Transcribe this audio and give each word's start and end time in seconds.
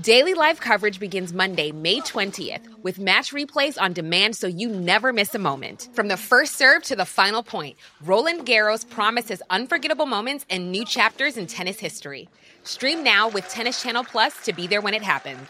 Daily 0.00 0.32
live 0.32 0.58
coverage 0.58 0.98
begins 0.98 1.34
Monday, 1.34 1.70
May 1.70 2.00
20th, 2.00 2.66
with 2.82 2.98
match 2.98 3.30
replays 3.30 3.78
on 3.78 3.92
demand 3.92 4.34
so 4.34 4.46
you 4.46 4.70
never 4.70 5.12
miss 5.12 5.34
a 5.34 5.38
moment. 5.38 5.90
From 5.92 6.08
the 6.08 6.16
first 6.16 6.56
serve 6.56 6.82
to 6.84 6.96
the 6.96 7.04
final 7.04 7.42
point, 7.42 7.76
Roland 8.02 8.46
Garros 8.46 8.88
promises 8.88 9.42
unforgettable 9.50 10.06
moments 10.06 10.46
and 10.48 10.72
new 10.72 10.86
chapters 10.86 11.36
in 11.36 11.46
tennis 11.46 11.78
history. 11.78 12.30
Stream 12.64 13.04
now 13.04 13.28
with 13.28 13.46
Tennis 13.50 13.82
Channel 13.82 14.04
Plus 14.04 14.34
to 14.44 14.54
be 14.54 14.66
there 14.66 14.80
when 14.80 14.94
it 14.94 15.02
happens. 15.02 15.46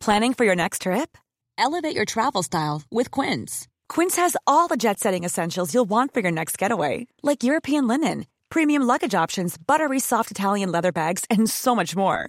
Planning 0.00 0.34
for 0.34 0.44
your 0.44 0.56
next 0.56 0.82
trip? 0.82 1.16
Elevate 1.56 1.96
your 1.96 2.04
travel 2.04 2.42
style 2.42 2.82
with 2.90 3.10
Quince. 3.10 3.68
Quince 3.88 4.16
has 4.16 4.36
all 4.46 4.68
the 4.68 4.76
jet 4.76 5.00
setting 5.00 5.24
essentials 5.24 5.72
you'll 5.72 5.86
want 5.86 6.12
for 6.12 6.20
your 6.20 6.30
next 6.30 6.58
getaway, 6.58 7.06
like 7.22 7.42
European 7.42 7.88
linen, 7.88 8.26
premium 8.50 8.82
luggage 8.82 9.14
options, 9.14 9.56
buttery 9.56 9.98
soft 9.98 10.30
Italian 10.30 10.70
leather 10.70 10.92
bags, 10.92 11.24
and 11.30 11.48
so 11.48 11.74
much 11.74 11.96
more 11.96 12.28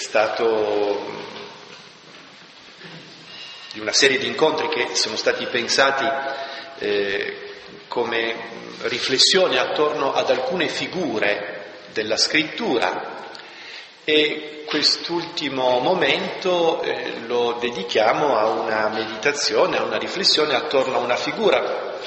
stato 0.00 0.98
di 3.72 3.80
una 3.80 3.92
serie 3.92 4.18
di 4.18 4.26
incontri 4.26 4.68
che 4.68 4.94
sono 4.94 5.14
stati 5.14 5.44
pensati 5.44 6.08
eh, 6.78 7.36
come 7.86 8.34
riflessione 8.84 9.58
attorno 9.58 10.14
ad 10.14 10.30
alcune 10.30 10.68
figure 10.68 11.66
della 11.92 12.16
scrittura 12.16 13.28
e 14.04 14.64
quest'ultimo 14.66 15.80
momento 15.80 16.80
eh, 16.80 17.20
lo 17.26 17.58
dedichiamo 17.60 18.38
a 18.38 18.46
una 18.48 18.88
meditazione, 18.88 19.76
a 19.76 19.82
una 19.82 19.98
riflessione 19.98 20.54
attorno 20.54 20.96
a 20.96 21.00
una 21.00 21.16
figura 21.16 21.98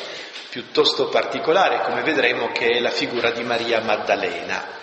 piuttosto 0.49 1.09
particolare, 1.09 1.83
come 1.83 2.01
vedremo, 2.01 2.51
che 2.51 2.69
è 2.69 2.79
la 2.79 2.89
figura 2.89 3.29
di 3.29 3.43
Maria 3.43 3.81
Maddalena. 3.81 4.82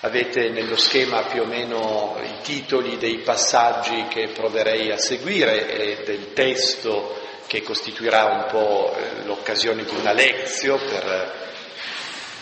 Avete 0.00 0.50
nello 0.50 0.76
schema 0.76 1.24
più 1.24 1.42
o 1.42 1.44
meno 1.44 2.16
i 2.22 2.40
titoli 2.42 2.98
dei 2.98 3.18
passaggi 3.18 4.06
che 4.08 4.28
proverei 4.28 4.92
a 4.92 4.96
seguire 4.96 5.68
e 5.68 6.04
del 6.04 6.32
testo 6.34 7.20
che 7.48 7.62
costituirà 7.62 8.26
un 8.26 8.46
po' 8.48 8.96
l'occasione 9.24 9.84
di 9.84 9.94
una 9.96 10.12
lezione 10.12 10.84
per 10.84 11.46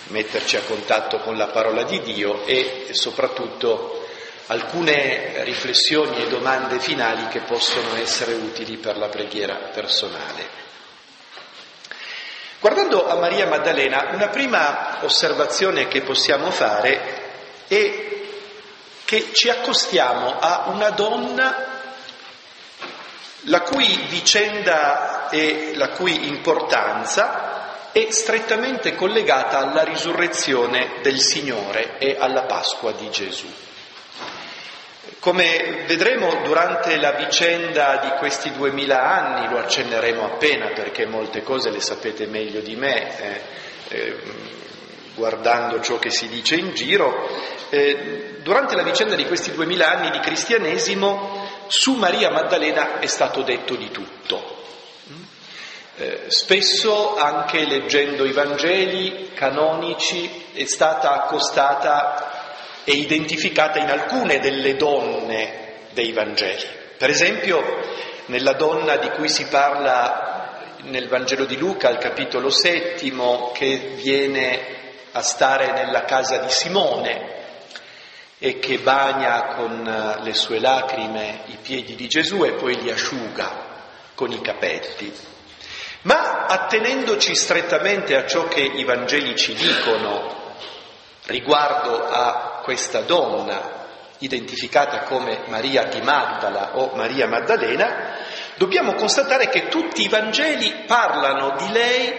metterci 0.09 0.57
a 0.57 0.63
contatto 0.63 1.21
con 1.21 1.39
la 1.39 1.47
parola 1.47 1.85
di 1.85 2.03
Dio 2.03 2.45
e 2.45 2.89
soprattutto 2.91 4.07
alcune 4.49 5.43
riflessioni 5.45 6.23
e 6.23 6.29
domande 6.29 6.79
finali 6.79 7.27
che 7.29 7.41
possono 7.41 7.97
essere 7.97 8.35
utili 8.35 8.77
per 8.77 8.99
la 8.99 9.09
preghiera 9.09 9.71
personale. 9.73 10.65
Guardando 12.61 13.07
a 13.09 13.15
Maria 13.15 13.47
Maddalena, 13.47 14.11
una 14.13 14.29
prima 14.29 14.99
osservazione 15.03 15.89
che 15.89 16.03
possiamo 16.03 16.51
fare 16.51 17.16
e 17.69 18.29
che 19.05 19.33
ci 19.33 19.49
accostiamo 19.49 20.39
a 20.39 20.65
una 20.69 20.91
donna 20.91 21.75
la 23.43 23.61
cui 23.61 23.87
vicenda 24.09 25.29
e 25.31 25.73
la 25.75 25.91
cui 25.91 26.27
importanza 26.27 27.91
è 27.93 28.11
strettamente 28.11 28.95
collegata 28.95 29.59
alla 29.59 29.83
risurrezione 29.83 30.99
del 31.03 31.21
Signore 31.21 31.99
e 31.99 32.17
alla 32.19 32.43
Pasqua 32.43 32.93
di 32.93 33.09
Gesù. 33.11 33.47
Come 35.19 35.85
vedremo 35.87 36.43
durante 36.43 36.97
la 36.99 37.13
vicenda 37.13 37.97
di 37.97 38.11
questi 38.19 38.53
duemila 38.53 39.03
anni, 39.03 39.49
lo 39.49 39.59
accenneremo 39.59 40.25
appena 40.25 40.69
perché 40.75 41.07
molte 41.07 41.43
cose 41.43 41.71
le 41.71 41.81
sapete 41.81 42.27
meglio 42.27 42.61
di 42.61 42.77
me, 42.77 43.19
eh, 43.19 43.41
eh, 43.89 44.17
guardando 45.15 45.81
ciò 45.81 45.99
che 45.99 46.11
si 46.11 46.29
dice 46.29 46.57
in 46.57 46.75
giro, 46.75 47.29
eh, 47.71 48.39
durante 48.43 48.77
la 48.77 48.83
vicenda 48.83 49.15
di 49.15 49.27
questi 49.27 49.53
duemila 49.53 49.91
anni 49.91 50.11
di 50.11 50.21
cristianesimo 50.21 51.65
su 51.69 51.95
Maria 51.95 52.31
Maddalena 52.31 53.01
è 53.01 53.07
stato 53.07 53.43
detto 53.43 53.75
di 53.75 53.91
tutto. 53.91 54.55
Eh, 55.99 56.25
spesso, 56.27 57.17
anche 57.17 57.65
leggendo 57.65 58.25
i 58.25 58.33
Vangeli 58.33 59.31
canonici, 59.33 60.49
è 60.53 60.65
stata 60.67 61.25
accostata 61.25 62.83
e 62.85 62.93
identificata 62.93 63.79
in 63.79 63.89
alcune 63.89 64.39
delle 64.39 64.77
donne 64.77 65.87
dei 65.93 66.13
Vangeli. 66.13 66.67
Per 66.99 67.09
esempio, 67.09 67.63
nella 68.27 68.53
donna 68.53 68.97
di 68.97 69.09
cui 69.11 69.29
si 69.29 69.47
parla 69.47 70.75
nel 70.83 71.09
Vangelo 71.09 71.47
di 71.47 71.57
Luca, 71.57 71.89
al 71.89 71.99
capitolo 71.99 72.51
settimo, 72.51 73.51
che 73.53 73.93
viene 73.95 74.75
a 75.13 75.23
stare 75.23 75.73
nella 75.73 76.05
casa 76.05 76.37
di 76.37 76.51
Simone 76.51 77.36
e 78.39 78.59
che 78.59 78.79
bagna 78.79 79.55
con 79.55 79.87
eh, 79.87 80.23
le 80.23 80.35
sue 80.35 80.61
lacrime 80.61 81.43
i 81.47 81.59
piedi 81.61 81.95
di 81.95 82.07
Gesù 82.07 82.45
e 82.45 82.53
poi 82.53 82.81
li 82.81 82.91
asciuga 82.91 83.51
con 84.15 84.33
i 84.33 84.41
capelli. 84.41 85.13
Ma 86.03 86.47
attenendoci 86.47 87.35
strettamente 87.35 88.15
a 88.15 88.27
ciò 88.27 88.47
che 88.47 88.61
i 88.61 88.85
Vangeli 88.85 89.35
ci 89.37 89.55
dicono 89.55 90.55
riguardo 91.25 92.07
a 92.09 92.61
questa 92.63 93.01
donna 93.01 93.85
identificata 94.19 95.01
come 95.01 95.41
Maria 95.47 95.85
di 95.85 96.01
Magdala 96.01 96.77
o 96.77 96.93
Maria 96.95 97.27
Maddalena, 97.27 98.15
dobbiamo 98.57 98.95
constatare 98.95 99.49
che 99.49 99.69
tutti 99.69 100.03
i 100.03 100.09
Vangeli 100.09 100.85
parlano 100.87 101.57
di 101.59 101.71
lei 101.73 102.15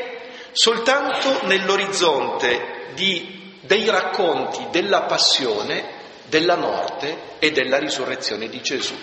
soltanto 0.51 1.45
nell'orizzonte 1.45 2.91
di, 2.93 3.59
dei 3.61 3.89
racconti 3.89 4.67
della 4.69 5.03
passione, 5.03 5.95
della 6.27 6.55
morte 6.55 7.35
e 7.39 7.51
della 7.51 7.77
risurrezione 7.77 8.49
di 8.49 8.61
Gesù. 8.61 8.95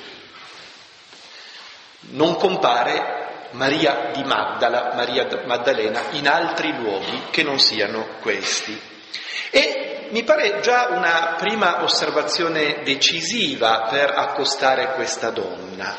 Non 2.10 2.36
compare 2.36 3.48
Maria 3.52 4.10
di 4.12 4.22
Magdala, 4.24 4.92
Maria 4.94 5.26
Maddalena, 5.44 6.10
in 6.10 6.28
altri 6.28 6.76
luoghi 6.76 7.22
che 7.30 7.42
non 7.42 7.58
siano 7.58 8.16
questi. 8.20 8.78
E 9.50 10.08
mi 10.10 10.22
pare 10.24 10.60
già 10.60 10.88
una 10.90 11.34
prima 11.38 11.82
osservazione 11.82 12.82
decisiva 12.82 13.88
per 13.90 14.10
accostare 14.10 14.92
questa 14.94 15.30
donna, 15.30 15.96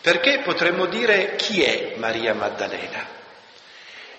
perché 0.00 0.40
potremmo 0.42 0.86
dire 0.86 1.34
chi 1.36 1.62
è 1.62 1.94
Maria 1.96 2.34
Maddalena? 2.34 3.22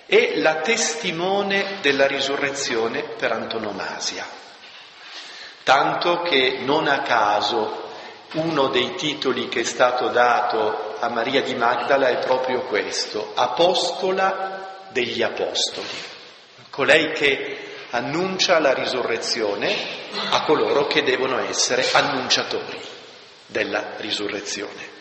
è 0.06 0.36
la 0.36 0.57
testimone 0.57 1.80
della 1.81 2.06
risurrezione 2.06 3.01
per 3.01 3.31
antonomasia. 3.31 4.44
Tanto 5.65 6.21
che 6.21 6.59
non 6.59 6.88
a 6.88 7.01
caso 7.01 7.89
uno 8.33 8.67
dei 8.67 8.94
titoli 8.94 9.50
che 9.50 9.62
è 9.62 9.63
stato 9.63 10.09
dato 10.09 10.95
a 11.00 11.09
Maria 11.09 11.41
di 11.41 11.56
Magdala 11.56 12.09
è 12.09 12.19
proprio 12.19 12.62
questo, 12.65 13.31
Apostola 13.33 14.83
degli 14.89 15.23
Apostoli, 15.23 15.88
colei 16.69 17.13
che 17.13 17.57
annuncia 17.89 18.59
la 18.59 18.75
risurrezione 18.75 19.75
a 20.29 20.44
coloro 20.44 20.85
che 20.85 21.01
devono 21.01 21.39
essere 21.39 21.89
annunciatori 21.94 22.79
della 23.47 23.94
risurrezione. 23.97 24.94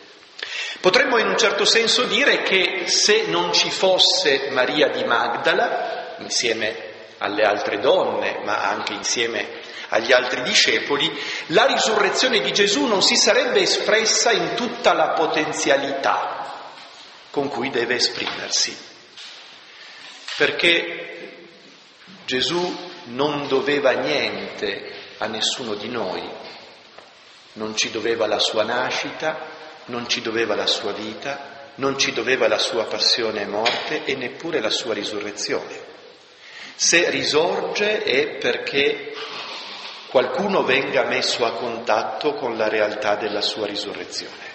Potremmo 0.80 1.18
in 1.18 1.28
un 1.28 1.36
certo 1.36 1.66
senso 1.66 2.04
dire 2.04 2.40
che 2.40 2.84
se 2.86 3.26
non 3.26 3.52
ci 3.52 3.70
fosse 3.70 4.48
Maria 4.48 4.88
di 4.88 5.04
Magdala, 5.04 6.14
insieme 6.20 6.92
alle 7.18 7.42
altre 7.42 7.80
donne, 7.80 8.40
ma 8.44 8.66
anche 8.70 8.94
insieme 8.94 9.63
agli 9.94 10.12
altri 10.12 10.42
discepoli, 10.42 11.10
la 11.46 11.66
risurrezione 11.66 12.40
di 12.40 12.52
Gesù 12.52 12.86
non 12.86 13.00
si 13.00 13.14
sarebbe 13.14 13.60
espressa 13.60 14.32
in 14.32 14.54
tutta 14.54 14.92
la 14.92 15.10
potenzialità 15.10 16.72
con 17.30 17.48
cui 17.48 17.70
deve 17.70 17.94
esprimersi. 17.94 18.76
Perché 20.36 21.46
Gesù 22.24 22.90
non 23.04 23.46
doveva 23.46 23.92
niente 23.92 24.92
a 25.18 25.26
nessuno 25.26 25.74
di 25.74 25.88
noi, 25.88 26.28
non 27.52 27.76
ci 27.76 27.92
doveva 27.92 28.26
la 28.26 28.40
sua 28.40 28.64
nascita, 28.64 29.46
non 29.86 30.08
ci 30.08 30.20
doveva 30.22 30.56
la 30.56 30.66
sua 30.66 30.90
vita, 30.90 31.70
non 31.76 31.96
ci 31.98 32.12
doveva 32.12 32.48
la 32.48 32.58
sua 32.58 32.84
passione 32.86 33.42
e 33.42 33.46
morte 33.46 34.04
e 34.04 34.16
neppure 34.16 34.60
la 34.60 34.70
sua 34.70 34.92
risurrezione. 34.92 35.92
Se 36.74 37.08
risorge 37.10 38.02
è 38.02 38.38
perché 38.38 39.14
qualcuno 40.14 40.62
venga 40.62 41.02
messo 41.06 41.44
a 41.44 41.54
contatto 41.54 42.34
con 42.34 42.56
la 42.56 42.68
realtà 42.68 43.16
della 43.16 43.40
sua 43.40 43.66
risurrezione. 43.66 44.52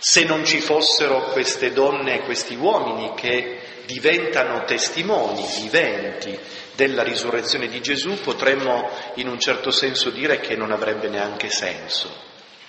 Se 0.00 0.24
non 0.24 0.44
ci 0.44 0.58
fossero 0.58 1.26
queste 1.30 1.72
donne 1.72 2.16
e 2.16 2.20
questi 2.22 2.56
uomini 2.56 3.14
che 3.14 3.84
diventano 3.86 4.64
testimoni 4.64 5.46
viventi 5.60 6.36
della 6.74 7.04
risurrezione 7.04 7.68
di 7.68 7.80
Gesù, 7.80 8.20
potremmo 8.20 8.90
in 9.14 9.28
un 9.28 9.38
certo 9.38 9.70
senso 9.70 10.10
dire 10.10 10.40
che 10.40 10.56
non 10.56 10.72
avrebbe 10.72 11.06
neanche 11.06 11.50
senso 11.50 12.12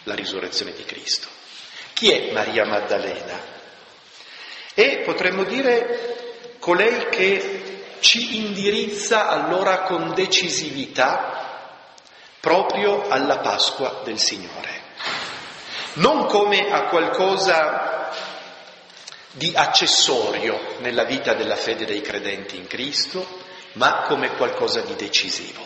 la 0.04 0.14
risurrezione 0.14 0.74
di 0.74 0.84
Cristo. 0.86 1.28
Chi 1.94 2.12
è 2.12 2.32
Maria 2.32 2.68
Maddalena? 2.68 3.42
E 4.76 5.02
potremmo 5.04 5.44
dire 5.44 6.54
colei 6.60 7.10
che 7.10 7.64
ci 8.00 8.46
indirizza 8.46 9.28
allora 9.28 9.82
con 9.82 10.14
decisività 10.14 11.48
proprio 12.40 13.08
alla 13.10 13.40
Pasqua 13.40 14.02
del 14.04 14.20
Signore, 14.20 14.82
non 15.94 16.26
come 16.26 16.72
a 16.72 16.86
qualcosa 16.86 18.12
di 19.32 19.52
accessorio 19.56 20.76
nella 20.80 21.04
vita 21.04 21.34
della 21.34 21.56
fede 21.56 21.86
dei 21.86 22.02
credenti 22.02 22.58
in 22.58 22.68
Cristo, 22.68 23.48
ma 23.74 24.04
come 24.08 24.36
qualcosa 24.36 24.82
di 24.82 24.96
decisivo. 24.96 25.62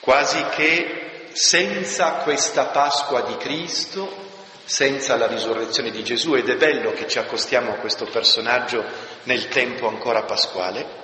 Quasi 0.00 0.44
che 0.54 1.28
senza 1.32 2.16
questa 2.22 2.66
Pasqua 2.66 3.22
di 3.22 3.36
Cristo, 3.38 4.32
senza 4.64 5.16
la 5.16 5.26
risurrezione 5.26 5.90
di 5.90 6.04
Gesù, 6.04 6.34
ed 6.34 6.48
è 6.48 6.56
bello 6.56 6.92
che 6.92 7.08
ci 7.08 7.18
accostiamo 7.18 7.72
a 7.72 7.76
questo 7.76 8.04
personaggio 8.04 8.84
nel 9.24 9.48
tempo 9.48 9.88
ancora 9.88 10.22
pasquale, 10.22 11.03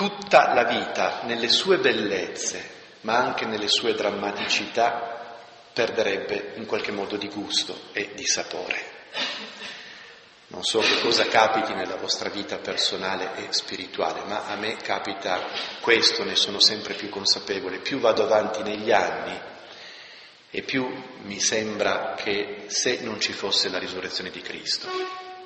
tutta 0.00 0.54
la 0.54 0.64
vita 0.64 1.20
nelle 1.24 1.50
sue 1.50 1.76
bellezze, 1.76 2.70
ma 3.02 3.18
anche 3.18 3.44
nelle 3.44 3.68
sue 3.68 3.92
drammaticità, 3.92 5.36
perderebbe 5.74 6.52
in 6.54 6.64
qualche 6.64 6.90
modo 6.90 7.18
di 7.18 7.28
gusto 7.28 7.78
e 7.92 8.12
di 8.14 8.24
sapore. 8.24 8.82
Non 10.46 10.62
so 10.62 10.78
che 10.78 11.00
cosa 11.02 11.26
capiti 11.26 11.74
nella 11.74 11.96
vostra 11.96 12.30
vita 12.30 12.56
personale 12.56 13.36
e 13.36 13.52
spirituale, 13.52 14.22
ma 14.24 14.46
a 14.46 14.56
me 14.56 14.76
capita 14.76 15.46
questo, 15.82 16.24
ne 16.24 16.34
sono 16.34 16.60
sempre 16.60 16.94
più 16.94 17.10
consapevole. 17.10 17.80
Più 17.80 17.98
vado 18.00 18.22
avanti 18.22 18.62
negli 18.62 18.92
anni 18.92 19.38
e 20.48 20.62
più 20.62 20.90
mi 21.24 21.38
sembra 21.40 22.14
che 22.14 22.64
se 22.68 23.00
non 23.02 23.20
ci 23.20 23.34
fosse 23.34 23.68
la 23.68 23.78
risurrezione 23.78 24.30
di 24.30 24.40
Cristo 24.40 24.88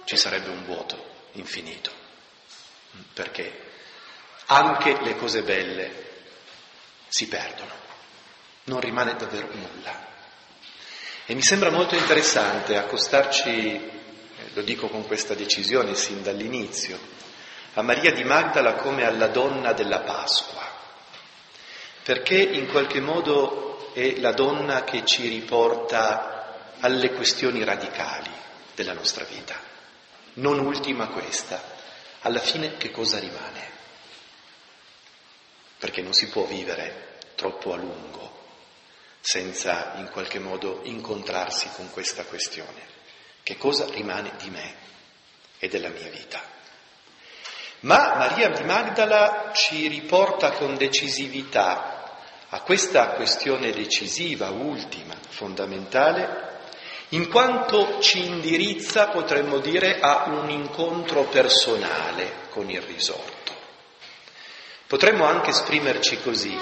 ci 0.04 0.16
sarebbe 0.16 0.50
un 0.50 0.64
vuoto 0.64 0.96
infinito. 1.32 1.90
Perché 3.12 3.63
anche 4.46 5.00
le 5.02 5.17
cose 5.17 5.43
belle 5.43 6.02
si 7.08 7.29
perdono, 7.29 7.73
non 8.64 8.81
rimane 8.81 9.14
davvero 9.17 9.49
nulla. 9.52 10.12
E 11.26 11.35
mi 11.35 11.43
sembra 11.43 11.70
molto 11.70 11.94
interessante 11.94 12.76
accostarci, 12.76 13.50
eh, 13.50 13.91
lo 14.52 14.62
dico 14.62 14.88
con 14.88 15.06
questa 15.06 15.35
decisione 15.35 15.94
sin 15.94 16.23
dall'inizio, 16.23 16.99
a 17.75 17.82
Maria 17.82 18.12
di 18.12 18.25
Magdala 18.25 18.75
come 18.75 19.05
alla 19.05 19.29
donna 19.29 19.73
della 19.73 20.00
Pasqua, 20.00 20.62
perché 22.02 22.37
in 22.37 22.69
qualche 22.69 23.00
modo 23.00 23.93
è 23.94 24.17
la 24.19 24.32
donna 24.32 24.85
che 24.85 25.05
ci 25.05 25.29
riporta 25.29 26.75
alle 26.81 27.12
questioni 27.12 27.64
radicali 27.64 28.31
della 28.75 28.93
nostra 28.93 29.25
vita. 29.25 29.55
Non 30.35 30.58
ultima 30.58 31.06
questa, 31.06 31.62
alla 32.20 32.41
fine 32.41 32.76
che 32.76 32.91
cosa 32.91 33.19
rimane? 33.19 33.73
Perché 35.84 36.00
non 36.00 36.14
si 36.14 36.28
può 36.28 36.44
vivere 36.44 37.19
troppo 37.34 37.75
a 37.75 37.76
lungo 37.76 38.32
senza 39.20 39.92
in 39.96 40.08
qualche 40.10 40.38
modo 40.38 40.81
incontrarsi 40.84 41.69
con 41.76 41.90
questa 41.90 42.25
questione. 42.25 42.81
Che 43.42 43.58
cosa 43.58 43.84
rimane 43.90 44.32
di 44.40 44.48
me 44.48 44.75
e 45.58 45.69
della 45.69 45.90
mia 45.90 46.08
vita? 46.08 46.40
Ma 47.81 48.14
Maria 48.16 48.48
di 48.48 48.64
Magdala 48.64 49.50
ci 49.52 49.86
riporta 49.88 50.52
con 50.52 50.75
decisività 50.75 52.16
a 52.48 52.60
questa 52.62 53.08
questione 53.08 53.70
decisiva, 53.70 54.48
ultima, 54.48 55.14
fondamentale, 55.28 56.60
in 57.10 57.28
quanto 57.28 58.00
ci 58.00 58.25
indirizza, 58.25 59.08
potremmo 59.08 59.58
dire, 59.58 60.00
a 60.00 60.28
un 60.28 60.48
incontro 60.48 61.25
personale 61.25 62.48
con 62.48 62.70
il 62.70 62.81
risorto. 62.81 63.33
Potremmo 64.86 65.25
anche 65.25 65.50
esprimerci 65.50 66.20
così. 66.20 66.56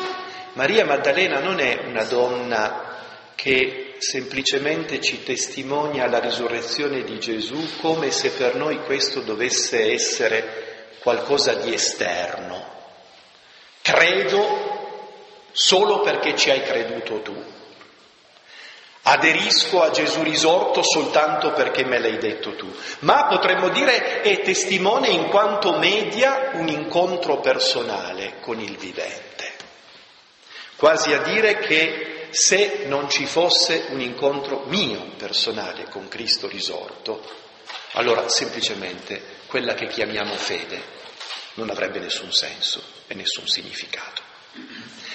Maria 0.55 0.85
Maddalena 0.85 1.41
non 1.41 1.59
è 1.61 1.83
una 1.87 2.05
donna 2.05 2.91
che 3.35 3.95
semplicemente 3.99 5.01
ci 5.01 5.23
testimonia 5.23 6.07
la 6.07 6.19
risurrezione 6.19 7.03
di 7.05 7.19
Gesù 7.19 7.79
come 7.81 8.11
se 8.11 8.31
per 8.31 8.55
noi 8.55 8.81
questo 8.85 9.21
dovesse 9.21 9.93
essere 9.93 10.97
qualcosa 11.01 11.55
di 11.55 11.73
esterno. 11.73 12.71
Credo 13.81 14.71
solo 15.53 16.01
perché 16.01 16.37
ci 16.37 16.51
hai 16.51 16.63
creduto 16.63 17.21
tu. 17.23 17.61
Aderisco 19.05 19.83
a 19.83 19.91
Gesù 19.91 20.23
risorto 20.23 20.83
soltanto 20.83 21.53
perché 21.53 21.85
me 21.85 21.99
l'hai 21.99 22.19
detto 22.19 22.55
tu, 22.55 22.73
ma 23.01 23.27
potremmo 23.27 23.69
dire 23.69 24.21
è 24.21 24.43
testimone 24.43 25.09
in 25.09 25.29
quanto 25.29 25.77
media 25.77 26.51
un 26.53 26.69
incontro 26.69 27.41
personale 27.41 28.35
con 28.41 28.61
il 28.61 28.77
vivente. 28.77 29.51
Quasi 30.77 31.13
a 31.13 31.23
dire 31.23 31.59
che 31.59 32.29
se 32.31 32.85
non 32.87 33.11
ci 33.11 33.27
fosse 33.27 33.87
un 33.89 34.01
incontro 34.01 34.65
mio 34.67 35.13
personale 35.17 35.89
con 35.89 36.07
Cristo 36.09 36.47
risorto, 36.47 37.23
allora 37.93 38.29
semplicemente 38.29 39.21
quella 39.49 39.75
che 39.75 39.89
chiamiamo 39.89 40.35
fede 40.37 40.81
non 41.55 41.71
avrebbe 41.71 41.99
nessun 41.99 42.33
senso 42.33 42.83
e 43.09 43.15
nessun 43.15 43.47
significato. 43.47 44.23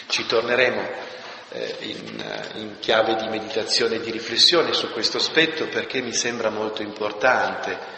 Ci 0.07 0.25
torneremo 0.25 1.06
in, 1.53 2.19
eh, 2.19 2.59
in 2.59 2.79
chiave 2.79 3.15
di 3.15 3.27
meditazione 3.27 3.95
e 3.95 4.01
di 4.01 4.11
riflessione 4.11 4.73
su 4.73 4.91
questo 4.91 5.17
aspetto 5.17 5.67
perché 5.67 6.01
mi 6.01 6.13
sembra 6.13 6.49
molto 6.49 6.81
importante. 6.81 7.95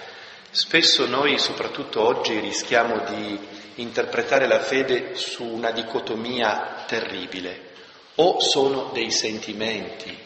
Spesso 0.51 1.06
noi, 1.08 1.38
soprattutto 1.38 2.01
oggi, 2.01 2.39
rischiamo 2.39 3.03
di 3.06 3.39
interpretare 3.75 4.48
la 4.48 4.60
fede 4.60 5.15
su 5.15 5.44
una 5.44 5.72
dicotomia 5.72 6.84
terribile. 6.88 7.68
O 8.15 8.39
sono 8.41 8.89
dei 8.94 9.12
sentimenti 9.12 10.18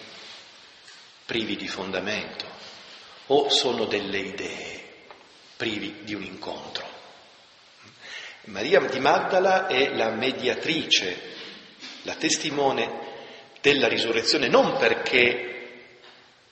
privi 1.25 1.55
di 1.55 1.67
fondamento, 1.67 2.45
o 3.27 3.49
sono 3.49 3.85
delle 3.85 4.17
idee 4.17 4.83
privi 5.55 5.99
di 6.01 6.13
un 6.13 6.23
incontro. 6.23 6.85
Maria 8.45 8.79
di 8.81 8.99
Magdala 8.99 9.67
è 9.67 9.93
la 9.93 10.09
mediatrice, 10.09 11.31
la 12.01 12.15
testimone 12.15 13.02
della 13.63 13.87
risurrezione, 13.87 14.49
non 14.49 14.75
perché 14.75 15.51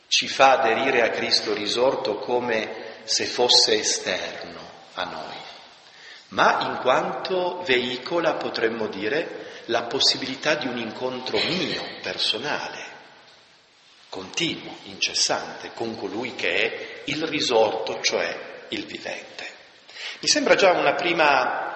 ci 0.07 0.29
fa 0.29 0.59
aderire 0.61 1.01
a 1.01 1.09
Cristo 1.09 1.53
risorto 1.53 2.19
come 2.19 2.99
se 3.03 3.25
fosse 3.25 3.79
esterno 3.79 4.61
a 4.93 5.03
noi, 5.03 5.35
ma 6.29 6.69
in 6.69 6.77
quanto 6.81 7.63
veicola, 7.65 8.35
potremmo 8.35 8.87
dire, 8.87 9.49
la 9.65 9.83
possibilità 9.83 10.55
di 10.55 10.67
un 10.67 10.77
incontro 10.77 11.37
mio, 11.37 11.83
personale, 12.01 12.79
continuo, 14.07 14.77
incessante, 14.83 15.71
con 15.73 15.97
colui 15.97 16.35
che 16.35 16.53
è 16.53 17.01
il 17.05 17.27
risorto, 17.27 17.99
cioè 18.01 18.65
il 18.69 18.85
vivente. 18.85 19.49
Mi 20.21 20.29
sembra 20.29 20.55
già 20.55 20.71
una 20.71 20.93
prima 20.93 21.71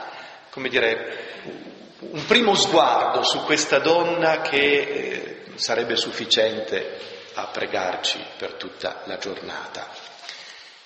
come 0.55 0.69
dire, 0.69 1.73
un 2.11 2.25
primo 2.25 2.55
sguardo 2.55 3.23
su 3.23 3.43
questa 3.43 3.79
donna 3.79 4.41
che 4.41 4.57
eh, 4.57 5.43
sarebbe 5.55 5.95
sufficiente 5.95 6.99
a 7.35 7.47
pregarci 7.47 8.23
per 8.37 8.53
tutta 8.53 9.01
la 9.05 9.17
giornata 9.17 9.87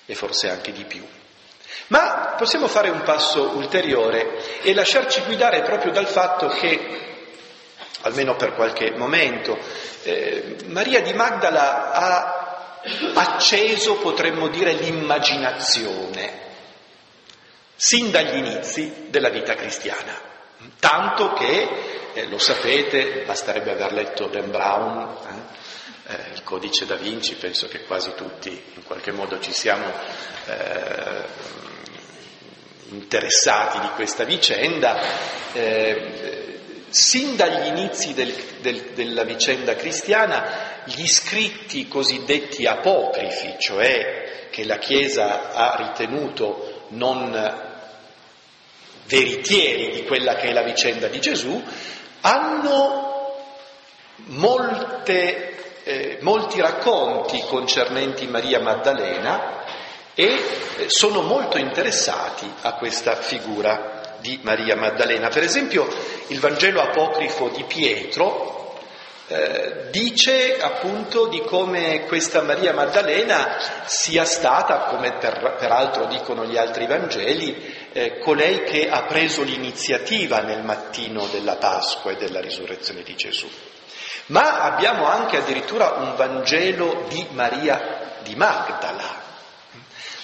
e 0.06 0.14
forse 0.14 0.50
anche 0.50 0.72
di 0.72 0.84
più. 0.84 1.06
Ma 1.88 2.34
possiamo 2.36 2.68
fare 2.68 2.88
un 2.88 3.02
passo 3.02 3.50
ulteriore 3.56 4.60
e 4.62 4.74
lasciarci 4.74 5.22
guidare 5.22 5.62
proprio 5.62 5.92
dal 5.92 6.06
fatto 6.06 6.48
che, 6.48 7.26
almeno 8.02 8.36
per 8.36 8.54
qualche 8.54 8.92
momento, 8.92 9.58
eh, 10.02 10.56
Maria 10.66 11.02
di 11.02 11.12
Magdala 11.12 11.92
ha 11.92 12.78
acceso, 13.14 13.96
potremmo 13.96 14.48
dire, 14.48 14.72
l'immaginazione 14.72 16.48
sin 17.74 18.10
dagli 18.10 18.36
inizi 18.36 19.06
della 19.08 19.30
vita 19.30 19.54
cristiana. 19.54 20.29
Tanto 20.78 21.32
che, 21.32 21.68
eh, 22.12 22.26
lo 22.26 22.38
sapete, 22.38 23.22
basterebbe 23.24 23.72
aver 23.72 23.92
letto 23.92 24.26
Dan 24.26 24.50
Brown, 24.50 25.16
eh, 25.26 26.12
eh, 26.12 26.32
il 26.34 26.42
codice 26.42 26.84
da 26.84 26.96
Vinci, 26.96 27.34
penso 27.34 27.68
che 27.68 27.84
quasi 27.84 28.12
tutti 28.14 28.50
in 28.50 28.82
qualche 28.84 29.12
modo 29.12 29.38
ci 29.40 29.52
siamo 29.52 29.86
eh, 30.46 31.24
interessati 32.90 33.80
di 33.80 33.88
questa 33.94 34.24
vicenda. 34.24 35.00
Eh, 35.52 36.48
sin 36.90 37.36
dagli 37.36 37.68
inizi 37.68 38.12
del, 38.14 38.34
del, 38.60 38.90
della 38.94 39.22
vicenda 39.22 39.76
cristiana, 39.76 40.82
gli 40.84 41.06
scritti 41.06 41.86
cosiddetti 41.86 42.66
apocrifi, 42.66 43.54
cioè 43.58 44.48
che 44.50 44.64
la 44.64 44.78
Chiesa 44.78 45.52
ha 45.52 45.76
ritenuto 45.76 46.86
non 46.88 47.68
veritieri 49.10 49.90
di 49.90 50.04
quella 50.04 50.36
che 50.36 50.48
è 50.48 50.52
la 50.52 50.62
vicenda 50.62 51.08
di 51.08 51.20
Gesù, 51.20 51.60
hanno 52.20 53.34
molte, 54.26 55.82
eh, 55.82 56.18
molti 56.20 56.60
racconti 56.60 57.42
concernenti 57.48 58.28
Maria 58.28 58.60
Maddalena 58.60 59.64
e 60.14 60.24
eh, 60.26 60.40
sono 60.86 61.22
molto 61.22 61.58
interessati 61.58 62.48
a 62.62 62.74
questa 62.74 63.16
figura 63.16 64.16
di 64.20 64.38
Maria 64.42 64.76
Maddalena. 64.76 65.28
Per 65.28 65.42
esempio 65.42 65.88
il 66.28 66.38
Vangelo 66.38 66.80
apocrifo 66.80 67.48
di 67.48 67.64
Pietro 67.64 68.60
eh, 69.26 69.90
dice 69.90 70.58
appunto 70.60 71.26
di 71.28 71.40
come 71.42 72.04
questa 72.06 72.42
Maria 72.42 72.74
Maddalena 72.74 73.58
sia 73.84 74.24
stata, 74.24 74.86
come 74.86 75.18
per, 75.18 75.54
peraltro 75.56 76.06
dicono 76.06 76.44
gli 76.44 76.56
altri 76.56 76.86
Vangeli, 76.86 77.79
eh, 77.92 78.18
colei 78.18 78.64
che 78.64 78.88
ha 78.88 79.02
preso 79.02 79.42
l'iniziativa 79.42 80.40
nel 80.40 80.62
mattino 80.62 81.26
della 81.26 81.56
Pasqua 81.56 82.12
e 82.12 82.16
della 82.16 82.40
risurrezione 82.40 83.02
di 83.02 83.14
Gesù. 83.14 83.48
Ma 84.26 84.60
abbiamo 84.62 85.06
anche 85.06 85.38
addirittura 85.38 85.90
un 85.92 86.14
Vangelo 86.16 87.06
di 87.08 87.26
Maria 87.30 88.18
di 88.22 88.34
Magdala, 88.36 89.22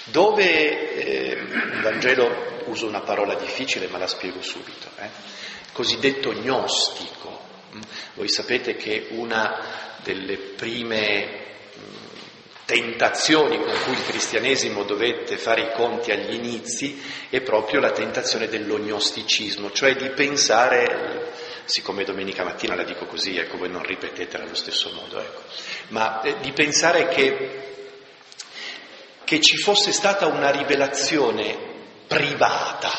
dove 0.05 0.93
eh, 0.93 1.37
un 1.39 1.81
Vangelo, 1.81 2.55
uso 2.65 2.87
una 2.87 3.01
parola 3.01 3.35
difficile 3.35 3.87
ma 3.87 3.97
la 3.97 4.07
spiego 4.07 4.41
subito, 4.41 4.89
eh, 4.99 5.09
cosiddetto 5.73 6.31
gnostico. 6.31 7.45
Voi 8.13 8.29
sapete 8.29 8.75
che 8.75 9.07
una 9.11 9.95
delle 10.03 10.37
prime 10.37 11.36
tentazioni 12.67 13.63
con 13.63 13.73
cui 13.85 13.93
il 13.93 14.03
cristianesimo 14.03 14.83
dovette 14.83 15.37
fare 15.37 15.61
i 15.61 15.71
conti 15.71 16.11
agli 16.11 16.33
inizi 16.33 17.01
è 17.29 17.39
proprio 17.39 17.79
la 17.79 17.91
tentazione 17.91 18.49
dell'ognosticismo, 18.49 19.71
cioè 19.71 19.95
di 19.95 20.09
pensare, 20.09 21.31
siccome 21.63 22.03
domenica 22.03 22.43
mattina 22.43 22.75
la 22.75 22.83
dico 22.83 23.05
così, 23.05 23.37
ecco 23.37 23.57
voi 23.57 23.69
non 23.69 23.83
ripetetela 23.83 24.43
allo 24.43 24.53
stesso 24.53 24.91
modo, 24.91 25.17
ecco, 25.17 25.43
ma 25.89 26.19
eh, 26.23 26.35
di 26.41 26.51
pensare 26.51 27.07
che, 27.07 27.63
che 29.23 29.39
ci 29.39 29.55
fosse 29.55 29.93
stata 29.93 30.27
una 30.27 30.51
rivelazione 30.51 31.57
privata 32.05 32.91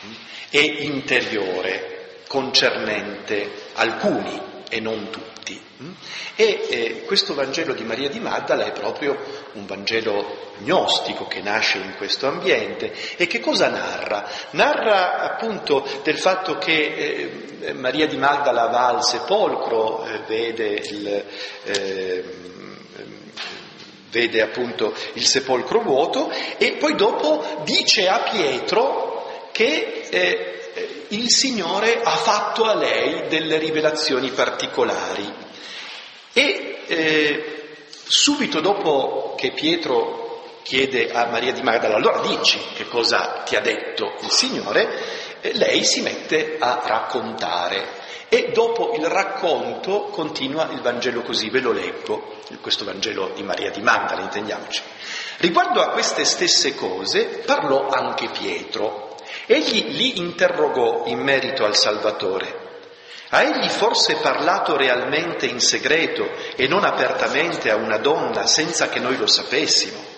hm, 0.00 0.14
e 0.50 0.60
interiore 0.60 2.20
concernente 2.26 3.70
alcuni 3.76 4.55
e 4.68 4.80
non 4.80 5.10
tutti. 5.10 5.60
Mm? 5.82 5.92
E 6.36 6.66
eh, 6.68 7.02
questo 7.04 7.34
Vangelo 7.34 7.74
di 7.74 7.84
Maria 7.84 8.08
di 8.08 8.18
Maddala 8.18 8.64
è 8.64 8.72
proprio 8.72 9.16
un 9.52 9.66
Vangelo 9.66 10.52
gnostico 10.58 11.26
che 11.26 11.40
nasce 11.40 11.78
in 11.78 11.94
questo 11.96 12.26
ambiente 12.26 12.92
e 13.16 13.26
che 13.26 13.40
cosa 13.40 13.68
narra? 13.68 14.28
Narra 14.50 15.20
appunto 15.20 15.86
del 16.02 16.18
fatto 16.18 16.56
che 16.58 17.30
eh, 17.60 17.72
Maria 17.74 18.06
di 18.06 18.16
Maddala 18.16 18.66
va 18.68 18.88
al 18.88 19.04
sepolcro, 19.04 20.04
eh, 20.04 20.20
vede 20.26 20.68
il 20.68 21.24
ehm, 21.64 22.46
vede 24.16 24.40
appunto 24.40 24.94
il 25.14 25.26
sepolcro 25.26 25.80
vuoto 25.82 26.30
e 26.56 26.76
poi 26.78 26.94
dopo 26.94 27.60
dice 27.64 28.08
a 28.08 28.20
Pietro 28.20 29.48
che 29.52 30.06
eh, 30.08 30.55
il 31.08 31.30
Signore 31.30 32.02
ha 32.02 32.16
fatto 32.16 32.64
a 32.64 32.74
lei 32.74 33.28
delle 33.28 33.58
rivelazioni 33.58 34.30
particolari. 34.30 35.32
E 36.32 36.78
eh, 36.86 37.74
subito 38.06 38.60
dopo 38.60 39.34
che 39.36 39.52
Pietro 39.52 40.60
chiede 40.62 41.12
a 41.12 41.26
Maria 41.26 41.52
di 41.52 41.62
Magdala, 41.62 41.96
allora 41.96 42.20
dici 42.20 42.60
che 42.74 42.88
cosa 42.88 43.42
ti 43.44 43.56
ha 43.56 43.60
detto 43.60 44.16
il 44.20 44.30
Signore, 44.30 44.88
eh, 45.40 45.52
lei 45.54 45.84
si 45.84 46.02
mette 46.02 46.56
a 46.58 46.82
raccontare. 46.84 48.04
E 48.28 48.50
dopo 48.52 48.94
il 48.96 49.06
racconto 49.06 50.06
continua 50.06 50.68
il 50.72 50.80
Vangelo 50.80 51.22
così, 51.22 51.48
ve 51.48 51.60
lo 51.60 51.70
leggo, 51.70 52.40
questo 52.60 52.84
Vangelo 52.84 53.30
di 53.34 53.44
Maria 53.44 53.70
di 53.70 53.80
Magdala, 53.80 54.22
intendiamoci. 54.22 54.82
Riguardo 55.38 55.80
a 55.80 55.90
queste 55.90 56.24
stesse 56.24 56.74
cose 56.74 57.42
parlò 57.46 57.86
anche 57.88 58.28
Pietro, 58.30 59.05
Egli 59.44 59.96
li 59.96 60.18
interrogò 60.18 61.04
in 61.06 61.18
merito 61.18 61.64
al 61.64 61.76
Salvatore. 61.76 62.64
Ha 63.28 63.42
egli 63.42 63.68
forse 63.68 64.16
parlato 64.16 64.76
realmente 64.76 65.46
in 65.46 65.60
segreto 65.60 66.30
e 66.54 66.66
non 66.68 66.84
apertamente 66.84 67.70
a 67.70 67.76
una 67.76 67.98
donna 67.98 68.46
senza 68.46 68.88
che 68.88 69.00
noi 69.00 69.16
lo 69.16 69.26
sapessimo? 69.26 70.14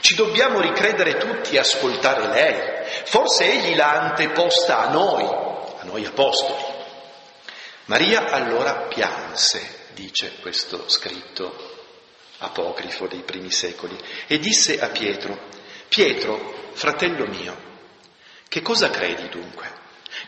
Ci 0.00 0.14
dobbiamo 0.14 0.60
ricredere 0.60 1.16
tutti 1.16 1.56
e 1.56 1.58
ascoltare 1.58 2.28
lei. 2.28 2.86
Forse 3.04 3.44
egli 3.44 3.76
l'ha 3.76 4.00
anteposta 4.00 4.80
a 4.80 4.90
noi, 4.90 5.24
a 5.24 5.82
noi 5.82 6.04
apostoli. 6.04 6.72
Maria 7.86 8.30
allora 8.30 8.86
pianse, 8.88 9.88
dice 9.92 10.38
questo 10.40 10.88
scritto 10.88 11.72
apocrifo 12.38 13.06
dei 13.06 13.22
primi 13.22 13.50
secoli, 13.50 13.96
e 14.26 14.38
disse 14.38 14.78
a 14.80 14.88
Pietro, 14.88 15.38
Pietro, 15.88 16.70
fratello 16.72 17.26
mio, 17.26 17.72
che 18.48 18.62
cosa 18.62 18.90
credi 18.90 19.28
dunque? 19.28 19.70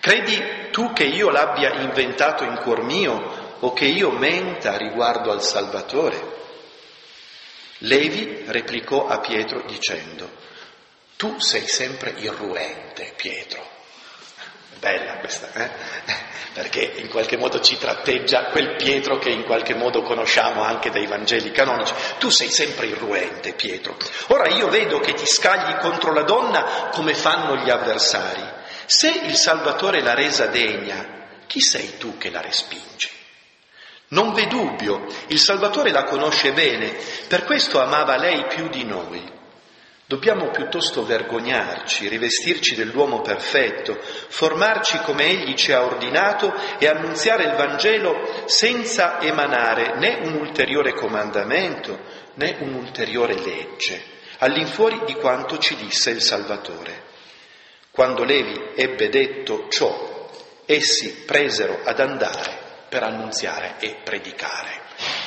Credi 0.00 0.70
tu 0.70 0.92
che 0.92 1.04
io 1.04 1.30
l'abbia 1.30 1.80
inventato 1.80 2.44
in 2.44 2.56
cuor 2.56 2.82
mio 2.82 3.56
o 3.60 3.72
che 3.72 3.86
io 3.86 4.10
menta 4.10 4.76
riguardo 4.76 5.30
al 5.30 5.42
Salvatore? 5.42 6.34
Levi 7.78 8.44
replicò 8.46 9.06
a 9.06 9.20
Pietro 9.20 9.62
dicendo, 9.66 10.28
tu 11.16 11.38
sei 11.38 11.66
sempre 11.66 12.14
irruente, 12.16 13.12
Pietro. 13.16 13.75
Bella 14.86 15.16
questa, 15.16 15.48
eh? 15.52 15.70
perché 16.54 16.92
in 16.98 17.08
qualche 17.08 17.36
modo 17.36 17.60
ci 17.60 17.76
tratteggia 17.76 18.44
quel 18.44 18.76
Pietro 18.76 19.18
che 19.18 19.30
in 19.30 19.42
qualche 19.42 19.74
modo 19.74 20.02
conosciamo 20.02 20.62
anche 20.62 20.90
dai 20.90 21.08
Vangeli 21.08 21.50
canonici. 21.50 21.92
Tu 22.18 22.30
sei 22.30 22.50
sempre 22.50 22.86
irruente, 22.86 23.54
Pietro. 23.54 23.96
Ora 24.28 24.46
io 24.46 24.68
vedo 24.68 25.00
che 25.00 25.14
ti 25.14 25.26
scagli 25.26 25.76
contro 25.78 26.12
la 26.12 26.22
donna 26.22 26.88
come 26.92 27.14
fanno 27.14 27.56
gli 27.56 27.68
avversari. 27.68 28.44
Se 28.86 29.08
il 29.24 29.34
Salvatore 29.34 30.02
l'ha 30.02 30.14
resa 30.14 30.46
degna, 30.46 31.04
chi 31.48 31.60
sei 31.60 31.98
tu 31.98 32.16
che 32.16 32.30
la 32.30 32.40
respingi? 32.40 33.10
Non 34.10 34.32
v'è 34.34 34.46
dubbio, 34.46 35.04
il 35.26 35.40
Salvatore 35.40 35.90
la 35.90 36.04
conosce 36.04 36.52
bene, 36.52 36.94
per 37.26 37.42
questo 37.42 37.82
amava 37.82 38.16
lei 38.16 38.46
più 38.46 38.68
di 38.68 38.84
noi. 38.84 39.35
Dobbiamo 40.08 40.50
piuttosto 40.50 41.04
vergognarci, 41.04 42.06
rivestirci 42.06 42.76
dell'uomo 42.76 43.22
perfetto, 43.22 43.98
formarci 44.00 45.00
come 45.00 45.24
egli 45.24 45.54
ci 45.54 45.72
ha 45.72 45.82
ordinato 45.82 46.54
e 46.78 46.86
annunziare 46.86 47.42
il 47.42 47.56
Vangelo 47.56 48.44
senza 48.46 49.20
emanare 49.20 49.98
né 49.98 50.20
un 50.22 50.34
ulteriore 50.34 50.94
comandamento 50.94 51.98
né 52.34 52.56
un'ulteriore 52.60 53.34
legge, 53.34 54.00
all'infuori 54.38 55.02
di 55.06 55.14
quanto 55.14 55.58
ci 55.58 55.74
disse 55.74 56.10
il 56.10 56.22
Salvatore. 56.22 57.02
Quando 57.90 58.22
Levi 58.22 58.74
ebbe 58.76 59.08
detto 59.08 59.66
ciò, 59.70 60.30
essi 60.66 61.24
presero 61.26 61.80
ad 61.82 61.98
andare 61.98 62.56
per 62.88 63.02
annunziare 63.02 63.74
e 63.80 63.96
predicare. 64.04 64.82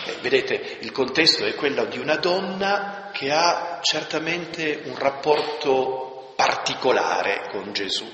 Eh, 0.06 0.16
vedete, 0.22 0.78
il 0.80 0.94
contesto 0.94 1.44
è 1.44 1.54
quello 1.56 1.84
di 1.84 2.00
una 2.00 2.16
donna 2.16 3.09
che 3.20 3.34
ha 3.34 3.80
certamente 3.82 4.84
un 4.86 4.98
rapporto 4.98 6.32
particolare 6.38 7.50
con 7.52 7.74
Gesù. 7.74 8.10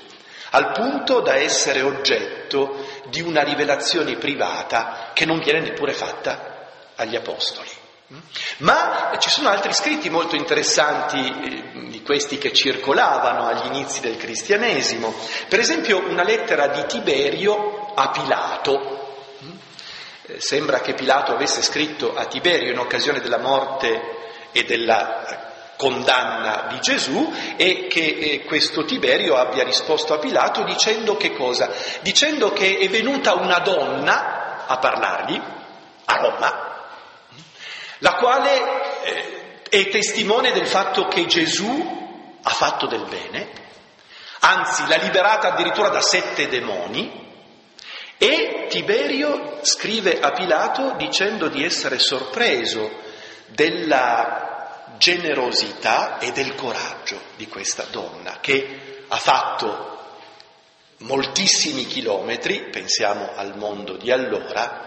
al 0.50 0.72
punto 0.72 1.20
da 1.20 1.34
essere 1.36 1.82
oggetto 1.82 2.86
di 3.08 3.20
una 3.20 3.42
rivelazione 3.42 4.16
privata 4.16 5.10
che 5.12 5.24
non 5.24 5.38
viene 5.38 5.60
neppure 5.60 5.92
fatta 5.92 6.70
agli 6.96 7.14
apostoli. 7.14 7.68
Ma 8.58 9.16
ci 9.18 9.28
sono 9.28 9.48
altri 9.48 9.72
scritti 9.74 10.08
molto 10.08 10.34
interessanti 10.34 11.18
eh, 11.18 11.88
di 11.90 12.02
questi 12.02 12.38
che 12.38 12.52
circolavano 12.52 13.46
agli 13.46 13.66
inizi 13.66 14.00
del 14.00 14.16
cristianesimo. 14.16 15.14
Per 15.48 15.60
esempio 15.60 15.98
una 16.08 16.22
lettera 16.24 16.68
di 16.68 16.84
Tiberio 16.86 17.92
a 17.94 18.10
Pilato. 18.10 19.24
Eh, 20.26 20.40
sembra 20.40 20.80
che 20.80 20.94
Pilato 20.94 21.32
avesse 21.32 21.62
scritto 21.62 22.14
a 22.14 22.24
Tiberio 22.26 22.72
in 22.72 22.78
occasione 22.78 23.20
della 23.20 23.38
morte 23.38 24.15
e 24.58 24.64
della 24.64 25.74
condanna 25.76 26.68
di 26.70 26.80
Gesù 26.80 27.32
e 27.56 27.86
che 27.86 28.00
eh, 28.00 28.44
questo 28.44 28.84
Tiberio 28.84 29.36
abbia 29.36 29.62
risposto 29.62 30.14
a 30.14 30.18
Pilato 30.18 30.64
dicendo 30.64 31.16
che 31.16 31.32
cosa? 31.34 31.70
Dicendo 32.00 32.52
che 32.52 32.78
è 32.78 32.88
venuta 32.88 33.34
una 33.34 33.58
donna 33.58 34.64
a 34.66 34.78
parlargli 34.78 35.40
a 36.06 36.16
Roma 36.16 36.66
la 38.00 38.14
quale 38.14 39.02
eh, 39.02 39.60
è 39.68 39.88
testimone 39.88 40.52
del 40.52 40.66
fatto 40.66 41.06
che 41.06 41.26
Gesù 41.26 42.38
ha 42.42 42.50
fatto 42.50 42.86
del 42.86 43.04
bene, 43.08 43.48
anzi 44.40 44.86
l'ha 44.86 44.96
liberata 44.96 45.48
addirittura 45.48 45.88
da 45.88 46.00
sette 46.00 46.48
demoni, 46.48 47.24
e 48.18 48.66
Tiberio 48.68 49.58
scrive 49.62 50.20
a 50.20 50.32
Pilato 50.32 50.94
dicendo 50.96 51.48
di 51.48 51.64
essere 51.64 51.98
sorpreso 51.98 53.05
della 53.48 54.94
generosità 54.98 56.18
e 56.18 56.32
del 56.32 56.54
coraggio 56.54 57.20
di 57.36 57.46
questa 57.48 57.84
donna 57.90 58.38
che 58.40 59.04
ha 59.08 59.16
fatto 59.16 59.94
moltissimi 60.98 61.86
chilometri, 61.86 62.68
pensiamo 62.70 63.30
al 63.34 63.56
mondo 63.56 63.96
di 63.96 64.10
allora, 64.10 64.84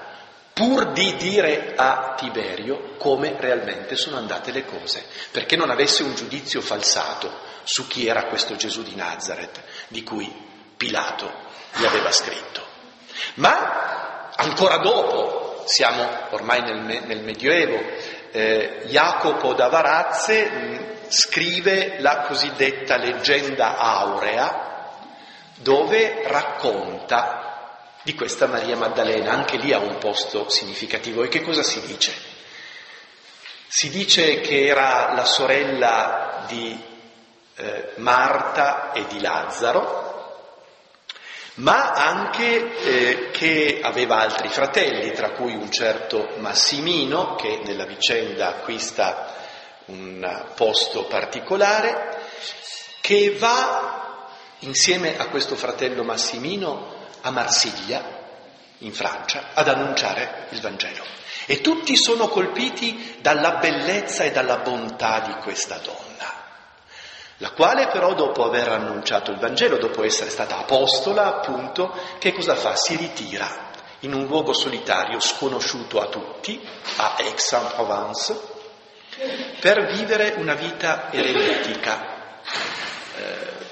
pur 0.54 0.92
di 0.92 1.16
dire 1.16 1.74
a 1.76 2.16
Tiberio 2.18 2.96
come 2.98 3.36
realmente 3.40 3.96
sono 3.96 4.18
andate 4.18 4.52
le 4.52 4.66
cose, 4.66 5.06
perché 5.32 5.56
non 5.56 5.70
avesse 5.70 6.04
un 6.04 6.16
giudizio 6.16 6.62
falsato 6.62 7.32
su 7.64 7.88
chi 7.88 8.08
era 8.08 8.26
questo 8.26 8.56
Gesù 8.56 8.84
di 8.84 8.96
Nazareth, 8.96 9.62
di 9.88 10.04
cui 10.04 10.48
Pilato 10.76 11.32
gli 11.76 11.86
aveva 11.86 12.12
scritto. 12.12 12.66
Ma 13.36 14.32
ancora 14.36 14.78
dopo, 14.78 15.64
siamo 15.66 16.08
ormai 16.32 16.62
nel, 16.62 17.04
nel 17.06 17.22
Medioevo, 17.22 17.80
eh, 18.32 18.82
Jacopo 18.86 19.54
da 19.54 19.68
Varazze 19.68 20.50
mh, 20.50 20.86
scrive 21.08 22.00
la 22.00 22.22
cosiddetta 22.22 22.98
leggenda 22.98 23.78
aurea, 23.78 24.68
dove 25.56 26.24
racconta 26.26 27.40
di 28.04 28.16
questa 28.16 28.48
Maria 28.48 28.78
Maddalena, 28.78 29.32
anche 29.32 29.58
lì 29.58 29.74
ha 29.74 29.80
un 29.80 29.98
posto 29.98 30.50
significativo. 30.50 31.24
E 31.24 31.28
che 31.28 31.42
cosa 31.42 31.64
si 31.64 31.82
dice? 31.86 32.14
Si 33.68 33.90
dice 33.90 34.42
che 34.42 34.66
era 34.66 35.14
la 35.14 35.26
sorella 35.26 36.46
di 36.48 36.82
eh, 37.56 37.92
Marta 37.98 38.92
e 38.94 39.06
di 39.08 39.20
Lazzaro, 39.20 40.09
ma 41.60 41.92
anche 41.92 42.78
eh, 42.82 43.30
che 43.32 43.80
aveva 43.82 44.20
altri 44.20 44.50
fratelli, 44.50 45.12
tra 45.12 45.32
cui 45.32 45.54
un 45.54 45.72
certo 45.72 46.36
Massimino, 46.38 47.36
che 47.36 47.62
nella 47.64 47.86
vicenda 47.86 48.50
acquista 48.50 49.36
un 49.86 50.46
posto 50.56 51.06
particolare, 51.06 52.18
che 53.02 53.36
va 53.38 54.28
insieme 54.60 55.18
a 55.18 55.28
questo 55.28 55.56
fratello 55.56 56.04
Massimino 56.04 57.08
a 57.22 57.32
Marsiglia, 57.32 58.18
in 58.80 58.94
Francia, 58.94 59.50
ad 59.54 59.68
annunciare 59.68 60.48
il 60.52 60.62
Vangelo. 60.62 61.04
E 61.46 61.62
tutti 61.62 61.98
sono 61.98 62.30
colpiti 62.30 63.18
dalla 63.20 63.56
bellezza 63.56 64.24
e 64.24 64.32
dalla 64.32 64.58
bontà 64.58 65.20
di 65.22 65.34
questa 65.42 65.78
donna, 65.78 66.29
la 67.40 67.52
quale 67.52 67.88
però 67.88 68.14
dopo 68.14 68.44
aver 68.44 68.68
annunciato 68.68 69.32
il 69.32 69.38
Vangelo, 69.38 69.78
dopo 69.78 70.04
essere 70.04 70.30
stata 70.30 70.58
apostola, 70.58 71.26
appunto, 71.26 71.94
che 72.20 72.34
cosa 72.34 72.56
fa? 72.56 72.76
Si 72.76 72.96
ritira 72.98 73.72
in 74.02 74.14
un 74.14 74.26
luogo 74.26 74.54
solitario 74.54 75.20
sconosciuto 75.22 76.02
a 76.02 76.08
tutti, 76.08 76.62
a 76.98 77.16
Aix-en-Provence, 77.18 78.40
per 79.60 79.94
vivere 79.94 80.34
una 80.38 80.54
vita 80.54 81.12
eretica, 81.12 82.42
eh, 83.16 83.68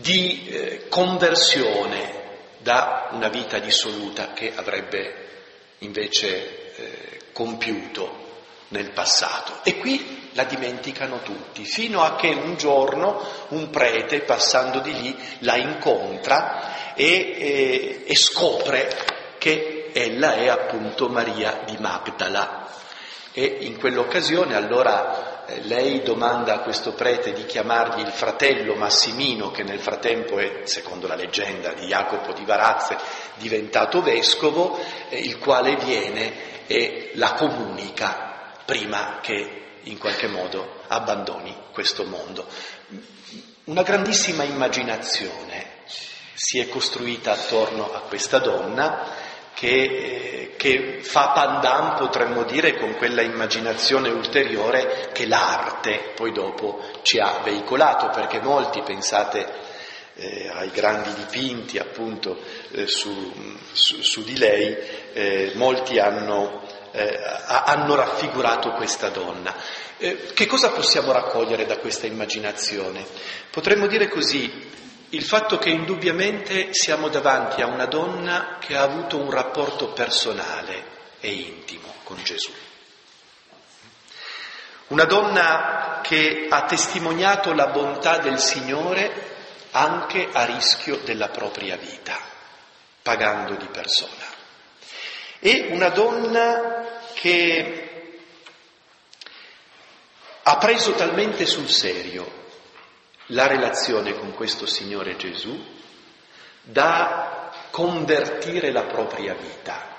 di 0.00 0.46
eh, 0.46 0.88
conversione 0.88 2.16
da 2.58 3.08
una 3.12 3.28
vita 3.28 3.58
dissoluta 3.58 4.32
che 4.34 4.52
avrebbe 4.54 5.26
invece 5.78 6.74
eh, 6.74 7.20
compiuto 7.32 8.17
nel 8.68 8.90
passato. 8.90 9.60
E 9.62 9.78
qui 9.78 10.30
la 10.32 10.44
dimenticano 10.44 11.20
tutti, 11.22 11.64
fino 11.64 12.02
a 12.02 12.14
che 12.16 12.28
un 12.28 12.56
giorno 12.56 13.20
un 13.48 13.70
prete 13.70 14.20
passando 14.20 14.80
di 14.80 14.92
lì 14.92 15.16
la 15.40 15.56
incontra 15.56 16.94
e, 16.94 17.04
e, 17.04 18.02
e 18.06 18.16
scopre 18.16 18.88
che 19.38 19.90
ella 19.92 20.34
è 20.34 20.48
appunto 20.48 21.08
Maria 21.08 21.62
di 21.64 21.76
Magdala. 21.78 22.66
E 23.32 23.58
in 23.60 23.78
quell'occasione 23.78 24.54
allora 24.54 25.46
eh, 25.46 25.62
lei 25.62 26.02
domanda 26.02 26.54
a 26.54 26.60
questo 26.60 26.92
prete 26.92 27.32
di 27.32 27.46
chiamargli 27.46 28.00
il 28.00 28.12
fratello 28.12 28.74
Massimino, 28.74 29.50
che 29.50 29.62
nel 29.62 29.80
frattempo 29.80 30.38
è, 30.38 30.60
secondo 30.64 31.06
la 31.06 31.14
leggenda 31.14 31.72
di 31.72 31.86
Jacopo 31.86 32.32
di 32.32 32.44
Varazze, 32.44 32.96
diventato 33.36 34.02
vescovo, 34.02 34.78
eh, 35.08 35.18
il 35.18 35.38
quale 35.38 35.76
viene 35.76 36.66
e 36.66 37.12
la 37.14 37.32
comunica 37.32 38.27
prima 38.68 39.20
che 39.22 39.78
in 39.84 39.96
qualche 39.96 40.26
modo 40.26 40.82
abbandoni 40.88 41.56
questo 41.72 42.04
mondo. 42.04 42.46
Una 43.64 43.82
grandissima 43.82 44.42
immaginazione 44.42 45.84
si 46.34 46.58
è 46.58 46.68
costruita 46.68 47.32
attorno 47.32 47.90
a 47.94 48.00
questa 48.00 48.40
donna 48.40 49.06
che, 49.54 49.68
eh, 49.68 50.54
che 50.58 50.98
fa 51.00 51.30
pandan, 51.30 51.96
potremmo 51.96 52.42
dire, 52.42 52.76
con 52.76 52.94
quella 52.96 53.22
immaginazione 53.22 54.10
ulteriore 54.10 55.08
che 55.14 55.26
l'arte 55.26 56.12
poi 56.14 56.32
dopo 56.32 56.82
ci 57.00 57.18
ha 57.18 57.40
veicolato, 57.42 58.10
perché 58.10 58.38
molti, 58.42 58.82
pensate 58.82 59.46
eh, 60.18 60.50
ai 60.52 60.70
grandi 60.70 61.14
dipinti 61.14 61.78
appunto 61.78 62.36
eh, 62.72 62.86
su, 62.86 63.32
su, 63.72 64.02
su, 64.02 64.24
di 64.24 64.36
lei, 64.36 64.76
eh, 65.12 65.52
molti 65.54 65.98
hanno, 65.98 66.62
eh, 66.92 67.18
hanno, 67.46 67.94
raffigurato 67.94 68.72
questa 68.72 69.08
donna. 69.08 69.54
Eh, 69.96 70.32
che 70.34 70.46
cosa 70.46 70.70
possiamo 70.70 71.12
raccogliere 71.12 71.66
da 71.66 71.78
questa 71.78 72.06
immaginazione? 72.06 73.06
Potremmo 73.50 73.86
dire 73.86 74.08
così, 74.08 74.70
il 75.10 75.24
fatto 75.24 75.58
che 75.58 75.70
indubbiamente 75.70 76.68
siamo 76.72 77.08
davanti 77.08 77.62
a 77.62 77.66
una 77.66 77.86
donna 77.86 78.58
che 78.60 78.76
ha 78.76 78.82
avuto 78.82 79.18
un 79.18 79.30
rapporto 79.30 79.92
personale 79.92 80.96
e 81.20 81.30
intimo 81.30 81.94
con 82.04 82.22
Gesù. 82.22 82.52
Una 84.88 85.04
donna 85.04 86.00
che 86.02 86.46
ha 86.48 86.64
testimoniato 86.64 87.52
la 87.52 87.66
bontà 87.68 88.18
del 88.18 88.38
Signore 88.38 89.36
anche 89.72 90.28
a 90.32 90.44
rischio 90.44 90.96
della 91.04 91.28
propria 91.28 91.76
vita, 91.76 92.18
pagando 93.02 93.54
di 93.54 93.66
persona. 93.66 94.27
E 95.40 95.68
una 95.70 95.88
donna 95.90 97.00
che 97.14 97.88
ha 100.42 100.56
preso 100.56 100.92
talmente 100.94 101.46
sul 101.46 101.68
serio 101.68 102.46
la 103.26 103.46
relazione 103.46 104.14
con 104.14 104.34
questo 104.34 104.66
Signore 104.66 105.16
Gesù 105.16 105.76
da 106.62 107.50
convertire 107.70 108.72
la 108.72 108.84
propria 108.84 109.34
vita 109.34 109.96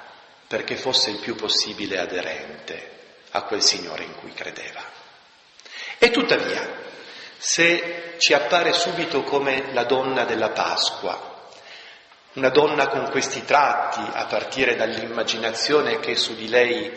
perché 0.48 0.76
fosse 0.76 1.12
il 1.12 1.20
più 1.20 1.36
possibile 1.36 2.00
aderente 2.00 2.98
a 3.32 3.44
quel 3.44 3.62
Signore 3.62 4.04
in 4.04 4.16
cui 4.16 4.34
credeva. 4.34 4.82
E 6.00 6.10
tuttavia, 6.10 6.68
se 7.38 8.16
ci 8.18 8.34
appare 8.34 8.74
subito 8.74 9.24
come 9.24 9.72
la 9.74 9.84
donna 9.84 10.26
della 10.26 10.50
Pasqua, 10.50 11.29
una 12.34 12.50
donna 12.50 12.88
con 12.88 13.10
questi 13.10 13.44
tratti, 13.44 14.02
a 14.14 14.26
partire 14.26 14.76
dall'immaginazione 14.76 16.00
che 16.00 16.16
su 16.16 16.36
di 16.36 16.48
lei 16.48 16.92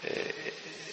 eh, 0.00 0.34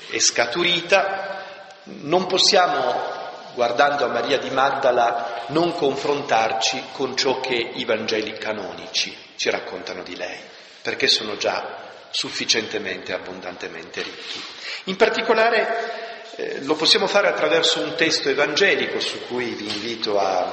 è 0.09 0.19
scaturita, 0.19 1.43
non 1.83 2.27
possiamo 2.27 3.13
guardando 3.53 4.05
a 4.05 4.09
Maria 4.09 4.37
di 4.37 4.49
Maddala, 4.49 5.45
non 5.47 5.73
confrontarci 5.73 6.89
con 6.91 7.15
ciò 7.15 7.39
che 7.39 7.55
i 7.55 7.85
Vangeli 7.85 8.37
canonici 8.37 9.15
ci 9.35 9.49
raccontano 9.49 10.03
di 10.03 10.15
lei, 10.15 10.39
perché 10.81 11.07
sono 11.07 11.37
già 11.37 11.83
sufficientemente, 12.09 13.13
abbondantemente 13.13 14.01
ricchi. 14.03 14.43
In 14.85 14.95
particolare 14.95 16.25
eh, 16.35 16.63
lo 16.63 16.75
possiamo 16.75 17.07
fare 17.07 17.27
attraverso 17.27 17.81
un 17.81 17.95
testo 17.95 18.29
evangelico 18.29 18.99
su 18.99 19.25
cui 19.27 19.49
vi 19.51 19.67
invito 19.67 20.19
a, 20.19 20.51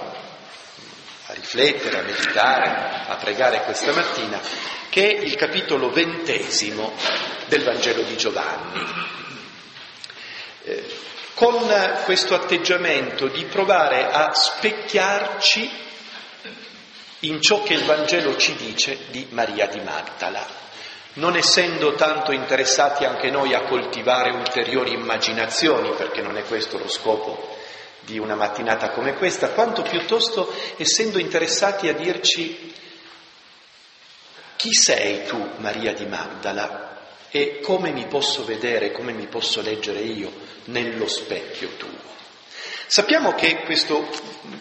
riflettere, 1.34 1.98
a 1.98 2.02
meditare, 2.02 3.04
a 3.08 3.16
pregare 3.16 3.62
questa 3.62 3.92
mattina, 3.92 4.40
che 4.88 5.08
è 5.08 5.20
il 5.20 5.34
capitolo 5.36 5.90
ventesimo 5.90 6.92
del 7.46 7.64
Vangelo 7.64 8.02
di 8.02 8.16
Giovanni. 8.16 8.84
Eh, 10.64 11.10
con 11.34 11.66
questo 12.04 12.34
atteggiamento 12.34 13.26
di 13.26 13.44
provare 13.46 14.10
a 14.10 14.32
specchiarci 14.32 15.70
in 17.20 17.40
ciò 17.40 17.62
che 17.62 17.74
il 17.74 17.84
Vangelo 17.84 18.36
ci 18.36 18.54
dice 18.54 18.98
di 19.10 19.26
Maria 19.30 19.66
di 19.66 19.80
Magdala, 19.80 20.46
non 21.14 21.36
essendo 21.36 21.94
tanto 21.94 22.32
interessati 22.32 23.04
anche 23.04 23.30
noi 23.30 23.54
a 23.54 23.62
coltivare 23.62 24.30
ulteriori 24.30 24.92
immaginazioni, 24.92 25.92
perché 25.96 26.20
non 26.20 26.36
è 26.36 26.44
questo 26.44 26.78
lo 26.78 26.88
scopo 26.88 27.60
di 28.04 28.18
una 28.18 28.34
mattinata 28.34 28.90
come 28.90 29.14
questa, 29.14 29.50
quanto 29.50 29.82
piuttosto 29.82 30.52
essendo 30.76 31.18
interessati 31.18 31.88
a 31.88 31.94
dirci 31.94 32.72
chi 34.56 34.72
sei 34.72 35.24
tu, 35.24 35.54
Maria 35.58 35.92
di 35.92 36.06
Magdala, 36.06 37.00
e 37.30 37.60
come 37.60 37.90
mi 37.90 38.06
posso 38.06 38.44
vedere, 38.44 38.92
come 38.92 39.12
mi 39.12 39.26
posso 39.26 39.62
leggere 39.62 40.00
io 40.00 40.30
nello 40.66 41.08
specchio 41.08 41.70
tuo. 41.76 42.10
Sappiamo 42.86 43.34
che 43.34 43.62
questo 43.64 44.06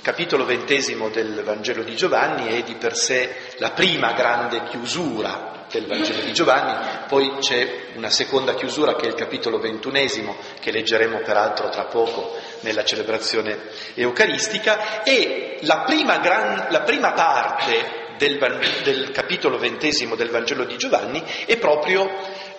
capitolo 0.01 0.45
ventesimo 0.45 1.10
del 1.10 1.43
Vangelo 1.43 1.84
di 1.84 1.95
Giovanni 1.95 2.47
è 2.47 2.63
di 2.63 2.75
per 2.75 2.95
sé 2.95 3.54
la 3.58 3.71
prima 3.71 4.13
grande 4.13 4.63
chiusura 4.63 5.61
del 5.71 5.88
Vangelo 5.88 6.21
di 6.21 6.34
Giovanni, 6.34 7.05
poi 7.07 7.38
c'è 7.39 7.88
una 7.95 8.10
seconda 8.10 8.53
chiusura 8.53 8.95
che 8.95 9.05
è 9.05 9.07
il 9.07 9.15
capitolo 9.15 9.57
ventunesimo, 9.57 10.36
che 10.60 10.71
leggeremo 10.71 11.19
peraltro 11.19 11.69
tra 11.69 11.86
poco 11.86 12.36
nella 12.62 12.84
celebrazione 12.84 13.57
eucaristica, 13.95 15.03
e 15.03 15.60
la 15.62 15.84
prima, 15.86 16.17
gran, 16.17 16.67
la 16.69 16.81
prima 16.81 17.13
parte 17.13 17.99
del, 18.17 18.38
del, 18.84 19.12
capitolo 19.12 19.57
ventesimo 19.57 20.15
del 20.15 20.29
Vangelo 20.29 20.65
di 20.65 20.77
Giovanni 20.77 21.23
è 21.45 21.57
proprio 21.57 22.07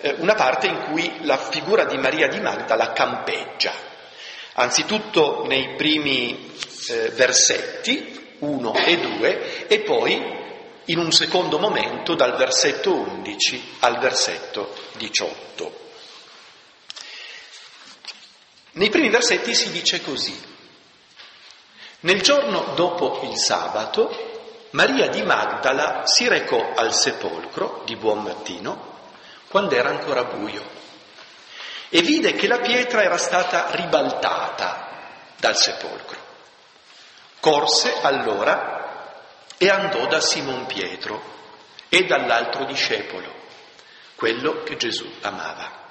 eh, 0.01 0.15
una 0.17 0.33
parte 0.33 0.67
in 0.67 0.81
cui 0.89 1.19
la 1.21 1.37
figura 1.37 1.85
di 1.85 1.97
Maria 1.97 2.27
di 2.27 2.39
Magdala 2.39 2.91
campeggia. 2.91 3.71
Anzitutto 4.55 5.45
nei 5.47 5.75
primi 5.75 6.51
eh, 6.89 7.09
versetti, 7.11 8.35
1 8.39 8.73
e 8.85 8.97
2, 8.97 9.67
e 9.67 9.79
poi 9.79 10.41
in 10.85 10.97
un 10.97 11.11
secondo 11.11 11.59
momento 11.59 12.15
dal 12.15 12.35
versetto 12.35 12.93
11 12.93 13.77
al 13.79 13.99
versetto 13.99 14.75
18. 14.93 15.81
Nei 18.71 18.89
primi 18.89 19.09
versetti 19.09 19.53
si 19.53 19.71
dice 19.71 20.01
così. 20.01 20.51
Nel 22.01 22.21
giorno 22.21 22.73
dopo 22.75 23.21
il 23.23 23.37
sabato, 23.37 24.67
Maria 24.71 25.07
di 25.07 25.21
Magdala 25.21 26.05
si 26.05 26.27
recò 26.27 26.73
al 26.75 26.93
sepolcro 26.93 27.83
di 27.85 27.95
buon 27.95 28.23
mattino, 28.23 28.91
quando 29.47 29.75
era 29.75 29.89
ancora 29.89 30.23
buio 30.23 30.81
e 31.95 32.01
vide 32.01 32.33
che 32.33 32.47
la 32.47 32.57
pietra 32.57 33.03
era 33.03 33.19
stata 33.19 33.67
ribaltata 33.69 34.87
dal 35.37 35.55
sepolcro. 35.55 36.17
Corse 37.39 37.93
allora 38.01 38.82
e 39.63 39.69
andò 39.69 40.07
da 40.07 40.19
Simon 40.19 40.65
Pietro 40.65 41.23
e 41.87 42.03
dall'altro 42.03 42.65
discepolo, 42.65 43.33
quello 44.15 44.61
che 44.63 44.75
Gesù 44.75 45.09
amava. 45.21 45.87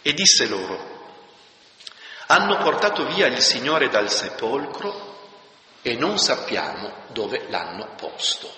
E 0.00 0.12
disse 0.12 0.46
loro, 0.46 1.16
hanno 2.26 2.56
portato 2.58 3.04
via 3.06 3.26
il 3.26 3.40
Signore 3.40 3.88
dal 3.88 4.08
sepolcro 4.08 5.16
e 5.82 5.96
non 5.96 6.18
sappiamo 6.18 7.06
dove 7.08 7.46
l'hanno 7.48 7.94
posto. 7.96 8.48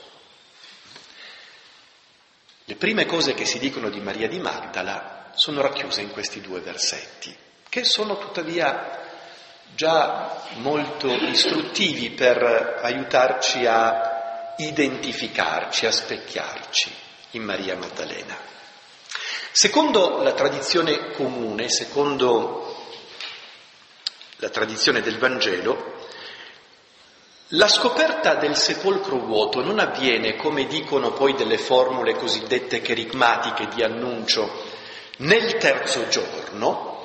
Le 2.65 2.75
prime 2.77 3.07
cose 3.07 3.33
che 3.33 3.47
si 3.47 3.59
dicono 3.59 3.89
di 3.89 4.01
Maria 4.01 4.29
di 4.29 4.39
Magdala 4.39 5.31
sono 5.33 5.63
racchiuse 5.63 6.03
in 6.03 6.11
questi 6.11 6.43
due 6.43 6.61
versetti, 6.61 7.35
che 7.71 7.85
sono 7.85 8.19
tuttavia 8.19 9.01
già 9.75 10.43
molto 10.57 11.09
istruttivi 11.09 12.11
per 12.11 12.81
aiutarci 12.83 13.65
a 13.65 14.10
identificarci, 14.67 15.87
a 15.87 15.93
specchiarci 15.93 16.93
in 17.33 17.43
Maria 17.43 17.77
Maddalena. 17.77 18.37
Secondo 19.53 20.23
la 20.23 20.33
tradizione 20.33 21.11
comune, 21.13 21.69
secondo 21.69 22.77
la 24.37 24.49
tradizione 24.49 25.01
del 25.01 25.19
Vangelo, 25.19 25.99
la 27.55 27.67
scoperta 27.67 28.37
del 28.37 28.57
sepolcro 28.57 29.19
vuoto 29.19 29.61
non 29.61 29.81
avviene, 29.81 30.37
come 30.37 30.67
dicono 30.67 31.13
poi 31.13 31.35
delle 31.35 31.59
formule 31.59 32.15
cosiddette 32.15 32.81
cherigmatiche 32.81 33.67
di 33.75 33.83
annuncio, 33.83 34.49
nel 35.19 35.57
terzo 35.57 36.07
giorno, 36.07 36.99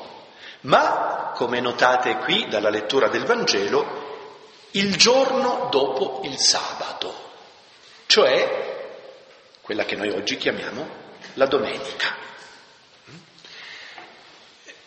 ma, 0.62 1.32
come 1.36 1.60
notate 1.60 2.18
qui 2.18 2.48
dalla 2.48 2.70
lettura 2.70 3.08
del 3.08 3.26
Vangelo, 3.26 4.04
il 4.72 4.96
giorno 4.96 5.68
dopo 5.72 6.22
il 6.24 6.38
sabato, 6.38 7.25
cioè 8.16 9.58
quella 9.60 9.84
che 9.84 9.98
noi 9.98 10.10
oggi 10.10 10.38
chiamiamo 10.38 10.88
la 11.34 11.48
domenica. 11.48 12.16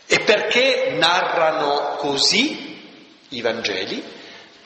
E 0.07 0.21
perché 0.21 0.95
narrano 0.97 1.97
così 1.97 3.21
i 3.29 3.43
Vangeli? 3.43 4.03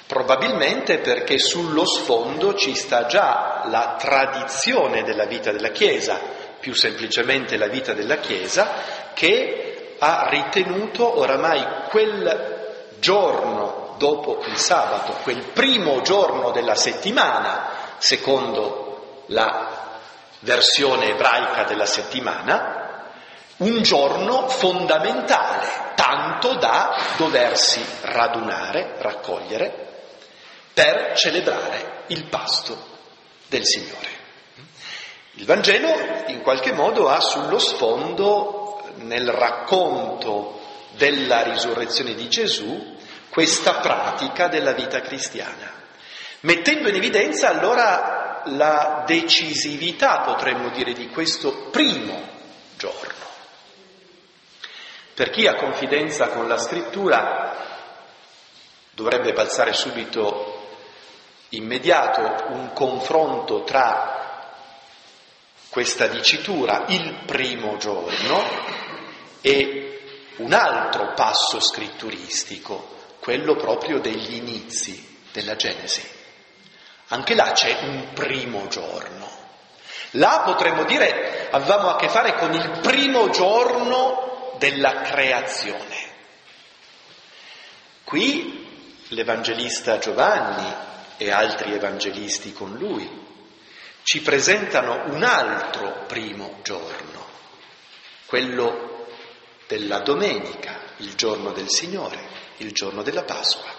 Probabilmente 0.07 0.98
perché 0.98 1.40
sullo 1.40 1.85
sfondo 1.85 2.55
ci 2.55 2.77
sta 2.77 3.07
già 3.07 3.64
la 3.66 3.96
tradizione 3.98 5.03
della 5.03 5.25
vita 5.25 5.51
della 5.51 5.70
Chiesa, 5.70 6.20
più 6.61 6.72
semplicemente 6.72 7.57
la 7.57 7.66
vita 7.66 7.94
della 7.94 8.18
Chiesa, 8.18 9.11
che 9.12 9.96
ha 9.98 10.29
ritenuto 10.29 11.18
oramai 11.18 11.88
quel 11.88 12.94
giorno 13.01 13.96
dopo 13.98 14.40
il 14.46 14.57
sabato, 14.57 15.14
quel 15.25 15.51
primo 15.53 16.01
giorno 16.03 16.53
della 16.53 16.77
settimana, 16.77 17.82
secondo 18.03 19.23
la 19.27 20.01
versione 20.41 21.11
ebraica 21.11 21.62
della 21.62 21.87
settimana, 21.87 23.11
un 23.59 23.81
giorno 23.83 24.49
fondamentale, 24.49 25.93
tanto 25.95 26.55
da 26.55 26.97
doversi 27.17 27.81
radunare, 28.01 28.97
raccogliere, 28.99 29.91
per 30.75 31.17
celebrare 31.17 32.03
il 32.09 32.25
pasto 32.25 32.77
del 33.47 33.65
Signore. 33.65 34.09
Il 35.35 35.45
Vangelo 35.45 36.25
in 36.27 36.43
qualche 36.43 36.73
modo 36.73 37.09
ha 37.09 37.21
sullo 37.21 37.61
sfondo, 37.61 38.83
nel 38.97 39.31
racconto 39.31 40.61
della 40.97 41.43
risurrezione 41.43 42.15
di 42.15 42.29
Gesù, 42.29 42.97
questa 43.29 43.75
pratica 43.75 44.49
della 44.49 44.73
vita 44.73 45.01
cristiana, 45.01 45.72
mettendo 46.43 46.89
in 46.89 46.95
evidenza 46.95 47.49
allora 47.49 48.43
la 48.47 49.05
decisività, 49.07 50.21
potremmo 50.21 50.71
dire, 50.71 50.93
di 50.93 51.09
questo 51.09 51.69
primo 51.71 52.29
giorno. 52.77 53.21
Per 55.15 55.31
chi 55.31 55.47
ha 55.47 55.55
confidenza 55.55 56.29
con 56.29 56.49
la 56.49 56.59
scrittura 56.59 57.55
dovrebbe 58.93 59.33
balzare 59.33 59.73
subito 59.73 60.61
immediato 61.51 62.47
un 62.49 62.73
confronto 62.73 63.63
tra 63.63 64.23
questa 65.69 66.07
dicitura 66.07 66.85
il 66.89 67.25
primo 67.25 67.77
giorno 67.77 68.43
e 69.41 70.01
un 70.37 70.53
altro 70.53 71.13
passo 71.15 71.61
scritturistico, 71.61 72.97
quello 73.21 73.55
proprio 73.55 74.01
degli 74.01 74.35
inizi 74.35 75.21
della 75.33 75.57
Genesi. 75.57 76.12
Anche 77.12 77.35
là 77.35 77.53
c'è 77.53 77.77
un 77.83 78.14
primo 78.14 78.68
giorno. 78.68 79.29
Là 80.12 80.42
potremmo 80.46 80.85
dire 80.85 81.48
avevamo 81.51 81.90
a 81.90 81.96
che 81.96 82.09
fare 82.09 82.35
con 82.37 82.55
il 82.55 82.81
primo 82.81 83.29
giorno 83.29 84.57
della 84.59 85.03
creazione. 85.03 86.11
Qui 88.05 89.05
l'Evangelista 89.09 89.98
Giovanni 89.98 90.75
e 91.18 91.31
altri 91.31 91.75
evangelisti 91.75 92.55
con 92.55 92.77
lui 92.77 93.07
ci 94.05 94.22
presentano 94.22 95.12
un 95.12 95.22
altro 95.22 96.05
primo 96.07 96.61
giorno, 96.62 97.27
quello 98.25 99.07
della 99.66 99.98
domenica, 99.98 100.79
il 100.96 101.14
giorno 101.14 101.53
del 101.53 101.68
Signore, 101.68 102.27
il 102.57 102.72
giorno 102.72 103.03
della 103.03 103.25
Pasqua. 103.25 103.70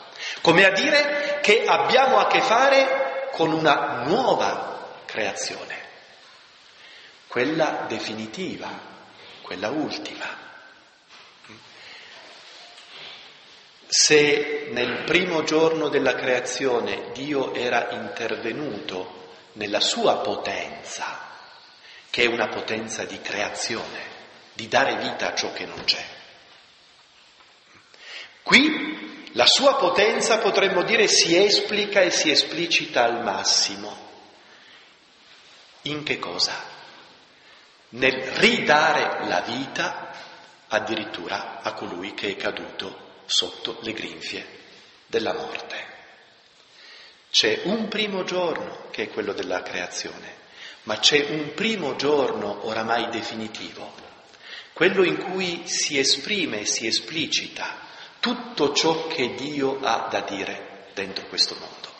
Come 0.41 0.65
a 0.65 0.71
dire 0.71 1.39
che 1.41 1.65
abbiamo 1.65 2.19
a 2.19 2.27
che 2.27 2.39
fare 2.39 3.12
con 3.33 3.51
una 3.51 4.03
nuova 4.03 5.01
creazione, 5.05 5.75
quella 7.27 7.85
definitiva, 7.87 8.69
quella 9.41 9.69
ultima. 9.69 10.41
Se 13.87 14.67
nel 14.69 15.03
primo 15.05 15.43
giorno 15.43 15.89
della 15.89 16.13
creazione 16.13 17.11
Dio 17.11 17.55
era 17.55 17.89
intervenuto 17.89 19.31
nella 19.53 19.79
sua 19.79 20.17
potenza, 20.17 21.31
che 22.11 22.25
è 22.25 22.27
una 22.27 22.49
potenza 22.49 23.03
di 23.03 23.19
creazione, 23.19 24.11
di 24.53 24.67
dare 24.67 24.97
vita 24.97 25.31
a 25.31 25.35
ciò 25.35 25.51
che 25.53 25.65
non 25.65 25.83
c'è. 25.83 26.05
Qui 28.43 29.22
la 29.33 29.45
sua 29.47 29.75
potenza, 29.75 30.37
potremmo 30.37 30.83
dire, 30.83 31.07
si 31.07 31.35
esplica 31.35 32.01
e 32.01 32.11
si 32.11 32.29
esplicita 32.29 33.03
al 33.03 33.23
massimo. 33.23 34.11
In 35.83 36.03
che 36.03 36.19
cosa? 36.19 36.71
Nel 37.89 38.13
ridare 38.13 39.27
la 39.27 39.41
vita 39.41 40.11
addirittura 40.67 41.61
a 41.61 41.73
colui 41.73 42.13
che 42.13 42.29
è 42.29 42.35
caduto 42.35 43.21
sotto 43.25 43.79
le 43.81 43.93
grinfie 43.93 44.45
della 45.07 45.33
morte. 45.33 45.91
C'è 47.29 47.61
un 47.63 47.87
primo 47.87 48.23
giorno 48.23 48.89
che 48.91 49.03
è 49.03 49.09
quello 49.09 49.33
della 49.33 49.63
creazione, 49.63 50.41
ma 50.83 50.99
c'è 50.99 51.25
un 51.29 51.53
primo 51.55 51.95
giorno 51.95 52.67
oramai 52.67 53.09
definitivo, 53.09 53.93
quello 54.73 55.03
in 55.03 55.17
cui 55.17 55.63
si 55.65 55.97
esprime 55.97 56.61
e 56.61 56.65
si 56.65 56.85
esplicita 56.85 57.82
tutto 58.23 58.71
ciò 58.71 59.07
che 59.07 59.35
Dio 59.35 59.79
ha 59.81 60.07
da 60.09 60.21
dire 60.21 60.85
dentro 60.93 61.25
questo 61.25 61.55
mondo, 61.55 61.91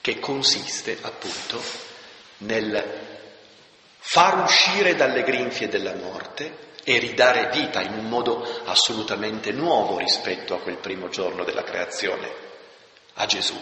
che 0.00 0.20
consiste 0.20 0.98
appunto 1.02 1.60
nel 2.38 3.00
far 3.98 4.44
uscire 4.44 4.94
dalle 4.94 5.24
grinfie 5.24 5.66
della 5.66 5.96
morte 5.96 6.74
e 6.84 6.98
ridare 6.98 7.50
vita 7.50 7.80
in 7.80 7.92
un 7.92 8.08
modo 8.08 8.62
assolutamente 8.66 9.50
nuovo 9.50 9.98
rispetto 9.98 10.54
a 10.54 10.60
quel 10.60 10.76
primo 10.76 11.08
giorno 11.08 11.42
della 11.42 11.64
creazione 11.64 12.32
a 13.14 13.26
Gesù, 13.26 13.60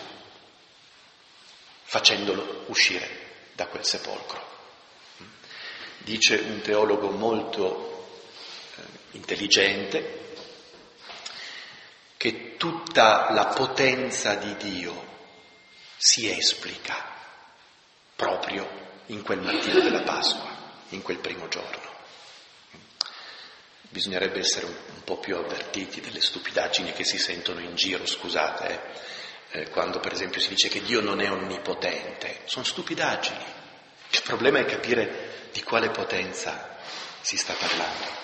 facendolo 1.83 2.65
uscire 2.67 3.09
da 3.55 3.67
quel 3.69 3.87
sepolcro. 3.87 4.49
Dice 5.97 6.37
un 6.37 6.61
teologo 6.61 7.09
molto 7.09 8.07
eh, 8.77 8.83
intelligente 9.13 10.20
che 12.21 12.57
tutta 12.59 13.31
la 13.31 13.47
potenza 13.47 14.35
di 14.35 14.55
Dio 14.59 15.09
si 15.97 16.31
esplica 16.31 16.95
proprio 18.15 18.69
in 19.07 19.23
quel 19.23 19.41
mattino 19.41 19.81
della 19.81 20.03
Pasqua, 20.03 20.55
in 20.91 21.01
quel 21.01 21.19
primo 21.19 21.49
giorno. 21.49 21.89
Bisognerebbe 23.89 24.41
essere 24.41 24.67
un, 24.67 25.03
po' 25.03 25.17
più 25.17 25.35
avvertiti 25.35 26.03
delle 26.03 26.21
stupidaggini 26.21 26.93
che 26.93 27.05
si 27.05 27.17
sentono 27.19 27.61
in 27.61 27.75
giro, 27.75 28.05
scusate. 28.05 28.69
Eh 28.69 29.19
eh, 29.53 29.69
quando 29.71 29.99
per 29.99 30.13
esempio 30.13 30.41
si 30.41 30.51
dice 30.51 30.69
che 30.69 30.83
Dio 30.83 31.01
non 31.01 31.21
è 31.21 31.31
onnipotente, 31.31 32.43
sono 32.45 32.65
stupidaggini. 32.65 33.45
Il 34.11 34.23
problema 34.23 34.59
è 34.61 34.65
capire 34.65 35.49
di 35.53 35.63
quale 35.63 35.91
potenza 35.91 36.77
si 37.21 37.37
sta 37.37 37.55
parlando. 37.55 38.19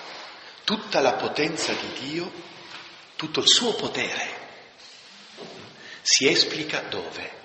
Tutta 0.64 1.00
la 1.00 1.14
potenza 1.14 1.72
di 1.72 2.08
Dio, 2.08 2.30
tutto 3.16 3.40
il 3.40 3.48
suo 3.48 3.74
potere, 3.74 4.44
si 6.02 6.28
esplica 6.28 6.82
dove? 6.82 7.44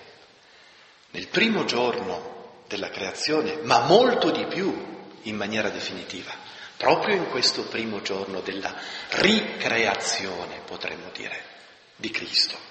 Nel 1.12 1.28
primo 1.28 1.66
giorno 1.66 2.64
della 2.68 2.90
creazione, 2.90 3.58
ma 3.64 3.80
molto 3.80 4.32
di 4.32 4.46
più 4.46 5.10
in 5.24 5.36
maniera 5.36 5.70
definitiva, 5.70 6.32
proprio 6.78 7.16
in 7.16 7.30
questo 7.30 7.64
primo 7.64 8.02
giorno 8.02 8.42
della 8.42 8.74
ricreazione, 9.10 10.62
potremmo 10.66 11.10
dire, 11.14 11.44
di 11.96 12.10
Cristo. 12.12 12.70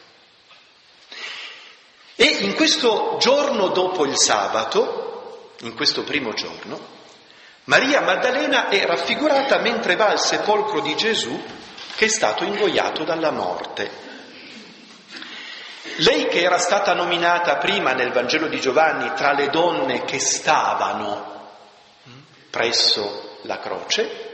E 2.16 2.24
in 2.40 2.54
questo 2.54 3.16
giorno 3.18 3.68
dopo 3.68 4.04
il 4.04 4.16
sabato, 4.16 5.54
in 5.60 5.74
questo 5.74 6.02
primo 6.02 6.32
giorno, 6.32 6.98
Maria 7.64 8.00
Maddalena 8.00 8.68
è 8.68 8.84
raffigurata 8.84 9.58
mentre 9.60 9.96
va 9.96 10.08
al 10.08 10.20
sepolcro 10.20 10.80
di 10.80 10.96
Gesù 10.96 11.40
che 11.96 12.06
è 12.06 12.08
stato 12.08 12.44
ingoiato 12.44 13.04
dalla 13.04 13.30
morte. 13.30 14.08
Lei 15.96 16.28
che 16.28 16.42
era 16.42 16.58
stata 16.58 16.94
nominata 16.94 17.56
prima 17.56 17.92
nel 17.92 18.12
Vangelo 18.12 18.48
di 18.48 18.60
Giovanni 18.60 19.12
tra 19.14 19.32
le 19.32 19.48
donne 19.48 20.04
che 20.04 20.18
stavano 20.18 21.48
presso 22.48 23.38
la 23.42 23.58
croce, 23.58 24.28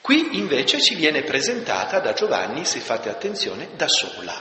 qui 0.00 0.36
invece 0.38 0.80
ci 0.80 0.94
viene 0.94 1.22
presentata 1.22 2.00
da 2.00 2.12
Giovanni, 2.12 2.64
se 2.64 2.80
fate 2.80 3.08
attenzione, 3.08 3.70
da 3.76 3.88
sola. 3.88 4.40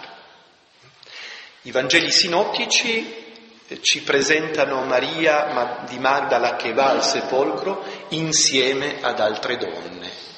I 1.63 1.71
Vangeli 1.71 2.11
sinottici 2.11 3.21
eh, 3.67 3.81
ci 3.81 4.01
presentano 4.01 4.83
Maria 4.83 5.83
di 5.87 5.99
Magdala 5.99 6.55
che 6.55 6.73
va 6.73 6.89
al 6.89 7.03
sepolcro 7.03 7.83
insieme 8.09 8.97
ad 9.01 9.19
altre 9.19 9.57
donne. 9.57 10.30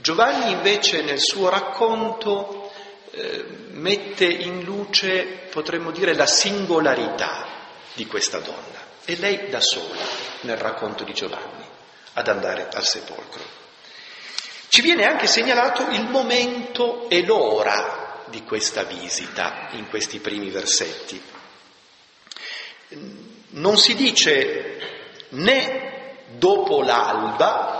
Giovanni 0.00 0.52
invece 0.52 1.02
nel 1.02 1.20
suo 1.20 1.48
racconto 1.50 2.72
eh, 3.10 3.44
mette 3.72 4.24
in 4.24 4.62
luce, 4.62 5.24
potremmo 5.50 5.90
dire, 5.90 6.14
la 6.14 6.26
singolarità 6.26 7.46
di 7.94 8.06
questa 8.06 8.38
donna. 8.38 8.88
E 9.04 9.16
lei 9.16 9.48
da 9.50 9.60
sola, 9.60 10.02
nel 10.42 10.56
racconto 10.56 11.04
di 11.04 11.12
Giovanni, 11.12 11.64
ad 12.14 12.28
andare 12.28 12.68
al 12.72 12.84
sepolcro. 12.84 13.42
Ci 14.68 14.82
viene 14.82 15.04
anche 15.04 15.26
segnalato 15.26 15.88
il 15.90 16.08
momento 16.08 17.08
e 17.10 17.24
l'ora 17.24 18.24
di 18.26 18.44
questa 18.44 18.84
visita 18.84 19.68
in 19.72 19.88
questi 19.88 20.18
primi 20.20 20.48
versetti. 20.48 21.20
Non 23.50 23.76
si 23.76 23.94
dice 23.94 24.78
né 25.30 26.16
dopo 26.38 26.82
l'alba 26.82 27.79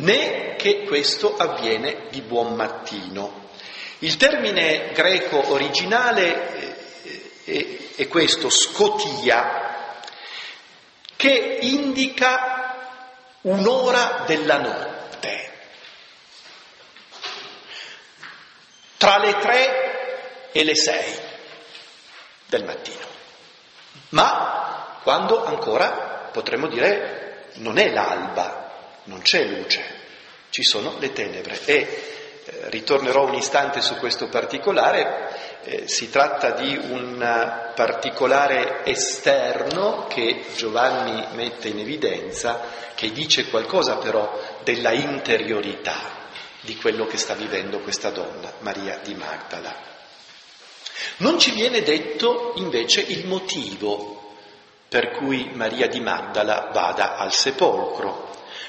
né 0.00 0.56
che 0.56 0.84
questo 0.84 1.36
avviene 1.36 2.06
di 2.10 2.20
buon 2.20 2.54
mattino. 2.54 3.46
Il 3.98 4.16
termine 4.16 4.92
greco 4.92 5.52
originale 5.52 7.44
eh, 7.44 7.92
è 7.96 8.08
questo, 8.08 8.50
scotia, 8.50 9.96
che 11.16 11.58
indica 11.62 12.76
un'ora 13.42 14.24
della 14.26 14.58
notte. 14.58 14.98
tra 18.98 19.18
le 19.18 19.38
tre 19.38 20.50
e 20.52 20.64
le 20.64 20.74
sei 20.74 21.18
del 22.46 22.64
mattino. 22.64 23.06
Ma 24.10 24.98
quando 25.02 25.44
ancora 25.44 26.28
potremmo 26.32 26.66
dire 26.66 27.46
non 27.54 27.78
è 27.78 27.90
l'alba, 27.90 28.67
non 29.08 29.20
c'è 29.22 29.44
luce, 29.44 29.82
ci 30.50 30.62
sono 30.62 30.96
le 30.98 31.12
tenebre. 31.12 31.58
E 31.64 31.74
eh, 31.74 32.70
ritornerò 32.70 33.26
un 33.26 33.34
istante 33.34 33.80
su 33.80 33.96
questo 33.96 34.28
particolare, 34.28 35.60
eh, 35.64 35.88
si 35.88 36.08
tratta 36.10 36.52
di 36.52 36.76
un 36.76 37.72
particolare 37.74 38.84
esterno 38.84 40.06
che 40.08 40.44
Giovanni 40.54 41.26
mette 41.32 41.68
in 41.68 41.80
evidenza, 41.80 42.60
che 42.94 43.10
dice 43.12 43.48
qualcosa 43.48 43.96
però 43.96 44.40
della 44.62 44.92
interiorità 44.92 46.16
di 46.60 46.76
quello 46.76 47.06
che 47.06 47.16
sta 47.16 47.34
vivendo 47.34 47.80
questa 47.80 48.10
donna, 48.10 48.52
Maria 48.60 48.98
di 49.02 49.14
Magdala. 49.14 49.86
Non 51.18 51.38
ci 51.38 51.52
viene 51.52 51.82
detto 51.82 52.52
invece 52.56 53.00
il 53.00 53.26
motivo 53.26 54.18
per 54.88 55.10
cui 55.10 55.50
Maria 55.52 55.86
di 55.86 56.00
Magdala 56.00 56.70
vada 56.72 57.16
al 57.16 57.32
sepolcro. 57.32 58.27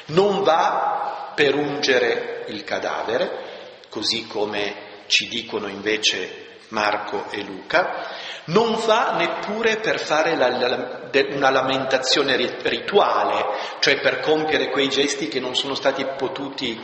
Non 0.09 0.43
va 0.43 1.31
per 1.35 1.55
ungere 1.55 2.45
il 2.47 2.63
cadavere, 2.63 3.83
così 3.89 4.27
come 4.27 4.87
ci 5.07 5.27
dicono 5.27 5.67
invece 5.67 6.47
Marco 6.69 7.29
e 7.31 7.41
Luca, 7.43 8.07
non 8.45 8.75
va 8.85 9.15
neppure 9.15 9.77
per 9.77 9.99
fare 9.99 10.35
la, 10.35 10.49
la, 10.49 11.09
una 11.31 11.49
lamentazione 11.49 12.35
rituale, 12.35 13.45
cioè 13.79 13.99
per 13.99 14.19
compiere 14.19 14.69
quei 14.69 14.89
gesti 14.89 15.27
che 15.27 15.39
non 15.39 15.55
sono 15.55 15.75
stati 15.75 16.05
potuti 16.17 16.79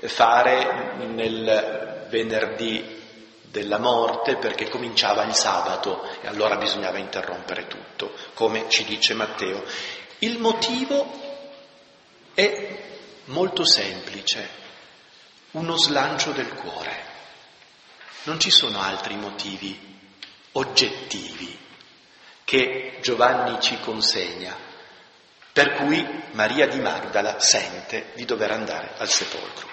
fare 0.00 0.94
nel 1.06 2.06
venerdì 2.08 2.98
della 3.42 3.78
morte 3.78 4.36
perché 4.36 4.68
cominciava 4.68 5.24
il 5.24 5.34
sabato 5.34 6.06
e 6.20 6.28
allora 6.28 6.56
bisognava 6.56 6.98
interrompere 6.98 7.66
tutto, 7.66 8.12
come 8.34 8.66
ci 8.68 8.84
dice 8.84 9.14
Matteo. 9.14 9.62
Il 10.18 10.38
motivo 10.38 11.29
è 12.34 12.78
molto 13.26 13.64
semplice, 13.64 14.48
uno 15.52 15.76
slancio 15.76 16.32
del 16.32 16.52
cuore. 16.54 17.08
Non 18.24 18.38
ci 18.38 18.50
sono 18.50 18.80
altri 18.80 19.16
motivi 19.16 19.98
oggettivi 20.52 21.58
che 22.44 22.98
Giovanni 23.00 23.60
ci 23.60 23.78
consegna, 23.80 24.56
per 25.52 25.74
cui 25.74 26.04
Maria 26.32 26.66
di 26.68 26.80
Magdala 26.80 27.38
sente 27.40 28.10
di 28.14 28.24
dover 28.24 28.50
andare 28.50 28.94
al 28.98 29.08
sepolcro. 29.08 29.68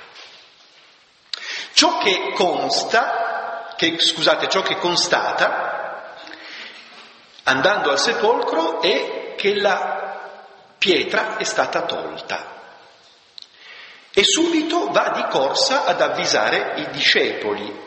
Ciò 1.74 1.98
che 1.98 2.34
consta, 2.34 3.74
che, 3.76 4.00
scusate, 4.00 4.48
ciò 4.48 4.62
che 4.62 4.78
constata, 4.78 6.15
andando 7.43 7.91
al 7.91 8.00
sepolcro, 8.00 8.82
è 8.82 9.36
che 9.36 9.56
la 9.56 9.97
pietra 10.78 11.38
è 11.38 11.44
stata 11.44 11.84
tolta. 11.84 12.56
E 14.12 14.24
subito 14.24 14.90
va 14.92 15.12
di 15.16 15.26
corsa 15.30 15.86
ad 15.86 16.02
avvisare 16.02 16.74
i 16.78 16.90
discepoli. 16.90 17.86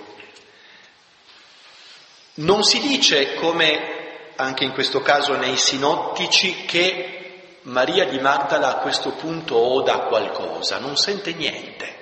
Non 2.35 2.63
si 2.63 2.81
dice, 2.81 3.35
come 3.35 3.99
anche 4.37 4.65
in 4.65 4.73
questo 4.73 5.03
caso 5.03 5.35
nei 5.37 5.57
sinottici, 5.57 6.65
che 6.65 7.59
Maria 7.63 8.07
di 8.07 8.19
Magdala 8.21 8.69
a 8.69 8.77
questo 8.77 9.11
punto 9.11 9.57
oda 9.57 9.99
qualcosa, 10.01 10.79
non 10.79 10.97
sente 10.97 11.33
niente. 11.33 11.99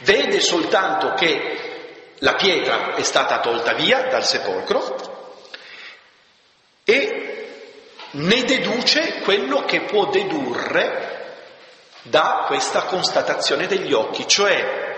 Vede 0.00 0.40
soltanto 0.40 1.14
che 1.14 2.14
la 2.20 2.34
pietra 2.34 2.94
è 2.94 3.02
stata 3.02 3.40
tolta 3.40 3.74
via 3.74 4.08
dal 4.08 4.24
sepolcro 4.24 5.34
e 6.84 7.15
ne 8.16 8.44
deduce 8.44 9.20
quello 9.20 9.64
che 9.64 9.82
può 9.82 10.06
dedurre 10.06 11.14
da 12.02 12.44
questa 12.46 12.84
constatazione 12.84 13.66
degli 13.66 13.92
occhi, 13.92 14.26
cioè 14.26 14.94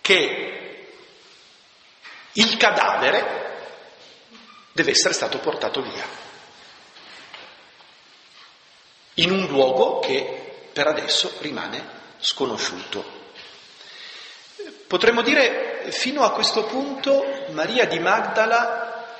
che 0.00 0.86
il 2.32 2.56
cadavere 2.56 3.38
deve 4.72 4.90
essere 4.92 5.14
stato 5.14 5.38
portato 5.38 5.82
via 5.82 6.28
in 9.14 9.32
un 9.32 9.46
luogo 9.46 9.98
che 9.98 10.68
per 10.72 10.86
adesso 10.86 11.32
rimane 11.40 11.98
sconosciuto. 12.18 13.18
Potremmo 14.86 15.22
dire, 15.22 15.86
fino 15.90 16.22
a 16.22 16.32
questo 16.32 16.64
punto, 16.64 17.46
Maria 17.50 17.86
di 17.86 17.98
Magdala 17.98 19.16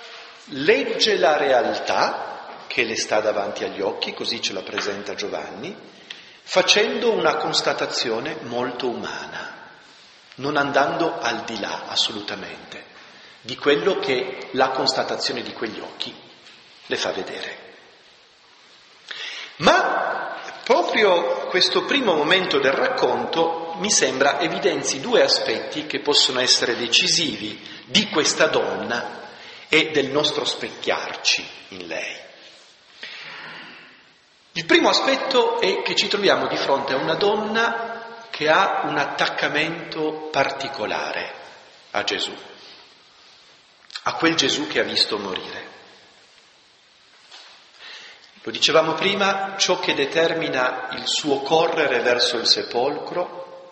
legge 0.47 1.17
la 1.17 1.37
realtà 1.37 2.30
che 2.71 2.85
le 2.85 2.95
sta 2.95 3.19
davanti 3.19 3.65
agli 3.65 3.81
occhi, 3.81 4.15
così 4.15 4.41
ce 4.41 4.53
la 4.53 4.63
presenta 4.63 5.17
Giovanni, 5.17 5.77
facendo 6.45 7.11
una 7.11 7.35
constatazione 7.35 8.37
molto 8.43 8.87
umana, 8.89 9.71
non 10.37 10.57
andando 10.57 11.19
al 11.19 11.43
di 11.43 11.59
là 11.59 11.87
assolutamente 11.89 12.85
di 13.41 13.57
quello 13.57 13.99
che 13.99 14.51
la 14.53 14.69
constatazione 14.69 15.43
di 15.43 15.53
quegli 15.53 15.81
occhi 15.81 16.15
le 16.87 16.97
fa 16.97 17.11
vedere. 17.11 17.59
Ma 19.57 20.37
proprio 20.63 21.49
questo 21.49 21.85
primo 21.87 22.15
momento 22.15 22.61
del 22.61 22.73
racconto 22.73 23.75
mi 23.79 23.91
sembra 23.91 24.39
evidenzi 24.39 25.01
due 25.01 25.23
aspetti 25.23 25.87
che 25.87 25.99
possono 25.99 26.39
essere 26.39 26.77
decisivi 26.77 27.61
di 27.87 28.09
questa 28.11 28.47
donna 28.47 29.27
e 29.69 29.91
del 29.91 30.11
nostro 30.11 30.45
specchiarci 30.45 31.45
in 31.71 31.89
lei. 31.89 32.29
Il 34.53 34.65
primo 34.67 34.89
aspetto 34.89 35.61
è 35.61 35.83
che 35.83 35.95
ci 35.95 36.09
troviamo 36.09 36.49
di 36.49 36.57
fronte 36.57 36.93
a 36.93 36.97
una 36.97 37.15
donna 37.15 38.27
che 38.31 38.49
ha 38.49 38.83
un 38.85 38.99
attaccamento 38.99 40.29
particolare 40.33 41.33
a 41.93 42.03
Gesù, 42.03 42.35
a 44.03 44.15
quel 44.15 44.35
Gesù 44.35 44.67
che 44.67 44.81
ha 44.81 44.85
visto 44.85 45.19
morire. 45.19 45.69
Lo 48.43 48.51
dicevamo 48.51 48.95
prima, 48.95 49.55
ciò 49.57 49.79
che 49.79 49.95
determina 49.95 50.89
il 50.93 51.03
suo 51.07 51.43
correre 51.43 52.01
verso 52.01 52.37
il 52.37 52.47
sepolcro 52.47 53.69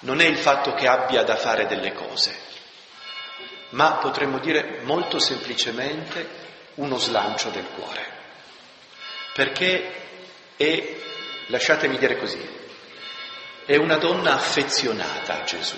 non 0.00 0.20
è 0.20 0.26
il 0.26 0.36
fatto 0.36 0.74
che 0.74 0.86
abbia 0.86 1.22
da 1.22 1.36
fare 1.36 1.66
delle 1.66 1.94
cose, 1.94 2.36
ma 3.70 3.94
potremmo 3.94 4.38
dire 4.38 4.80
molto 4.82 5.18
semplicemente 5.18 6.28
uno 6.74 6.98
slancio 6.98 7.48
del 7.48 7.66
cuore 7.74 8.13
perché 9.34 9.92
è, 10.56 10.96
lasciatemi 11.48 11.98
dire 11.98 12.16
così, 12.16 12.40
è 13.66 13.76
una 13.76 13.96
donna 13.96 14.34
affezionata 14.34 15.40
a 15.40 15.44
Gesù. 15.44 15.76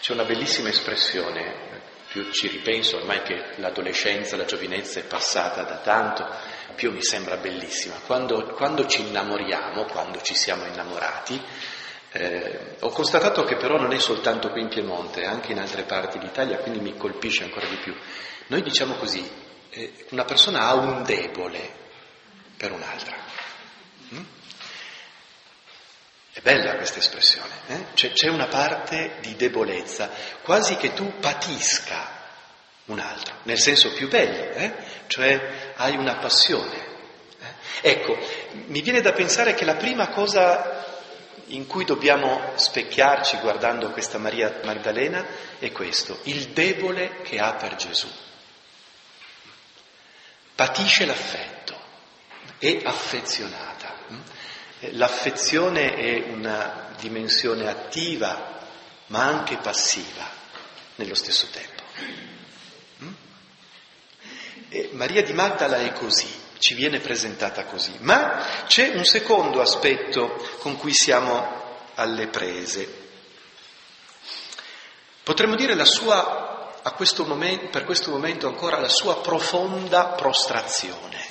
C'è 0.00 0.12
una 0.12 0.24
bellissima 0.24 0.68
espressione, 0.68 1.80
più 2.08 2.28
ci 2.32 2.48
ripenso 2.48 2.96
ormai 2.96 3.22
che 3.22 3.52
l'adolescenza, 3.56 4.36
la 4.36 4.44
giovinezza 4.44 4.98
è 4.98 5.04
passata 5.04 5.62
da 5.62 5.76
tanto, 5.76 6.28
più 6.74 6.90
mi 6.90 7.02
sembra 7.02 7.36
bellissima. 7.36 7.94
Quando, 8.04 8.42
quando 8.54 8.86
ci 8.86 9.02
innamoriamo, 9.02 9.84
quando 9.84 10.20
ci 10.22 10.34
siamo 10.34 10.66
innamorati, 10.66 11.40
eh, 12.14 12.76
ho 12.80 12.88
constatato 12.88 13.44
che 13.44 13.56
però 13.56 13.78
non 13.78 13.92
è 13.92 13.98
soltanto 14.00 14.50
qui 14.50 14.62
in 14.62 14.68
Piemonte, 14.68 15.24
anche 15.24 15.52
in 15.52 15.60
altre 15.60 15.84
parti 15.84 16.18
d'Italia, 16.18 16.58
quindi 16.58 16.80
mi 16.80 16.96
colpisce 16.96 17.44
ancora 17.44 17.68
di 17.68 17.76
più. 17.76 17.94
Noi 18.48 18.62
diciamo 18.62 18.96
così, 18.96 19.41
una 20.10 20.24
persona 20.24 20.66
ha 20.66 20.74
un 20.74 21.02
debole 21.02 21.80
per 22.56 22.72
un'altra. 22.72 23.16
Mm? 24.14 24.24
È 26.32 26.40
bella 26.40 26.76
questa 26.76 26.98
espressione, 26.98 27.52
eh? 27.68 27.84
c'è, 27.94 28.12
c'è, 28.12 28.28
una 28.28 28.46
parte 28.46 29.16
di 29.20 29.34
debolezza, 29.36 30.10
quasi 30.42 30.76
che 30.76 30.92
tu 30.92 31.18
patisca 31.18 32.20
un 32.86 32.98
altro, 32.98 33.36
nel 33.44 33.58
senso 33.58 33.92
più 33.92 34.08
bello, 34.08 34.52
eh? 34.52 34.74
cioè 35.06 35.72
hai 35.76 35.96
una 35.96 36.16
passione. 36.16 36.90
Eh? 37.40 37.90
Ecco, 37.90 38.18
mi 38.66 38.82
viene 38.82 39.00
da 39.00 39.12
pensare 39.12 39.54
che 39.54 39.64
la 39.64 39.76
prima 39.76 40.08
cosa 40.08 40.80
in 41.46 41.66
cui 41.66 41.84
dobbiamo 41.84 42.52
specchiarci 42.54 43.38
guardando 43.38 43.90
questa 43.90 44.18
Maria 44.18 44.60
Maddalena 44.64 45.26
è 45.58 45.70
questo, 45.72 46.18
il 46.24 46.48
debole 46.48 47.20
che 47.22 47.38
ha 47.38 47.54
per 47.54 47.76
Gesù 47.76 48.08
patisce 50.62 51.06
l'affetto, 51.06 51.76
è 52.58 52.82
affezionata. 52.84 53.96
L'affezione 54.92 55.92
è 55.96 56.22
una 56.28 56.94
dimensione 57.00 57.68
attiva 57.68 58.60
ma 59.06 59.24
anche 59.24 59.56
passiva 59.56 60.24
nello 60.94 61.16
stesso 61.16 61.48
tempo. 61.48 61.82
E 64.68 64.90
Maria 64.92 65.24
di 65.24 65.32
Magdala 65.32 65.78
è 65.78 65.92
così, 65.94 66.32
ci 66.58 66.74
viene 66.74 67.00
presentata 67.00 67.64
così, 67.64 67.96
ma 67.98 68.46
c'è 68.68 68.94
un 68.94 69.04
secondo 69.04 69.60
aspetto 69.60 70.56
con 70.60 70.76
cui 70.76 70.94
siamo 70.94 71.80
alle 71.96 72.28
prese. 72.28 73.00
Potremmo 75.24 75.56
dire 75.56 75.74
la 75.74 75.84
sua 75.84 76.51
questo 76.90 77.24
momento, 77.24 77.66
per 77.66 77.84
questo 77.84 78.10
momento 78.10 78.48
ancora 78.48 78.80
la 78.80 78.88
sua 78.88 79.20
profonda 79.20 80.06
prostrazione. 80.06 81.30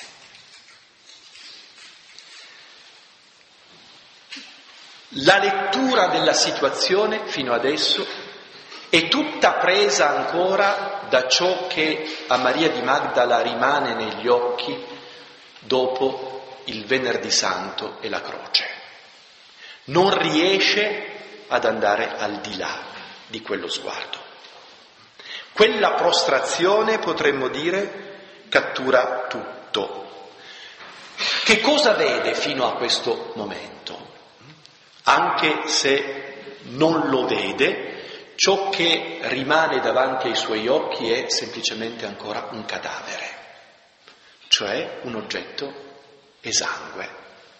La 5.15 5.39
lettura 5.39 6.07
della 6.07 6.33
situazione 6.33 7.25
fino 7.25 7.53
adesso 7.53 8.07
è 8.87 9.09
tutta 9.09 9.53
presa 9.55 10.09
ancora 10.09 11.05
da 11.09 11.27
ciò 11.27 11.67
che 11.67 12.25
a 12.27 12.37
Maria 12.37 12.69
di 12.69 12.81
Magdala 12.81 13.41
rimane 13.41 13.93
negli 13.93 14.27
occhi 14.29 14.85
dopo 15.59 16.59
il 16.65 16.85
venerdì 16.85 17.29
santo 17.29 17.97
e 17.99 18.07
la 18.07 18.21
croce. 18.21 18.65
Non 19.85 20.17
riesce 20.17 21.43
ad 21.47 21.65
andare 21.65 22.17
al 22.17 22.39
di 22.39 22.55
là 22.55 22.79
di 23.27 23.41
quello 23.41 23.67
sguardo. 23.67 24.30
Quella 25.53 25.93
prostrazione, 25.93 26.99
potremmo 26.99 27.49
dire, 27.49 28.45
cattura 28.49 29.27
tutto. 29.27 30.29
Che 31.43 31.59
cosa 31.61 31.93
vede 31.93 32.33
fino 32.33 32.65
a 32.67 32.75
questo 32.75 33.31
momento? 33.35 34.09
Anche 35.03 35.67
se 35.67 36.57
non 36.63 37.09
lo 37.09 37.25
vede, 37.25 38.33
ciò 38.35 38.69
che 38.69 39.19
rimane 39.23 39.79
davanti 39.81 40.27
ai 40.27 40.35
suoi 40.35 40.67
occhi 40.67 41.11
è 41.11 41.29
semplicemente 41.29 42.05
ancora 42.05 42.49
un 42.51 42.65
cadavere, 42.65 43.29
cioè 44.47 44.99
un 45.03 45.15
oggetto 45.15 45.73
esangue, 46.41 47.09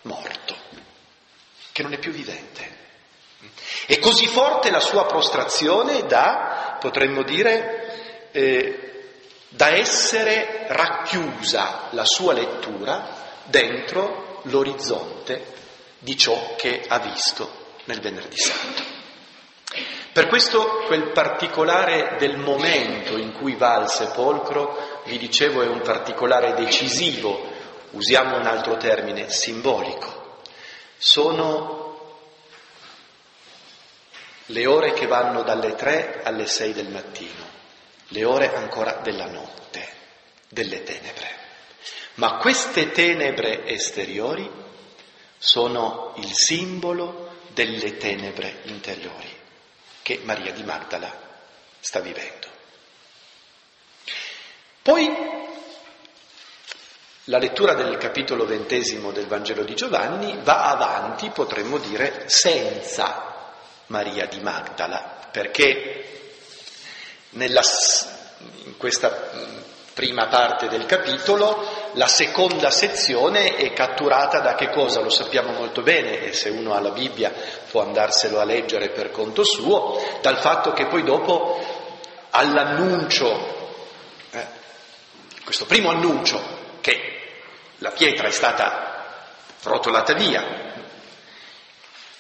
morto, 0.03 0.55
che 1.71 1.83
non 1.83 1.93
è 1.93 1.99
più 1.99 2.11
vivente. 2.11 2.79
È 3.87 3.97
così 3.99 4.27
forte 4.27 4.69
la 4.69 4.79
sua 4.79 5.05
prostrazione 5.05 6.05
da, 6.05 6.77
potremmo 6.79 7.23
dire, 7.23 7.80
eh, 8.31 8.91
da 9.49 9.69
essere 9.69 10.65
racchiusa 10.67 11.89
la 11.91 12.05
sua 12.05 12.33
lettura 12.33 13.19
dentro 13.43 14.41
l'orizzonte 14.43 15.45
di 15.99 16.17
ciò 16.17 16.55
che 16.55 16.83
ha 16.87 16.99
visto 16.99 17.49
nel 17.85 17.99
venerdì 17.99 18.37
santo. 18.37 18.99
Per 20.13 20.27
questo 20.27 20.83
quel 20.87 21.11
particolare 21.11 22.17
del 22.17 22.37
momento 22.37 23.17
in 23.17 23.31
cui 23.31 23.55
va 23.55 23.75
al 23.75 23.89
sepolcro, 23.89 25.01
vi 25.05 25.17
dicevo, 25.17 25.61
è 25.61 25.67
un 25.67 25.81
particolare 25.81 26.53
decisivo, 26.53 27.49
usiamo 27.91 28.37
un 28.37 28.45
altro 28.45 28.75
termine, 28.75 29.29
simbolico. 29.29 30.39
Sono 30.97 31.79
le 34.47 34.65
ore 34.65 34.91
che 34.91 35.07
vanno 35.07 35.43
dalle 35.43 35.75
tre 35.75 36.21
alle 36.23 36.45
sei 36.45 36.73
del 36.73 36.89
mattino, 36.89 37.45
le 38.11 38.23
ore 38.23 38.53
ancora 38.53 38.99
della 39.03 39.27
notte, 39.27 39.87
delle 40.47 40.83
tenebre. 40.83 41.39
Ma 42.15 42.37
queste 42.37 42.91
tenebre 42.91 43.65
esteriori 43.65 44.49
sono 45.37 46.13
il 46.17 46.29
simbolo 46.33 47.39
delle 47.53 47.97
tenebre 47.97 48.59
interiori 48.63 49.39
che 50.01 50.19
Maria 50.23 50.51
di 50.51 50.63
Magdala 50.63 51.29
sta 51.79 51.99
vivendo. 51.99 52.47
Poi 54.81 55.09
la 57.25 57.37
lettura 57.37 57.75
del 57.75 57.97
capitolo 57.97 58.45
ventesimo 58.45 59.11
del 59.11 59.27
Vangelo 59.27 59.63
di 59.63 59.75
Giovanni 59.75 60.39
va 60.41 60.69
avanti, 60.69 61.29
potremmo 61.29 61.77
dire, 61.77 62.23
senza 62.27 63.53
Maria 63.87 64.25
di 64.25 64.39
Magdala, 64.39 65.27
perché 65.31 66.20
nella, 67.31 67.61
in 68.65 68.77
questa 68.77 69.29
prima 69.93 70.27
parte 70.27 70.67
del 70.67 70.85
capitolo 70.85 71.89
la 71.93 72.07
seconda 72.07 72.69
sezione 72.69 73.55
è 73.55 73.73
catturata 73.73 74.39
da 74.39 74.55
che 74.55 74.69
cosa? 74.69 75.01
Lo 75.01 75.09
sappiamo 75.09 75.51
molto 75.51 75.81
bene 75.81 76.21
e 76.21 76.33
se 76.33 76.49
uno 76.49 76.73
ha 76.73 76.79
la 76.79 76.91
Bibbia 76.91 77.31
può 77.69 77.81
andarselo 77.81 78.39
a 78.39 78.45
leggere 78.45 78.89
per 78.89 79.11
conto 79.11 79.43
suo, 79.43 80.01
dal 80.21 80.37
fatto 80.37 80.71
che 80.71 80.87
poi 80.87 81.03
dopo 81.03 81.63
all'annuncio, 82.31 83.79
eh, 84.31 84.45
questo 85.43 85.65
primo 85.65 85.89
annuncio 85.89 86.59
che 86.79 87.19
la 87.79 87.91
pietra 87.91 88.27
è 88.27 88.31
stata 88.31 89.25
rotolata 89.63 90.13
via, 90.13 90.43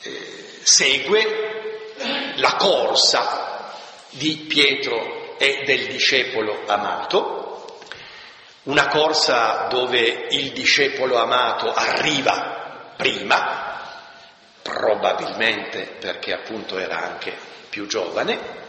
eh, 0.01 0.59
segue 0.63 2.33
la 2.35 2.55
corsa 2.55 3.50
di 4.11 4.45
Pietro 4.47 5.37
e 5.37 5.63
del 5.65 5.87
discepolo 5.87 6.63
amato, 6.67 7.79
una 8.63 8.87
corsa 8.87 9.67
dove 9.69 10.27
il 10.29 10.51
discepolo 10.51 11.17
amato 11.17 11.73
arriva 11.73 12.93
prima, 12.95 13.79
probabilmente 14.61 15.95
perché 15.99 16.33
appunto 16.33 16.77
era 16.77 16.97
anche 16.97 17.35
più 17.69 17.87
giovane, 17.87 18.59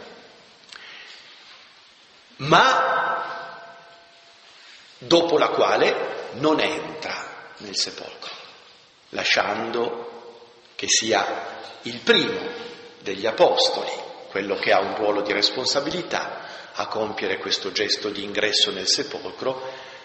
ma 2.37 3.01
dopo 4.99 5.37
la 5.37 5.49
quale 5.49 6.31
non 6.35 6.61
entra 6.61 7.51
nel 7.59 7.77
sepolcro, 7.77 8.33
lasciando 9.11 10.41
che 10.75 10.87
sia 10.89 11.61
il 11.83 11.99
primo 11.99 12.41
degli 13.01 13.27
apostoli, 13.27 13.91
quello 14.33 14.57
che 14.57 14.73
ha 14.73 14.81
un 14.81 14.97
ruolo 14.97 15.21
di 15.21 15.33
responsabilità, 15.33 16.41
a 16.73 16.87
compiere 16.87 17.37
questo 17.37 17.71
gesto 17.71 18.09
di 18.09 18.25
ingresso 18.25 18.73
nel 18.73 18.89
sepolcro, 18.89 19.63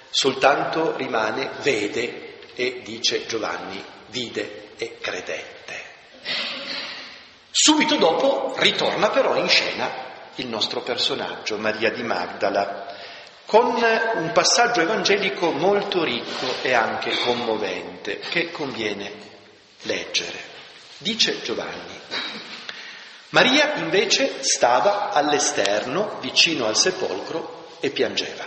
soltanto 0.09 0.95
rimane, 0.97 1.49
vede 1.61 2.39
e 2.53 2.82
dice 2.84 3.25
Giovanni, 3.25 3.84
vide 4.07 4.71
e 4.78 4.97
credette. 4.99 5.86
Subito 7.49 7.95
dopo 7.95 8.53
ritorna 8.57 9.09
però 9.09 9.36
in 9.38 9.47
scena 9.47 9.89
il 10.36 10.47
nostro 10.47 10.82
personaggio, 10.82 11.57
Maria 11.57 11.89
di 11.89 12.03
Magdala, 12.03 12.95
con 13.45 13.75
un 13.75 14.32
passaggio 14.34 14.82
evangelico 14.82 15.51
molto 15.51 16.03
ricco 16.03 16.47
e 16.61 16.73
anche 16.73 17.17
commovente 17.17 18.19
che 18.19 18.51
conviene 18.51 19.11
leggere. 19.84 20.38
Dice 20.97 21.41
Giovanni, 21.41 21.97
Maria 23.30 23.75
invece 23.75 24.43
stava 24.43 25.11
all'esterno, 25.11 26.17
vicino 26.21 26.65
al 26.65 26.78
sepolcro, 26.78 27.75
e 27.80 27.89
piangeva. 27.91 28.45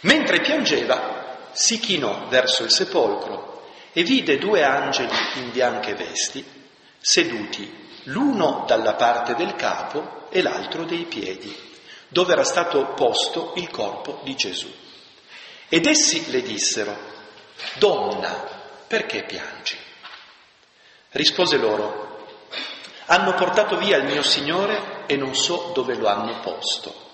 Mentre 0.00 0.40
piangeva, 0.40 1.48
si 1.52 1.78
chinò 1.78 2.26
verso 2.28 2.64
il 2.64 2.70
sepolcro 2.70 3.64
e 3.92 4.02
vide 4.02 4.38
due 4.38 4.62
angeli 4.62 5.14
in 5.36 5.50
bianche 5.52 5.94
vesti, 5.94 6.44
seduti 6.98 7.84
l'uno 8.04 8.64
dalla 8.66 8.94
parte 8.94 9.34
del 9.34 9.54
capo 9.54 10.28
e 10.30 10.42
l'altro 10.42 10.84
dei 10.84 11.04
piedi 11.04 11.66
dove 12.08 12.32
era 12.32 12.44
stato 12.44 12.94
posto 12.94 13.52
il 13.56 13.68
corpo 13.70 14.20
di 14.22 14.34
Gesù. 14.34 14.72
Ed 15.68 15.86
essi 15.86 16.30
le 16.30 16.42
dissero, 16.42 16.96
Donna, 17.74 18.32
perché 18.86 19.24
piangi? 19.24 19.76
Rispose 21.10 21.56
loro, 21.56 22.05
hanno 23.06 23.34
portato 23.34 23.76
via 23.76 23.96
il 23.96 24.04
mio 24.04 24.22
Signore 24.22 25.04
e 25.06 25.16
non 25.16 25.34
so 25.34 25.70
dove 25.74 25.94
lo 25.94 26.08
hanno 26.08 26.40
posto. 26.40 27.04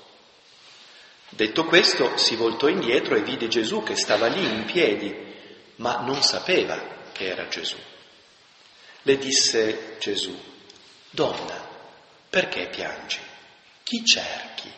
Detto 1.28 1.64
questo, 1.64 2.16
si 2.16 2.36
voltò 2.36 2.68
indietro 2.68 3.14
e 3.14 3.22
vide 3.22 3.49
Gesù 3.49 3.82
che 3.82 3.97
stava 3.97 4.26
lì 4.26 4.45
in 4.45 4.64
piedi, 4.64 5.14
ma 5.76 6.01
non 6.01 6.22
sapeva 6.22 6.78
che 7.12 7.26
era 7.28 7.49
Gesù. 7.49 7.76
Le 9.03 9.18
disse 9.18 9.97
Gesù, 9.99 10.38
Donna, 11.11 11.68
perché 12.28 12.68
piangi? 12.68 13.18
Chi 13.82 14.05
cerchi? 14.05 14.70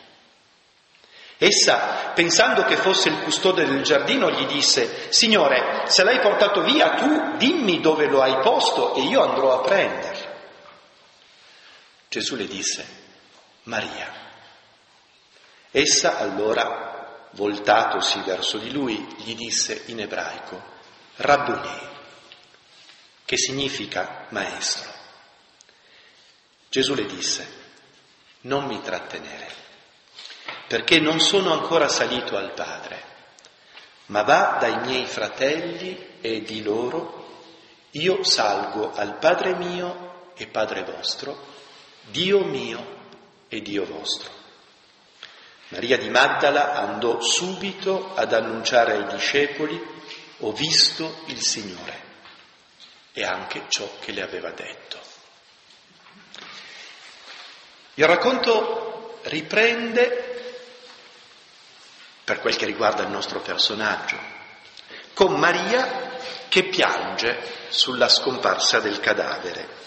Essa, 1.37 2.11
pensando 2.13 2.63
che 2.63 2.77
fosse 2.77 3.09
il 3.09 3.19
custode 3.19 3.65
del 3.65 3.83
giardino, 3.83 4.31
gli 4.31 4.45
disse, 4.45 5.11
Signore, 5.11 5.83
se 5.87 6.03
l'hai 6.03 6.19
portato 6.19 6.61
via 6.61 6.91
tu, 6.91 7.35
dimmi 7.35 7.81
dove 7.81 8.07
lo 8.07 8.21
hai 8.21 8.37
posto 8.41 8.95
e 8.95 9.01
io 9.01 9.21
andrò 9.21 9.59
a 9.59 9.61
prenderlo. 9.61 10.24
Gesù 12.09 12.35
le 12.35 12.47
disse, 12.47 12.85
Maria. 13.63 14.23
Essa 15.71 16.17
allora, 16.17 17.27
voltatosi 17.31 18.21
verso 18.21 18.57
di 18.57 18.71
lui, 18.71 18.97
gli 19.17 19.35
disse 19.35 19.83
in 19.87 19.99
ebraico, 19.99 20.61
Rabboni, 21.17 21.89
che 23.25 23.37
significa 23.37 24.27
maestro. 24.29 24.93
Gesù 26.69 26.93
le 26.93 27.05
disse, 27.05 27.63
non 28.41 28.65
mi 28.65 28.81
trattenere 28.81 29.63
perché 30.67 30.99
non 30.99 31.19
sono 31.19 31.53
ancora 31.53 31.87
salito 31.87 32.37
al 32.37 32.53
Padre, 32.53 33.03
ma 34.07 34.23
va 34.23 34.57
dai 34.59 34.79
miei 34.81 35.05
fratelli 35.05 36.17
e 36.21 36.41
di 36.41 36.63
loro, 36.63 37.23
io 37.91 38.23
salgo 38.23 38.91
al 38.93 39.17
Padre 39.17 39.55
mio 39.55 40.31
e 40.35 40.47
Padre 40.47 40.83
vostro, 40.83 41.53
Dio 42.05 42.43
mio 42.43 42.93
e 43.47 43.61
Dio 43.61 43.85
vostro. 43.85 44.31
Maria 45.69 45.97
di 45.97 46.09
Maddala 46.09 46.73
andò 46.75 47.19
subito 47.21 48.13
ad 48.13 48.33
annunciare 48.33 48.93
ai 48.93 49.07
discepoli, 49.07 49.81
ho 50.39 50.51
visto 50.51 51.23
il 51.25 51.41
Signore 51.41 52.03
e 53.13 53.23
anche 53.23 53.63
ciò 53.69 53.89
che 53.99 54.11
le 54.11 54.21
aveva 54.21 54.51
detto. 54.51 54.99
Il 57.95 58.05
racconto 58.05 59.19
riprende 59.23 60.25
per 62.25 62.41
quel 62.41 62.55
che 62.55 62.65
riguarda 62.65 63.03
il 63.03 63.09
nostro 63.09 63.39
personaggio, 63.39 64.17
con 65.13 65.39
Maria 65.39 66.17
che 66.49 66.63
piange 66.63 67.67
sulla 67.69 68.09
scomparsa 68.09 68.79
del 68.79 68.99
cadavere. 68.99 69.83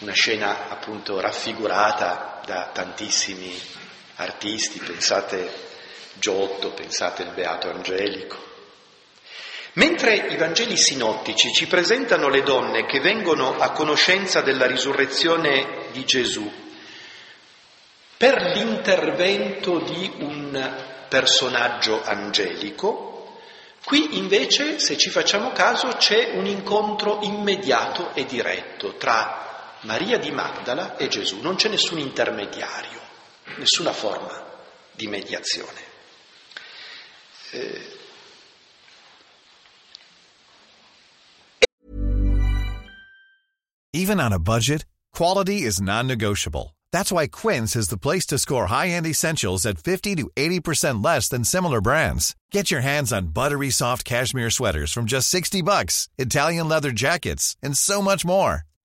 Una 0.00 0.12
scena 0.12 0.70
appunto 0.70 1.20
raffigurata 1.20 2.40
da 2.44 2.70
tantissimi 2.72 3.56
artisti, 4.16 4.80
pensate 4.80 5.72
Giotto, 6.14 6.72
pensate 6.72 7.22
il 7.22 7.30
Beato 7.30 7.70
Angelico. 7.70 8.52
Mentre 9.74 10.14
i 10.16 10.36
Vangeli 10.36 10.76
sinottici 10.76 11.52
ci 11.52 11.66
presentano 11.66 12.28
le 12.28 12.42
donne 12.42 12.86
che 12.86 13.00
vengono 13.00 13.56
a 13.58 13.70
conoscenza 13.70 14.40
della 14.40 14.66
risurrezione 14.66 15.86
di 15.90 16.04
Gesù 16.04 16.48
per 18.16 18.40
l'intervento 18.54 19.78
di 19.78 20.12
un 20.18 20.74
personaggio 21.08 22.02
angelico, 22.04 23.38
qui 23.84 24.16
invece, 24.16 24.78
se 24.78 24.96
ci 24.96 25.10
facciamo 25.10 25.52
caso, 25.52 25.88
c'è 25.98 26.30
un 26.34 26.46
incontro 26.46 27.18
immediato 27.22 28.12
e 28.14 28.24
diretto 28.24 28.94
tra 28.96 29.43
Maria 29.84 30.18
di 30.18 30.30
Magdala 30.30 30.96
e 30.96 31.08
Gesù, 31.08 31.40
non 31.40 31.56
c'è 31.56 31.68
nessun 31.68 31.98
intermediario, 31.98 33.00
nessuna 33.58 33.92
forma 33.92 34.42
di 34.92 35.06
mediazione. 35.06 35.80
Eh, 37.50 37.92
Even 43.92 44.18
on 44.18 44.32
a 44.32 44.38
budget, 44.40 44.84
quality 45.12 45.62
is 45.62 45.80
non-negotiable. 45.80 46.74
That's 46.90 47.12
why 47.12 47.28
Quince 47.28 47.76
is 47.76 47.88
the 47.88 47.96
place 47.98 48.26
to 48.26 48.38
score 48.38 48.66
high-end 48.66 49.06
essentials 49.06 49.64
at 49.66 49.78
50 49.78 50.16
to 50.16 50.30
80% 50.36 51.04
less 51.04 51.28
than 51.28 51.44
similar 51.44 51.80
brands. 51.80 52.34
Get 52.50 52.70
your 52.72 52.80
hands 52.80 53.12
on 53.12 53.28
buttery 53.28 53.70
soft 53.70 54.04
cashmere 54.04 54.50
sweaters 54.50 54.92
from 54.92 55.04
just 55.06 55.28
60 55.28 55.62
bucks, 55.62 56.08
Italian 56.18 56.68
leather 56.68 56.90
jackets, 56.90 57.56
and 57.62 57.76
so 57.78 58.02
much 58.02 58.24
more. 58.24 58.62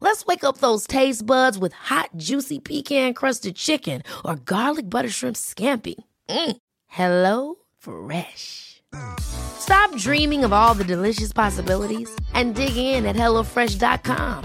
Let's 0.00 0.24
wake 0.26 0.44
up 0.44 0.58
those 0.58 0.86
taste 0.86 1.26
buds 1.26 1.58
with 1.58 1.72
hot, 1.72 2.10
juicy 2.16 2.60
pecan-crusted 2.60 3.56
chicken 3.56 4.02
or 4.24 4.36
garlic 4.36 4.88
butter 4.88 5.08
shrimp 5.08 5.36
scampi. 5.36 5.96
Mm. 6.28 6.56
Hello 6.86 7.56
Fresh. 7.78 8.82
Stop 9.20 9.94
dreaming 9.96 10.44
of 10.44 10.52
all 10.52 10.74
the 10.74 10.84
delicious 10.84 11.32
possibilities 11.32 12.10
and 12.32 12.54
dig 12.54 12.76
in 12.76 13.06
at 13.06 13.16
HelloFresh.com. 13.16 14.44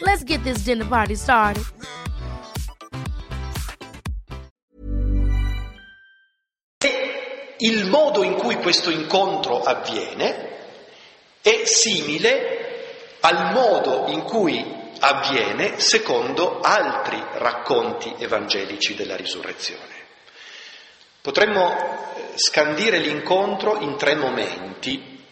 Let's 0.00 0.24
get 0.24 0.42
this 0.44 0.58
dinner 0.58 0.84
party 0.84 1.14
started. 1.16 1.64
Il 7.58 7.86
modo 7.86 8.22
in 8.22 8.34
cui 8.34 8.56
questo 8.56 8.90
incontro 8.90 9.62
avviene 9.62 10.50
è 11.40 11.62
simile 11.64 12.66
al 13.20 13.52
modo 13.54 14.04
in 14.08 14.22
cui 14.22 14.75
avviene 15.00 15.78
secondo 15.80 16.60
altri 16.60 17.22
racconti 17.34 18.14
evangelici 18.18 18.94
della 18.94 19.16
risurrezione. 19.16 20.04
Potremmo 21.20 21.74
eh, 21.74 22.32
scandire 22.36 22.98
l'incontro 22.98 23.80
in 23.80 23.96
tre 23.96 24.14
momenti 24.14 25.24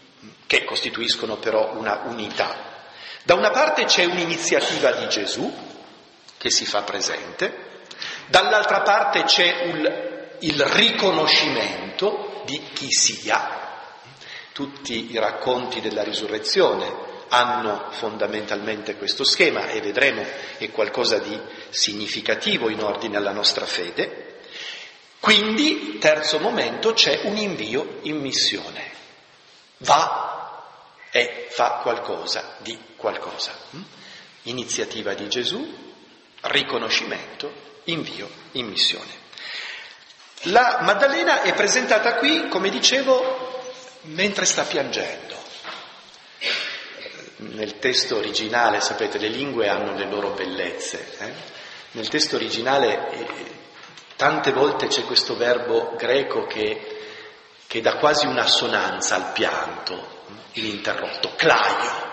che 0.47 0.65
costituiscono 0.65 1.37
però 1.37 1.73
una 1.75 2.03
unità. 2.07 2.73
Da 3.23 3.35
una 3.35 3.51
parte 3.51 3.85
c'è 3.85 4.05
un'iniziativa 4.05 4.93
di 4.93 5.09
Gesù 5.09 5.53
che 6.37 6.51
si 6.51 6.67
fa 6.67 6.83
presente, 6.83 7.83
dall'altra 8.27 8.83
parte 8.83 9.23
c'è 9.23 9.63
il, 9.63 10.37
il 10.41 10.63
riconoscimento 10.63 12.43
di 12.45 12.61
chi 12.73 12.91
sia. 12.91 13.63
Tutti 14.53 15.13
i 15.13 15.19
racconti 15.19 15.81
della 15.81 16.03
risurrezione 16.03 17.04
hanno 17.29 17.89
fondamentalmente 17.91 18.97
questo 18.97 19.25
schema 19.25 19.69
e 19.69 19.81
vedremo 19.81 20.25
è 20.59 20.71
qualcosa 20.71 21.19
di 21.19 21.39
significativo 21.71 22.69
in 22.69 22.83
ordine 22.83 23.17
alla 23.17 23.33
nostra 23.33 23.67
fede. 23.67 24.41
Quindi, 25.21 25.99
terzo 25.99 26.39
momento, 26.39 26.93
c'è 26.93 27.21
un 27.25 27.37
invio 27.37 27.99
in 28.03 28.21
missione. 28.21 28.93
Va 29.79 30.61
e 31.11 31.47
fa 31.51 31.81
qualcosa 31.83 32.57
di 32.59 32.79
qualcosa. 32.97 33.53
Iniziativa 34.43 35.15
di 35.15 35.29
Gesù, 35.29 35.67
riconoscimento, 36.43 37.81
invio 37.85 38.29
in 38.53 38.67
missione. 38.67 39.23
La 40.49 40.81
Maddalena 40.83 41.43
è 41.43 41.55
presentata 41.55 42.17
qui, 42.17 42.49
come 42.49 42.69
dicevo, 42.69 43.63
mentre 44.03 44.45
sta 44.45 44.65
piangendo 44.65 45.34
nel 47.53 47.79
testo 47.79 48.17
originale, 48.17 48.81
sapete, 48.81 49.19
le 49.19 49.29
lingue 49.29 49.69
hanno 49.69 49.95
le 49.95 50.07
loro 50.07 50.31
bellezze. 50.31 51.15
Eh? 51.19 51.33
Nel 51.93 52.09
testo 52.09 52.37
originale 52.37 53.11
eh, 53.11 53.27
tante 54.17 54.53
volte 54.53 54.87
c'è 54.87 55.05
questo 55.05 55.37
verbo 55.37 55.95
greco 55.97 56.47
che, 56.47 57.03
che 57.67 57.81
dà 57.81 57.97
quasi 57.97 58.27
un'assonanza 58.27 59.15
al 59.15 59.33
pianto 59.33 60.23
ininterrotto, 60.53 61.35
claio. 61.37 62.13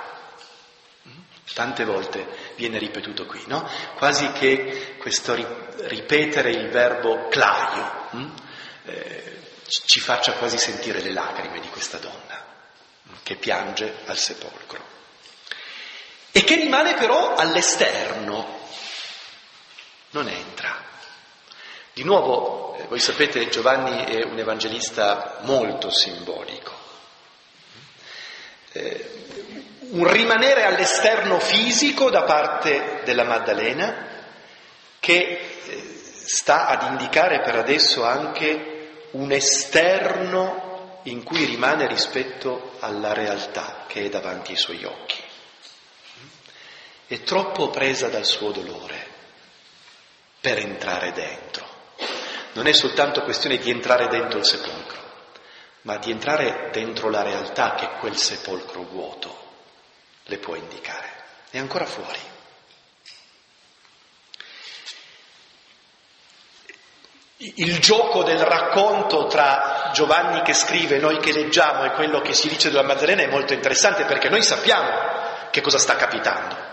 Tante 1.54 1.84
volte 1.84 2.54
viene 2.56 2.78
ripetuto 2.78 3.26
qui, 3.26 3.44
no? 3.48 3.68
Quasi 3.98 4.32
che 4.32 4.96
questo 4.98 5.36
ripetere 5.88 6.52
il 6.52 6.70
verbo 6.70 7.28
claio 7.28 8.08
eh, 8.86 9.40
ci 9.66 10.00
faccia 10.00 10.34
quasi 10.34 10.58
sentire 10.58 11.02
le 11.02 11.12
lacrime 11.12 11.60
di 11.60 11.68
questa 11.68 11.98
donna 11.98 12.46
che 13.24 13.36
piange 13.36 13.96
al 14.06 14.18
sepolcro 14.18 14.91
e 16.32 16.44
che 16.44 16.56
rimane 16.56 16.94
però 16.94 17.36
all'esterno, 17.36 18.60
non 20.12 20.28
entra. 20.28 20.90
Di 21.94 22.04
nuovo, 22.04 22.78
eh, 22.78 22.84
voi 22.88 23.00
sapete, 23.00 23.50
Giovanni 23.50 24.06
è 24.06 24.24
un 24.24 24.40
evangelista 24.40 25.40
molto 25.42 25.90
simbolico. 25.90 26.72
Eh, 28.72 29.10
un 29.92 30.10
rimanere 30.10 30.64
all'esterno 30.64 31.40
fisico 31.40 32.10
da 32.10 32.24
parte 32.24 33.02
della 33.04 33.26
Maddalena 33.26 34.08
che 35.02 35.16
eh, 35.66 36.00
sta 36.24 36.68
ad 36.68 36.84
indicare 36.84 37.42
per 37.42 37.56
adesso 37.56 38.06
anche 38.06 39.08
un 39.12 39.34
esterno 39.34 41.00
in 41.04 41.24
cui 41.24 41.44
rimane 41.44 41.88
rispetto 41.88 42.78
alla 42.80 43.12
realtà 43.12 43.84
che 43.88 44.06
è 44.06 44.10
davanti 44.10 44.52
ai 44.52 44.58
suoi 44.58 44.86
occhi 44.86 45.21
è 47.12 47.24
troppo 47.24 47.70
presa 47.70 48.08
dal 48.08 48.24
suo 48.24 48.52
dolore 48.52 49.06
per 50.40 50.60
entrare 50.60 51.12
dentro. 51.12 51.68
Non 52.54 52.68
è 52.68 52.72
soltanto 52.72 53.24
questione 53.24 53.58
di 53.58 53.70
entrare 53.70 54.08
dentro 54.08 54.40
il 54.40 54.46
sepolcro, 54.46 55.02
ma 55.82 55.98
di 55.98 56.10
entrare 56.10 56.70
dentro 56.72 57.10
la 57.10 57.22
realtà 57.22 57.76
che 57.76 57.90
quel 58.00 58.16
sepolcro 58.16 58.84
vuoto 58.84 59.50
le 60.24 60.38
può 60.38 60.56
indicare. 60.56 61.10
È 61.50 61.58
ancora 61.58 61.86
fuori. 61.86 62.20
Il 67.36 67.78
gioco 67.80 68.24
del 68.24 68.40
racconto 68.40 69.28
tra 69.28 69.90
Giovanni 69.94 70.44
che 70.44 70.54
scrive 70.54 70.98
noi 70.98 71.18
che 71.18 71.34
leggiamo 71.34 71.84
e 71.84 71.92
quello 71.92 72.22
che 72.22 72.34
si 72.34 72.48
dice 72.48 72.70
della 72.70 72.84
Maddalena 72.84 73.24
è 73.24 73.28
molto 73.28 73.52
interessante 73.52 74.06
perché 74.06 74.30
noi 74.30 74.44
sappiamo 74.44 75.50
che 75.50 75.60
cosa 75.60 75.78
sta 75.78 75.98
capitando. 75.98 76.72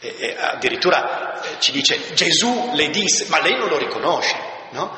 E, 0.00 0.16
e 0.18 0.36
addirittura 0.38 1.42
eh, 1.42 1.60
ci 1.60 1.72
dice 1.72 2.14
Gesù 2.14 2.72
le 2.74 2.88
disse, 2.90 3.26
ma 3.28 3.40
lei 3.40 3.56
non 3.56 3.68
lo 3.68 3.76
riconosce, 3.76 4.36
no? 4.70 4.96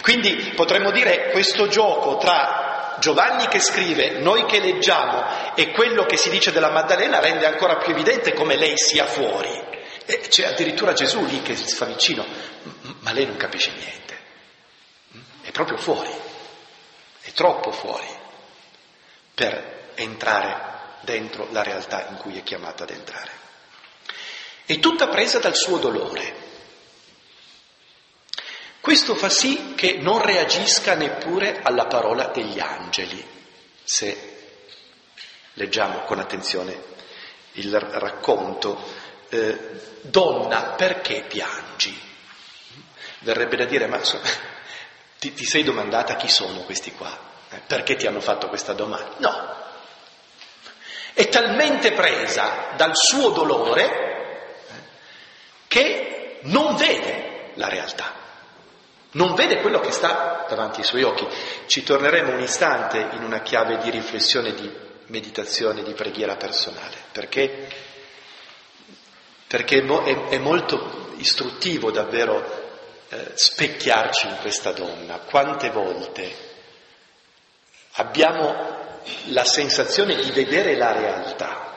Quindi 0.00 0.52
potremmo 0.54 0.90
dire 0.90 1.30
questo 1.30 1.68
gioco 1.68 2.16
tra 2.16 2.96
Giovanni 3.00 3.48
che 3.48 3.58
scrive, 3.58 4.18
noi 4.20 4.44
che 4.46 4.60
leggiamo 4.60 5.54
e 5.54 5.70
quello 5.72 6.04
che 6.04 6.16
si 6.16 6.30
dice 6.30 6.52
della 6.52 6.70
Maddalena 6.70 7.20
rende 7.20 7.46
ancora 7.46 7.76
più 7.76 7.92
evidente 7.92 8.32
come 8.32 8.56
lei 8.56 8.76
sia 8.76 9.06
fuori. 9.06 9.72
E 10.06 10.20
c'è 10.20 10.46
addirittura 10.46 10.92
Gesù 10.92 11.24
lì 11.24 11.40
che 11.42 11.56
si 11.56 11.74
fa 11.74 11.86
vicino, 11.86 12.24
ma 13.00 13.12
lei 13.12 13.26
non 13.26 13.36
capisce 13.36 13.72
niente. 13.72 14.18
È 15.42 15.50
proprio 15.50 15.78
fuori, 15.78 16.10
è 17.22 17.32
troppo 17.32 17.72
fuori 17.72 18.08
per 19.34 19.92
entrare 19.94 20.72
dentro 21.00 21.48
la 21.50 21.62
realtà 21.62 22.06
in 22.10 22.16
cui 22.16 22.38
è 22.38 22.42
chiamata 22.42 22.84
ad 22.84 22.90
entrare. 22.90 23.43
È 24.66 24.78
tutta 24.78 25.08
presa 25.08 25.38
dal 25.38 25.54
suo 25.54 25.78
dolore. 25.78 26.42
Questo 28.80 29.14
fa 29.14 29.28
sì 29.28 29.74
che 29.74 29.96
non 29.98 30.22
reagisca 30.22 30.94
neppure 30.94 31.60
alla 31.62 31.86
parola 31.86 32.26
degli 32.26 32.60
angeli, 32.60 33.26
se 33.82 34.32
leggiamo 35.54 36.00
con 36.00 36.18
attenzione 36.18 36.92
il 37.52 37.78
racconto. 37.78 39.02
Eh, 39.28 39.58
donna, 40.02 40.74
perché 40.76 41.24
piangi? 41.26 41.98
Verrebbe 43.20 43.56
da 43.56 43.64
dire, 43.64 43.86
ma 43.86 43.96
insomma, 43.96 44.28
ti, 45.18 45.32
ti 45.32 45.44
sei 45.44 45.62
domandata 45.62 46.16
chi 46.16 46.28
sono 46.28 46.60
questi 46.60 46.92
qua? 46.92 47.18
Eh, 47.50 47.60
perché 47.66 47.96
ti 47.96 48.06
hanno 48.06 48.20
fatto 48.20 48.48
questa 48.48 48.72
domanda? 48.74 49.14
No. 49.18 49.62
È 51.14 51.28
talmente 51.28 51.92
presa 51.92 52.72
dal 52.76 52.94
suo 52.96 53.30
dolore 53.30 54.03
che 55.74 56.38
non 56.42 56.76
vede 56.76 57.50
la 57.54 57.68
realtà, 57.68 58.14
non 59.12 59.34
vede 59.34 59.60
quello 59.60 59.80
che 59.80 59.90
sta 59.90 60.46
davanti 60.48 60.78
ai 60.78 60.86
suoi 60.86 61.02
occhi. 61.02 61.26
Ci 61.66 61.82
torneremo 61.82 62.32
un 62.32 62.40
istante 62.40 62.98
in 62.98 63.24
una 63.24 63.40
chiave 63.40 63.78
di 63.78 63.90
riflessione, 63.90 64.54
di 64.54 64.70
meditazione, 65.06 65.82
di 65.82 65.92
preghiera 65.92 66.36
personale, 66.36 66.94
perché, 67.10 67.66
perché 69.48 69.78
è, 69.78 70.28
è, 70.28 70.38
molto 70.38 71.12
istruttivo 71.16 71.90
davvero 71.90 72.44
eh, 73.08 73.32
specchiarci 73.34 74.28
in 74.28 74.36
questa 74.42 74.70
donna. 74.70 75.18
Quante 75.18 75.70
volte 75.70 76.36
abbiamo 77.94 79.00
la 79.30 79.44
sensazione 79.44 80.14
di 80.14 80.30
vedere 80.30 80.76
la 80.76 80.92
realtà, 80.92 81.73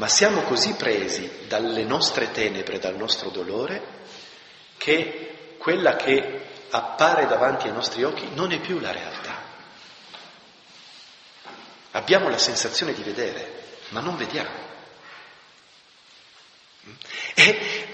ma 0.00 0.08
siamo 0.08 0.40
così 0.44 0.72
presi 0.76 1.30
dalle 1.46 1.84
nostre 1.84 2.30
tenebre, 2.30 2.78
dal 2.78 2.96
nostro 2.96 3.28
dolore, 3.28 3.98
che 4.78 5.56
quella 5.58 5.94
che 5.96 6.46
appare 6.70 7.26
davanti 7.26 7.66
ai 7.66 7.74
nostri 7.74 8.02
occhi 8.02 8.26
non 8.32 8.50
è 8.50 8.58
più 8.60 8.78
la 8.78 8.92
realtà. 8.92 9.42
Abbiamo 11.90 12.30
la 12.30 12.38
sensazione 12.38 12.94
di 12.94 13.02
vedere, 13.02 13.62
ma 13.90 14.00
non 14.00 14.16
vediamo. 14.16 14.68
E 17.34 17.86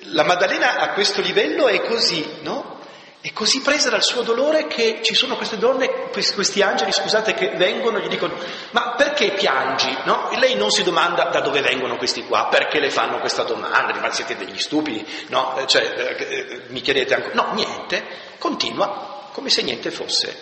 la 0.00 0.24
Maddalena 0.24 0.80
a 0.80 0.92
questo 0.92 1.22
livello 1.22 1.68
è 1.68 1.80
così, 1.80 2.42
no? 2.42 2.83
È 3.24 3.32
così 3.32 3.62
presa 3.62 3.88
dal 3.88 4.02
suo 4.02 4.20
dolore 4.20 4.66
che 4.66 5.00
ci 5.00 5.14
sono 5.14 5.36
queste 5.36 5.56
donne, 5.56 6.10
questi 6.10 6.60
angeli, 6.60 6.92
scusate, 6.92 7.32
che 7.32 7.56
vengono 7.56 7.96
e 7.96 8.02
gli 8.02 8.08
dicono, 8.08 8.34
ma 8.72 8.96
perché 8.96 9.32
piangi? 9.32 9.96
No? 10.04 10.28
E 10.28 10.38
lei 10.38 10.56
non 10.56 10.70
si 10.70 10.82
domanda 10.82 11.30
da 11.30 11.40
dove 11.40 11.62
vengono 11.62 11.96
questi 11.96 12.22
qua, 12.26 12.48
perché 12.50 12.80
le 12.80 12.90
fanno 12.90 13.20
questa 13.20 13.44
domanda, 13.44 13.98
ma 13.98 14.12
siete 14.12 14.36
degli 14.36 14.58
stupidi, 14.58 15.02
no? 15.28 15.56
Eh, 15.56 15.66
cioè, 15.66 16.16
eh, 16.18 16.22
eh, 16.22 16.62
mi 16.68 16.82
chiedete 16.82 17.14
ancora, 17.14 17.32
no, 17.32 17.54
niente, 17.54 18.04
continua 18.36 19.30
come 19.32 19.48
se 19.48 19.62
niente 19.62 19.90
fosse 19.90 20.36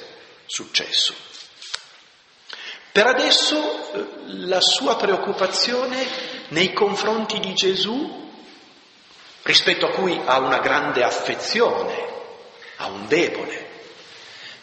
successo. 0.46 1.14
Per 2.90 3.06
adesso 3.06 3.92
la 4.24 4.60
sua 4.60 4.96
preoccupazione 4.96 6.04
nei 6.48 6.72
confronti 6.72 7.38
di 7.38 7.54
Gesù, 7.54 8.28
rispetto 9.42 9.86
a 9.86 9.90
cui 9.90 10.20
ha 10.24 10.40
una 10.40 10.58
grande 10.58 11.04
affezione, 11.04 12.10
a 12.82 12.86
un 12.88 13.06
debole, 13.06 13.70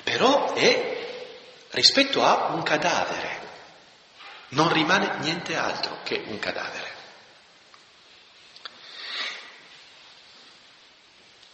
però 0.04 0.54
è 0.54 0.98
rispetto 1.72 2.24
a 2.24 2.50
un 2.54 2.64
cadavere, 2.64 3.40
non 4.50 4.72
rimane 4.72 5.18
niente 5.20 5.56
altro 5.56 6.00
che 6.04 6.24
un 6.28 6.40
cadavere. 6.40 6.98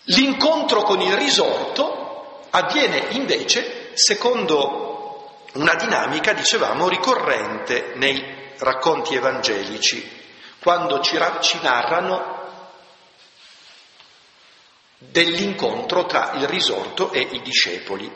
L'incontro 0.09 0.83
con 0.83 1.01
il 1.01 1.15
risorto 1.15 2.47
avviene 2.51 3.07
invece 3.11 3.95
secondo 3.95 5.45
una 5.53 5.75
dinamica, 5.75 6.33
dicevamo, 6.33 6.87
ricorrente 6.87 7.93
nei 7.95 8.53
racconti 8.57 9.15
evangelici, 9.15 10.23
quando 10.59 10.99
ci, 11.01 11.17
ci 11.41 11.59
narrano 11.61 12.34
dell'incontro 15.11 16.05
tra 16.05 16.33
il 16.35 16.47
risorto 16.47 17.11
e 17.11 17.19
i 17.31 17.41
discepoli. 17.41 18.11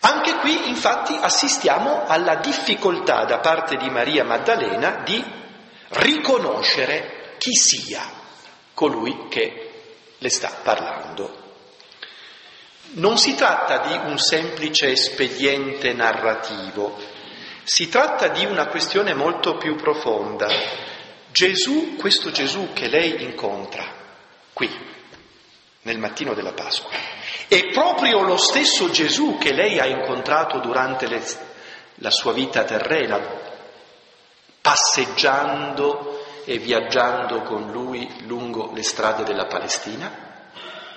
Anche 0.00 0.36
qui 0.36 0.68
infatti 0.68 1.16
assistiamo 1.20 2.06
alla 2.06 2.36
difficoltà 2.36 3.24
da 3.24 3.38
parte 3.38 3.76
di 3.76 3.90
Maria 3.90 4.24
Maddalena 4.24 5.02
di 5.04 5.22
riconoscere 5.88 7.34
chi 7.38 7.54
sia 7.54 8.02
colui 8.74 9.26
che 9.28 9.70
le 10.18 10.28
sta 10.28 10.50
parlando. 10.62 11.46
Non 12.90 13.18
si 13.18 13.34
tratta 13.34 13.78
di 13.78 13.94
un 14.08 14.18
semplice 14.18 14.92
espediente 14.92 15.92
narrativo, 15.92 16.96
si 17.64 17.88
tratta 17.88 18.28
di 18.28 18.44
una 18.46 18.68
questione 18.68 19.14
molto 19.14 19.56
più 19.56 19.74
profonda. 19.74 20.48
Gesù, 21.30 21.96
questo 21.96 22.30
Gesù 22.30 22.72
che 22.72 22.88
lei 22.88 23.22
incontra 23.22 23.98
qui, 24.58 24.68
nel 25.88 25.98
mattino 25.98 26.34
della 26.34 26.52
Pasqua. 26.52 26.90
È 27.48 27.70
proprio 27.70 28.20
lo 28.20 28.36
stesso 28.36 28.90
Gesù 28.90 29.38
che 29.38 29.52
lei 29.52 29.78
ha 29.78 29.86
incontrato 29.86 30.58
durante 30.58 31.08
le, 31.08 31.24
la 31.96 32.10
sua 32.10 32.32
vita 32.32 32.64
terrena, 32.64 33.18
passeggiando 34.60 36.26
e 36.44 36.58
viaggiando 36.58 37.42
con 37.42 37.70
lui 37.70 38.26
lungo 38.26 38.70
le 38.74 38.82
strade 38.82 39.24
della 39.24 39.46
Palestina? 39.46 40.26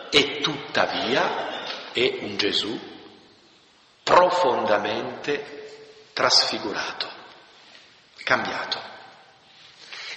E 0.09 0.39
tuttavia 0.41 1.63
è 1.93 2.17
un 2.21 2.35
Gesù 2.35 2.77
profondamente 4.03 6.09
trasfigurato, 6.11 7.09
cambiato. 8.23 8.89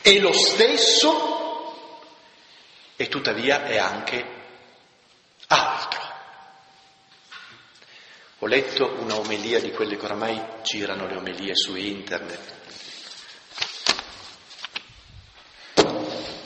È 0.03 0.19
lo 0.19 0.33
stesso 0.33 1.43
e 2.97 3.09
tuttavia 3.09 3.65
è 3.65 3.79
anche 3.79 4.43
altro. 5.49 6.01
Ho 8.45 8.47
letto 8.47 8.97
una 8.99 9.17
omelia 9.17 9.59
di 9.59 9.71
quelle 9.71 9.97
che 9.97 10.05
oramai 10.05 10.39
girano 10.61 11.07
le 11.07 11.17
omelie 11.17 11.55
su 11.55 11.75
internet. 11.77 12.53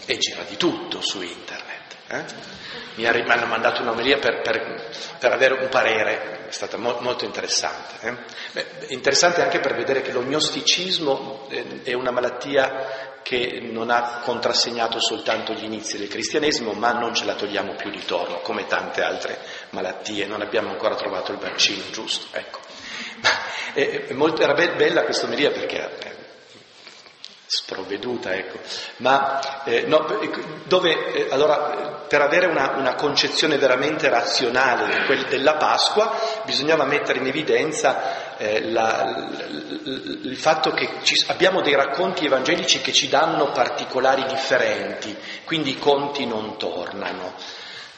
E 0.06 0.16
gira 0.18 0.44
di 0.44 0.56
tutto 0.56 1.00
su 1.00 1.20
internet. 1.20 1.96
Eh? 2.06 2.24
Mi, 2.94 3.04
hanno 3.04 3.46
mandato 3.46 3.82
un'omelia 3.82 4.18
per, 4.18 4.42
per, 4.42 4.90
per, 5.18 5.32
avere 5.32 5.54
un 5.54 5.68
parere, 5.68 6.46
è 6.46 6.52
stata 6.52 6.76
mo- 6.76 6.98
molto 7.00 7.24
interessante. 7.24 8.06
Eh? 8.06 8.16
Beh, 8.52 8.66
interessante 8.90 9.42
anche 9.42 9.58
per 9.58 9.74
vedere 9.74 10.00
che 10.00 10.12
l'ognosticismo 10.12 11.48
eh, 11.50 11.82
è 11.82 11.94
una 11.94 12.12
malattia 12.12 13.07
che 13.28 13.60
non 13.60 13.90
ha 13.90 14.20
contrassegnato 14.22 14.98
soltanto 15.00 15.52
gli 15.52 15.64
inizi 15.64 15.98
del 15.98 16.08
cristianesimo, 16.08 16.72
ma 16.72 16.92
non 16.92 17.14
ce 17.14 17.26
la 17.26 17.34
togliamo 17.34 17.74
più 17.74 17.90
di 17.90 18.02
torno, 18.06 18.38
come 18.38 18.66
tante 18.66 19.02
altre 19.02 19.38
malattie, 19.72 20.24
non 20.24 20.40
abbiamo 20.40 20.70
ancora 20.70 20.94
trovato 20.94 21.32
il 21.32 21.38
vaccino 21.38 21.82
giusto. 21.90 22.34
Ecco. 22.34 22.60
È, 23.74 24.06
è 24.06 24.12
molto, 24.14 24.40
era 24.40 24.54
be- 24.54 24.72
bella 24.76 25.04
questa 25.04 25.26
omelia 25.26 25.50
perché 25.50 25.98
è 25.98 26.16
sprovveduta, 27.44 28.34
ecco. 28.34 28.60
ma 28.98 29.64
eh, 29.64 29.82
no, 29.82 30.06
dove, 30.64 31.12
eh, 31.12 31.28
allora, 31.30 32.04
per 32.08 32.22
avere 32.22 32.46
una, 32.46 32.76
una, 32.76 32.94
concezione 32.94 33.58
veramente 33.58 34.08
razionale 34.08 35.06
della 35.28 35.56
Pasqua 35.56 36.18
bisognava 36.48 36.84
mettere 36.86 37.18
in 37.18 37.26
evidenza 37.26 38.38
eh, 38.38 38.70
la, 38.70 39.04
l, 39.04 40.20
il 40.24 40.36
fatto 40.36 40.70
che 40.70 40.88
ci, 41.02 41.14
abbiamo 41.28 41.60
dei 41.60 41.74
racconti 41.74 42.24
evangelici 42.24 42.80
che 42.80 42.92
ci 42.92 43.10
danno 43.10 43.52
particolari 43.52 44.24
differenti, 44.24 45.14
quindi 45.44 45.70
i 45.70 45.78
conti 45.78 46.24
non 46.24 46.56
tornano. 46.56 47.34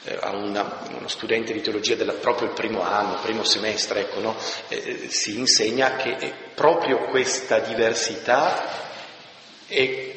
Eh, 0.03 0.17
a 0.19 0.31
una, 0.31 0.79
uno 0.97 1.07
studente 1.07 1.53
di 1.53 1.61
teologia 1.61 1.93
del 1.93 2.17
proprio 2.19 2.47
il 2.47 2.55
primo 2.55 2.81
anno, 2.81 3.19
primo 3.21 3.43
semestre, 3.43 4.01
ecco, 4.01 4.19
no? 4.19 4.35
Eh, 4.67 4.81
eh, 4.83 5.09
si 5.09 5.37
insegna 5.37 5.95
che 5.95 6.33
proprio 6.55 7.05
questa 7.05 7.59
diversità 7.59 8.89
è 9.67 10.11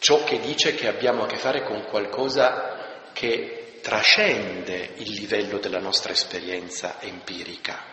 ciò 0.00 0.24
che 0.24 0.40
dice 0.40 0.74
che 0.74 0.88
abbiamo 0.88 1.22
a 1.22 1.26
che 1.26 1.36
fare 1.36 1.62
con 1.62 1.84
qualcosa 1.84 3.10
che 3.12 3.61
trascende 3.82 4.92
il 4.96 5.10
livello 5.10 5.58
della 5.58 5.80
nostra 5.80 6.12
esperienza 6.12 7.00
empirica. 7.00 7.90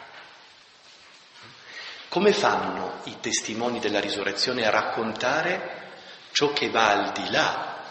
Come 2.08 2.32
fanno 2.32 3.02
i 3.06 3.20
testimoni 3.20 3.80
della 3.80 4.00
risurrezione 4.00 4.66
a 4.66 4.70
raccontare 4.70 5.88
ciò 6.32 6.54
che 6.54 6.70
va 6.70 6.90
al 6.92 7.12
di 7.12 7.30
là 7.32 7.84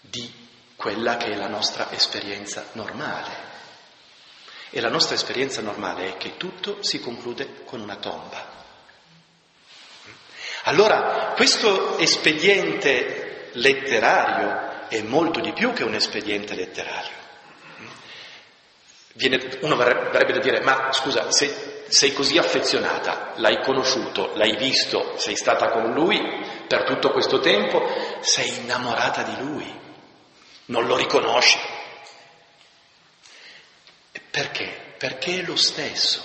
di 0.00 0.32
quella 0.76 1.16
che 1.16 1.26
è 1.26 1.34
la 1.34 1.48
nostra 1.48 1.90
esperienza 1.90 2.64
normale? 2.72 3.44
E 4.70 4.80
la 4.80 4.90
nostra 4.90 5.14
esperienza 5.14 5.60
normale 5.60 6.14
è 6.14 6.16
che 6.16 6.36
tutto 6.36 6.82
si 6.82 7.00
conclude 7.00 7.64
con 7.64 7.80
una 7.80 7.96
tomba. 7.96 8.54
Allora, 10.64 11.32
questo 11.36 11.98
espediente 11.98 13.50
letterario 13.52 14.65
è 14.88 15.02
molto 15.02 15.40
di 15.40 15.52
più 15.52 15.72
che 15.72 15.84
un 15.84 15.94
espediente 15.94 16.54
letterario. 16.54 17.24
Viene, 19.12 19.58
uno 19.62 19.76
verrebbe 19.76 20.32
da 20.32 20.40
dire, 20.40 20.60
ma 20.60 20.92
scusa, 20.92 21.30
se 21.30 21.84
sei 21.88 22.12
così 22.12 22.36
affezionata, 22.36 23.32
l'hai 23.36 23.62
conosciuto, 23.62 24.34
l'hai 24.34 24.56
visto, 24.56 25.16
sei 25.18 25.36
stata 25.36 25.70
con 25.70 25.92
lui 25.92 26.20
per 26.66 26.84
tutto 26.84 27.12
questo 27.12 27.40
tempo, 27.40 27.82
sei 28.20 28.58
innamorata 28.58 29.22
di 29.22 29.36
lui, 29.38 29.80
non 30.66 30.86
lo 30.86 30.96
riconosci. 30.96 31.58
Perché? 34.30 34.94
Perché 34.98 35.40
è 35.40 35.42
lo 35.42 35.56
stesso 35.56 36.22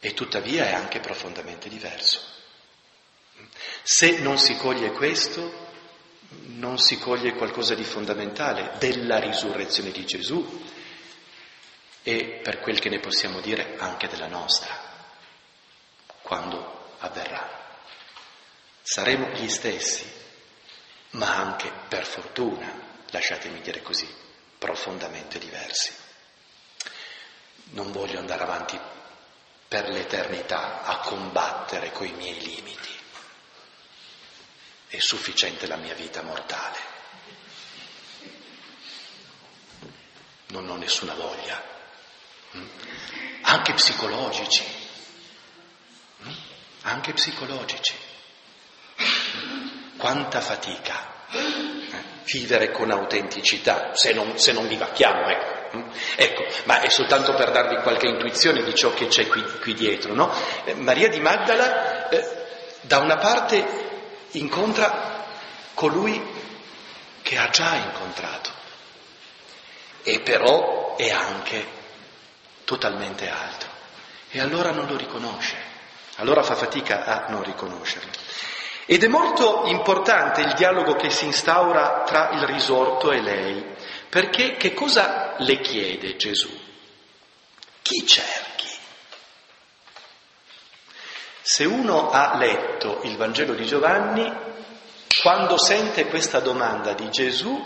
e 0.00 0.14
tuttavia 0.14 0.66
è 0.68 0.72
anche 0.72 1.00
profondamente 1.00 1.68
diverso. 1.68 2.20
Se 3.82 4.18
non 4.20 4.38
si 4.38 4.56
coglie 4.56 4.92
questo, 4.92 5.68
non 6.30 6.78
si 6.78 6.98
coglie 6.98 7.34
qualcosa 7.34 7.74
di 7.74 7.84
fondamentale 7.84 8.72
della 8.78 9.18
risurrezione 9.18 9.90
di 9.90 10.04
Gesù 10.04 10.62
e 12.02 12.40
per 12.42 12.60
quel 12.60 12.78
che 12.78 12.88
ne 12.88 13.00
possiamo 13.00 13.40
dire 13.40 13.76
anche 13.78 14.08
della 14.08 14.28
nostra, 14.28 14.74
quando 16.22 16.94
avverrà. 16.98 17.58
Saremo 18.82 19.28
gli 19.30 19.48
stessi, 19.48 20.10
ma 21.10 21.36
anche, 21.36 21.70
per 21.88 22.06
fortuna, 22.06 22.72
lasciatemi 23.10 23.60
dire 23.60 23.82
così, 23.82 24.08
profondamente 24.58 25.38
diversi. 25.38 25.92
Non 27.72 27.92
voglio 27.92 28.18
andare 28.18 28.42
avanti 28.42 28.78
per 29.68 29.88
l'eternità 29.88 30.82
a 30.82 30.98
combattere 30.98 31.92
coi 31.92 32.10
miei 32.12 32.40
limiti. 32.40 32.99
È 34.90 34.98
sufficiente 34.98 35.66
la 35.66 35.76
mia 35.76 35.94
vita 35.94 36.22
mortale. 36.22 36.90
non 40.50 40.68
ho 40.68 40.76
nessuna 40.76 41.14
voglia. 41.14 41.62
Mm? 42.56 42.66
Anche 43.42 43.72
psicologici, 43.74 44.64
mm? 46.24 46.32
anche 46.82 47.12
psicologici. 47.12 47.94
Quanta 49.96 50.40
fatica 50.40 50.94
eh? 51.30 52.04
vivere 52.24 52.70
con 52.70 52.90
autenticità, 52.90 53.94
se 53.94 54.12
non, 54.12 54.38
se 54.38 54.52
non 54.52 54.66
vivacchiamo, 54.66 55.28
ecco. 55.28 55.76
Mm? 55.76 55.88
Ecco, 56.16 56.44
ma 56.64 56.80
è 56.80 56.88
soltanto 56.88 57.34
per 57.34 57.52
darvi 57.52 57.76
qualche 57.82 58.08
intuizione 58.08 58.62
di 58.62 58.74
ciò 58.74 58.92
che 58.92 59.06
c'è 59.06 59.28
qui, 59.28 59.42
qui 59.60 59.74
dietro, 59.74 60.14
no? 60.14 60.32
Eh, 60.64 60.74
Maria 60.74 61.08
di 61.08 61.20
Magdala, 61.20 62.08
eh, 62.08 62.46
da 62.80 62.98
una 62.98 63.18
parte, 63.18 63.88
incontra 64.32 65.24
colui 65.74 66.22
che 67.22 67.38
ha 67.38 67.48
già 67.48 67.74
incontrato 67.76 68.50
e 70.02 70.20
però 70.20 70.96
è 70.96 71.10
anche 71.10 71.66
totalmente 72.64 73.28
altro 73.28 73.68
e 74.30 74.40
allora 74.40 74.70
non 74.70 74.86
lo 74.86 74.96
riconosce, 74.96 75.56
allora 76.16 76.42
fa 76.42 76.54
fatica 76.54 77.04
a 77.04 77.30
non 77.30 77.42
riconoscerlo. 77.42 78.10
Ed 78.86 79.04
è 79.04 79.08
molto 79.08 79.64
importante 79.66 80.40
il 80.40 80.54
dialogo 80.54 80.94
che 80.94 81.10
si 81.10 81.24
instaura 81.24 82.02
tra 82.04 82.30
il 82.30 82.42
risorto 82.42 83.10
e 83.12 83.20
lei, 83.20 83.64
perché 84.08 84.56
che 84.56 84.72
cosa 84.74 85.34
le 85.38 85.60
chiede 85.60 86.16
Gesù? 86.16 86.50
Chi 87.82 88.06
cerchi? 88.06 88.49
Se 91.52 91.64
uno 91.64 92.10
ha 92.10 92.36
letto 92.36 93.00
il 93.02 93.16
Vangelo 93.16 93.54
di 93.54 93.66
Giovanni, 93.66 94.32
quando 95.20 95.58
sente 95.58 96.06
questa 96.06 96.38
domanda 96.38 96.92
di 96.92 97.10
Gesù, 97.10 97.60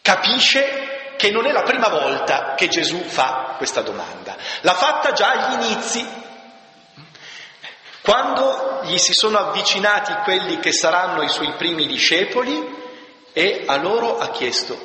capisce 0.00 1.12
che 1.18 1.30
non 1.30 1.44
è 1.44 1.52
la 1.52 1.60
prima 1.60 1.88
volta 1.88 2.54
che 2.54 2.68
Gesù 2.68 3.02
fa 3.02 3.52
questa 3.58 3.82
domanda, 3.82 4.34
l'ha 4.62 4.72
fatta 4.72 5.12
già 5.12 5.32
agli 5.32 5.62
inizi, 5.62 6.08
quando 8.00 8.80
gli 8.84 8.96
si 8.96 9.12
sono 9.12 9.36
avvicinati 9.36 10.14
quelli 10.24 10.58
che 10.58 10.72
saranno 10.72 11.20
i 11.20 11.28
suoi 11.28 11.52
primi 11.58 11.86
discepoli 11.86 12.66
e 13.34 13.64
a 13.66 13.76
loro 13.76 14.16
ha 14.16 14.30
chiesto, 14.30 14.78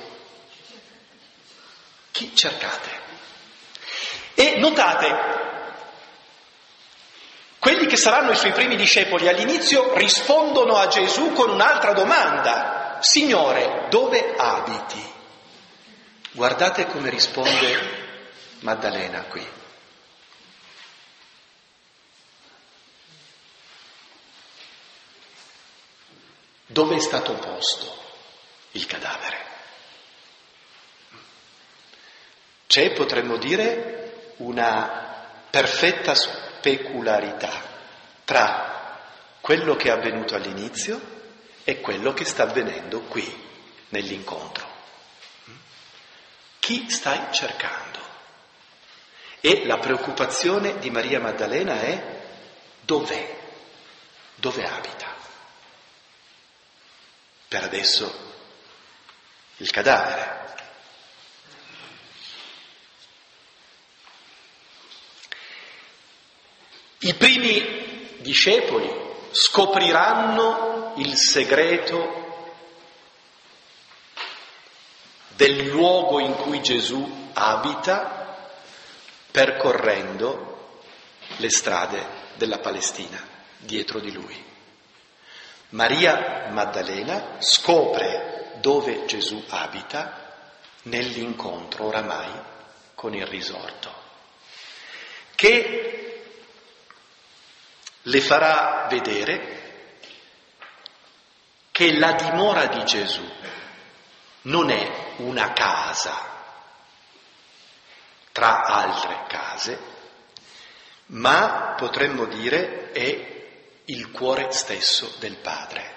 chi 2.11 2.35
cercate? 2.35 2.89
E 4.33 4.57
notate, 4.57 5.40
quelli 7.61 7.85
che 7.85 7.95
saranno 7.95 8.31
i 8.31 8.35
suoi 8.35 8.53
primi 8.53 8.75
discepoli 8.75 9.27
all'inizio 9.27 9.95
rispondono 9.95 10.77
a 10.77 10.87
Gesù 10.87 11.31
con 11.33 11.51
un'altra 11.51 11.93
domanda. 11.93 12.97
Signore, 13.01 13.85
dove 13.87 14.33
abiti? 14.35 15.13
Guardate 16.31 16.87
come 16.87 17.11
risponde 17.11 17.99
Maddalena 18.61 19.21
qui. 19.25 19.47
Dove 26.65 26.95
è 26.95 26.99
stato 26.99 27.33
posto 27.33 27.95
il 28.71 28.87
cadavere? 28.87 29.37
C'è, 32.65 32.91
potremmo 32.93 33.37
dire, 33.37 34.33
una 34.37 35.27
perfetta 35.51 36.15
specularità 36.61 37.51
tra 38.23 38.99
quello 39.41 39.75
che 39.75 39.87
è 39.87 39.91
avvenuto 39.91 40.35
all'inizio 40.35 41.01
e 41.63 41.81
quello 41.81 42.13
che 42.13 42.23
sta 42.23 42.43
avvenendo 42.43 43.01
qui, 43.01 43.49
nell'incontro. 43.89 44.69
Chi 46.59 46.87
stai 46.89 47.33
cercando? 47.33 47.99
E 49.39 49.65
la 49.65 49.79
preoccupazione 49.79 50.77
di 50.77 50.91
Maria 50.91 51.19
Maddalena 51.19 51.81
è 51.81 52.21
dov'è? 52.81 53.39
Dove 54.35 54.67
abita? 54.67 55.15
Per 57.47 57.63
adesso 57.63 58.33
il 59.57 59.71
cadavere. 59.71 60.60
I 67.03 67.15
primi 67.15 68.19
discepoli 68.19 68.87
scopriranno 69.31 70.93
il 70.97 71.15
segreto 71.15 72.19
del 75.29 75.65
luogo 75.65 76.19
in 76.19 76.35
cui 76.35 76.61
Gesù 76.61 77.29
abita 77.33 78.37
percorrendo 79.31 80.75
le 81.37 81.49
strade 81.49 82.05
della 82.35 82.59
Palestina 82.59 83.19
dietro 83.57 83.99
di 83.99 84.11
lui. 84.11 84.45
Maria 85.69 86.49
Maddalena 86.51 87.37
scopre 87.39 88.57
dove 88.59 89.05
Gesù 89.05 89.43
abita 89.49 90.35
nell'incontro 90.83 91.85
oramai 91.85 92.29
con 92.93 93.15
il 93.15 93.25
risorto, 93.25 93.91
che 95.33 96.10
le 98.03 98.21
farà 98.21 98.87
vedere 98.89 99.59
che 101.71 101.97
la 101.97 102.13
dimora 102.13 102.67
di 102.67 102.83
Gesù 102.85 103.27
non 104.43 104.69
è 104.69 105.13
una 105.17 105.53
casa 105.53 106.29
tra 108.31 108.63
altre 108.63 109.25
case, 109.27 109.79
ma 111.07 111.75
potremmo 111.77 112.25
dire 112.25 112.91
è 112.91 113.29
il 113.85 114.11
cuore 114.11 114.51
stesso 114.51 115.15
del 115.19 115.37
Padre, 115.37 115.95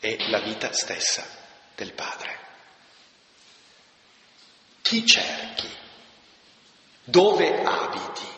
è 0.00 0.16
la 0.28 0.40
vita 0.40 0.72
stessa 0.72 1.26
del 1.74 1.92
Padre. 1.92 2.38
Chi 4.82 5.04
cerchi? 5.04 5.68
Dove 7.04 7.62
abiti? 7.62 8.35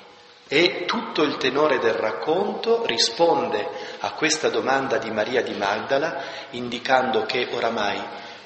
E 0.50 0.86
tutto 0.86 1.24
il 1.24 1.36
tenore 1.36 1.78
del 1.78 1.92
racconto 1.92 2.86
risponde 2.86 3.68
a 4.00 4.12
questa 4.12 4.48
domanda 4.48 4.96
di 4.96 5.10
Maria 5.10 5.42
di 5.42 5.52
Magdala 5.52 6.22
indicando 6.50 7.26
che 7.26 7.48
oramai 7.50 8.02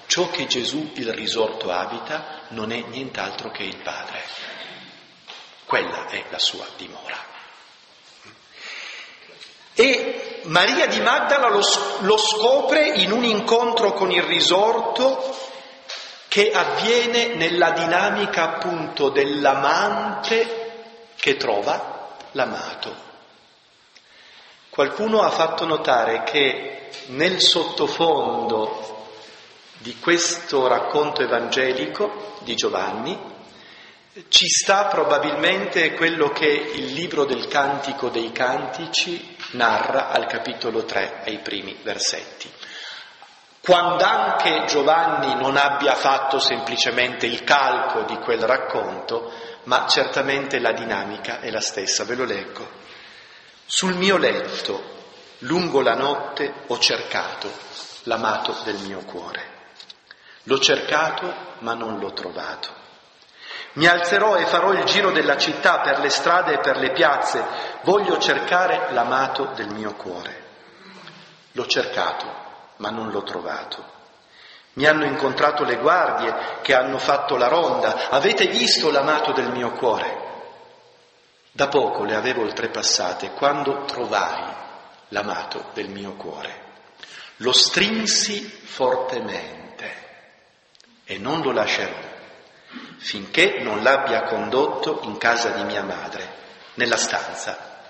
ciò 0.06 0.28
che 0.28 0.48
Gesù 0.48 0.90
il 0.94 1.12
risorto 1.12 1.70
abita 1.70 2.40
non 2.48 2.72
è 2.72 2.82
nient'altro 2.88 3.52
che 3.52 3.62
il 3.62 3.76
Padre. 3.76 4.20
Quella 5.64 6.08
è 6.08 6.24
la 6.28 6.40
sua 6.40 6.66
dimora. 6.76 7.16
E 9.74 10.40
Maria 10.46 10.88
di 10.88 11.00
Magdala 11.00 11.50
lo, 11.50 11.62
lo 12.00 12.16
scopre 12.16 12.88
in 12.88 13.12
un 13.12 13.22
incontro 13.22 13.92
con 13.92 14.10
il 14.10 14.24
risorto 14.24 15.38
che 16.26 16.50
avviene 16.50 17.34
nella 17.34 17.70
dinamica 17.70 18.54
appunto 18.54 19.08
dell'amante 19.10 20.60
che 21.14 21.36
trova 21.36 21.91
l'amato. 22.32 23.10
Qualcuno 24.68 25.20
ha 25.20 25.30
fatto 25.30 25.64
notare 25.64 26.22
che 26.22 26.88
nel 27.08 27.40
sottofondo 27.40 29.06
di 29.78 29.98
questo 29.98 30.66
racconto 30.66 31.22
evangelico 31.22 32.36
di 32.40 32.54
Giovanni 32.54 33.30
ci 34.28 34.46
sta 34.46 34.86
probabilmente 34.86 35.94
quello 35.94 36.28
che 36.28 36.46
il 36.46 36.92
libro 36.92 37.24
del 37.24 37.48
Cantico 37.48 38.10
dei 38.10 38.30
Cantici 38.30 39.36
narra 39.52 40.10
al 40.10 40.26
capitolo 40.26 40.84
3, 40.84 41.22
ai 41.24 41.38
primi 41.38 41.78
versetti. 41.82 42.50
Quando 43.62 44.04
anche 44.04 44.64
Giovanni 44.66 45.34
non 45.34 45.56
abbia 45.56 45.94
fatto 45.94 46.38
semplicemente 46.38 47.26
il 47.26 47.44
calco 47.44 48.02
di 48.02 48.18
quel 48.18 48.42
racconto, 48.42 49.32
ma 49.64 49.86
certamente 49.86 50.58
la 50.58 50.72
dinamica 50.72 51.40
è 51.40 51.50
la 51.50 51.60
stessa, 51.60 52.04
ve 52.04 52.14
lo 52.14 52.24
leggo. 52.24 52.68
Sul 53.64 53.94
mio 53.94 54.16
letto, 54.16 54.82
lungo 55.40 55.80
la 55.80 55.94
notte, 55.94 56.52
ho 56.66 56.78
cercato 56.78 57.50
l'amato 58.04 58.56
del 58.64 58.78
mio 58.78 59.04
cuore. 59.04 59.50
L'ho 60.44 60.58
cercato, 60.58 61.32
ma 61.60 61.74
non 61.74 61.98
l'ho 61.98 62.12
trovato. 62.12 62.80
Mi 63.74 63.86
alzerò 63.86 64.36
e 64.36 64.44
farò 64.46 64.72
il 64.72 64.84
giro 64.84 65.12
della 65.12 65.38
città 65.38 65.80
per 65.80 66.00
le 66.00 66.10
strade 66.10 66.54
e 66.54 66.58
per 66.58 66.76
le 66.76 66.90
piazze. 66.90 67.42
Voglio 67.82 68.18
cercare 68.18 68.92
l'amato 68.92 69.52
del 69.54 69.72
mio 69.72 69.94
cuore. 69.94 70.40
L'ho 71.52 71.66
cercato, 71.66 72.26
ma 72.76 72.90
non 72.90 73.10
l'ho 73.10 73.22
trovato. 73.22 74.00
Mi 74.74 74.86
hanno 74.86 75.04
incontrato 75.04 75.64
le 75.64 75.76
guardie 75.76 76.34
che 76.62 76.74
hanno 76.74 76.98
fatto 76.98 77.36
la 77.36 77.48
ronda. 77.48 78.08
Avete 78.08 78.46
visto 78.46 78.90
l'amato 78.90 79.32
del 79.32 79.50
mio 79.50 79.72
cuore? 79.72 80.30
Da 81.50 81.68
poco 81.68 82.04
le 82.04 82.14
avevo 82.14 82.42
oltrepassate 82.42 83.32
quando 83.32 83.84
trovai 83.84 84.42
l'amato 85.08 85.66
del 85.74 85.88
mio 85.88 86.14
cuore. 86.14 86.60
Lo 87.36 87.52
strinsi 87.52 88.42
fortemente 88.42 89.92
e 91.04 91.18
non 91.18 91.42
lo 91.42 91.52
lascerò 91.52 92.10
finché 93.02 93.58
non 93.60 93.82
l'abbia 93.82 94.22
condotto 94.22 95.00
in 95.02 95.18
casa 95.18 95.50
di 95.50 95.64
mia 95.64 95.82
madre, 95.82 96.40
nella 96.74 96.96
stanza 96.96 97.80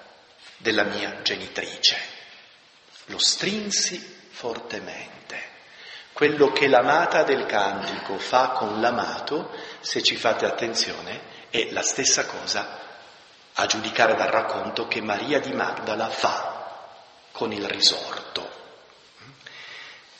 della 0.57 0.85
mia 0.85 1.21
genitrice. 1.23 1.97
Lo 3.07 3.19
strinsi 3.19 3.99
fortemente. 4.31 5.12
Quello 6.13 6.53
che 6.53 6.69
l'amata 6.69 7.23
del 7.23 7.47
cantico 7.47 8.19
fa 8.19 8.49
con 8.51 8.81
l'amato, 8.81 9.51
se 9.81 10.03
ci 10.03 10.17
fate 10.17 10.45
attenzione, 10.45 11.49
è 11.49 11.71
la 11.71 11.83
stessa 11.83 12.27
cosa, 12.27 12.79
a 13.55 13.67
giudicare 13.67 14.15
dal 14.15 14.29
racconto, 14.29 14.89
che 14.89 15.01
Maria 15.01 15.41
di 15.41 15.53
Magdala 15.53 16.09
fa 16.09 16.89
con 17.33 17.53
il 17.53 17.67
risorto. 17.67 18.51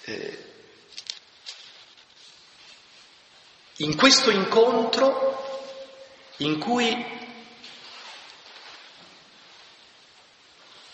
Eh, 0.05 0.51
in 3.77 3.97
questo 3.97 4.31
incontro 4.31 5.41
in 6.39 6.59
cui 6.59 7.21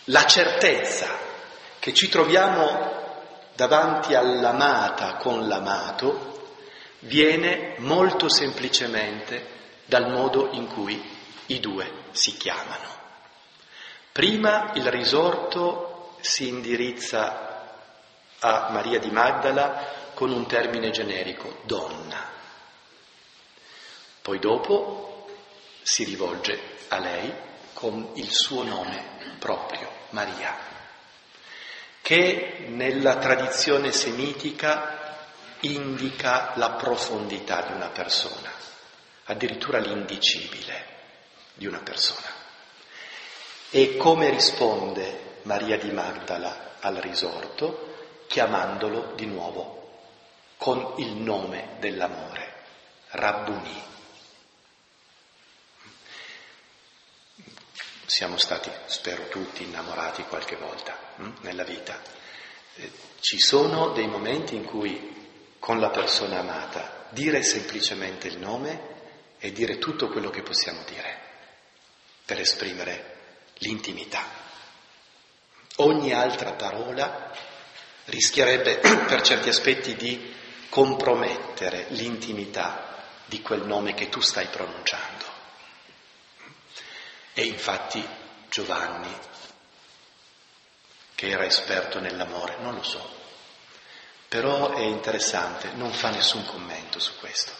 la 0.05 0.26
certezza 0.26 1.18
che 1.78 1.92
ci 1.92 2.09
troviamo 2.09 2.97
davanti 3.59 4.15
all'amata 4.15 5.17
con 5.17 5.49
l'amato 5.49 6.45
viene 7.01 7.75
molto 7.79 8.29
semplicemente 8.29 9.57
dal 9.85 10.13
modo 10.13 10.51
in 10.53 10.69
cui 10.69 11.03
i 11.47 11.59
due 11.59 12.05
si 12.13 12.37
chiamano. 12.37 12.87
Prima 14.13 14.71
il 14.75 14.89
risorto 14.93 16.15
si 16.21 16.47
indirizza 16.47 17.75
a 18.39 18.69
Maria 18.71 19.01
di 19.01 19.11
Magdala 19.11 20.13
con 20.15 20.31
un 20.31 20.47
termine 20.47 20.93
generico, 20.93 21.57
donna. 21.65 22.31
Poi 24.23 24.39
dopo 24.39 25.27
si 25.83 26.05
rivolge 26.05 26.61
a 26.91 27.01
lei 27.01 27.35
con 27.73 28.11
il 28.15 28.31
suo 28.31 28.63
nome 28.63 29.37
proprio, 29.41 29.91
Maria, 30.11 30.78
che 32.09 32.65
nella 32.69 33.17
tradizione 33.19 33.93
semitica 33.93 35.27
indica 35.61 36.53
la 36.55 36.71
profondità 36.71 37.61
di 37.67 37.75
una 37.75 37.89
persona, 37.89 38.51
addirittura 39.25 39.79
l'indicibile 39.79 40.87
di 41.53 41.67
una 41.67 41.81
persona. 41.81 42.29
E 43.69 43.99
come 43.99 44.31
risponde 44.31 45.41
Maria 45.43 45.77
di 45.77 45.91
Magdala 45.91 46.77
al 46.81 46.95
risorto? 46.95 47.97
Chiamandolo 48.27 49.13
di 49.15 49.27
nuovo 49.27 49.99
con 50.57 50.95
il 50.97 51.13
nome 51.13 51.77
dell'amore, 51.79 52.55
Rabbuni. 53.09 53.83
Siamo 58.09 58.39
stati, 58.39 58.71
spero 58.87 59.29
tutti, 59.29 59.65
innamorati 59.65 60.23
qualche 60.23 60.57
volta 60.57 60.97
hm, 61.17 61.33
nella 61.43 61.63
vita. 61.63 62.01
Eh, 62.77 62.91
ci 63.21 63.39
sono 63.39 63.91
dei 63.91 64.07
momenti 64.07 64.55
in 64.55 64.65
cui 64.65 65.53
con 65.59 65.79
la 65.79 65.91
persona 65.91 66.39
amata 66.39 67.05
dire 67.11 67.43
semplicemente 67.43 68.27
il 68.27 68.39
nome 68.39 68.81
e 69.39 69.53
dire 69.53 69.77
tutto 69.77 70.09
quello 70.09 70.31
che 70.31 70.41
possiamo 70.41 70.85
dire 70.87 71.19
per 72.25 72.41
esprimere 72.41 73.17
l'intimità. 73.59 74.25
Ogni 75.77 76.15
altra 76.15 76.53
parola 76.53 77.31
rischierebbe 78.07 78.79
per 79.07 79.21
certi 79.21 79.51
aspetti 79.51 79.95
di 79.97 80.35
compromettere 80.71 81.89
l'intimità 81.91 83.05
di 83.27 83.43
quel 83.43 83.67
nome 83.67 83.93
che 83.93 84.09
tu 84.09 84.21
stai 84.21 84.47
pronunciando. 84.47 85.18
E 87.39 87.45
infatti 87.45 88.05
Giovanni, 88.49 89.16
che 91.14 91.28
era 91.28 91.45
esperto 91.45 92.01
nell'amore, 92.01 92.57
non 92.59 92.74
lo 92.74 92.82
so, 92.82 93.09
però 94.26 94.72
è 94.72 94.80
interessante, 94.80 95.70
non 95.74 95.93
fa 95.93 96.11
nessun 96.11 96.45
commento 96.47 96.99
su 96.99 97.16
questo. 97.20 97.53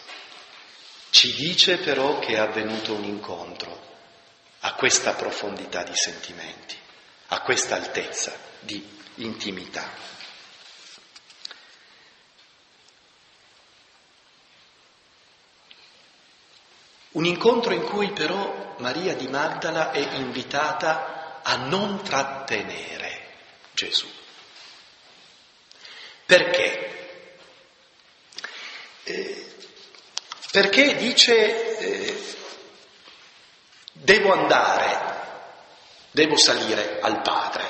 Ci 1.11 1.33
dice 1.33 1.77
però 1.77 2.19
che 2.19 2.33
è 2.33 2.39
avvenuto 2.39 2.93
un 2.93 3.05
incontro 3.05 3.95
a 4.59 4.73
questa 4.73 5.13
profondità 5.13 5.81
di 5.83 5.95
sentimenti, 5.95 6.75
a 7.27 7.39
questa 7.39 7.75
altezza 7.75 8.35
di 8.59 8.85
intimità. 9.15 9.89
Un 17.11 17.25
incontro 17.25 17.73
in 17.73 17.83
cui 17.83 18.11
però 18.11 18.75
Maria 18.77 19.15
di 19.15 19.27
Magdala 19.27 19.91
è 19.91 20.15
invitata 20.15 21.41
a 21.41 21.55
non 21.55 22.03
trattenere 22.03 23.27
Gesù. 23.73 24.07
Perché? 26.25 27.37
Eh, 29.03 29.55
perché 30.51 30.95
dice 30.95 31.77
eh, 31.79 32.37
devo 33.91 34.31
andare, 34.31 35.17
devo 36.11 36.37
salire 36.37 36.99
al 37.01 37.21
Padre, 37.21 37.63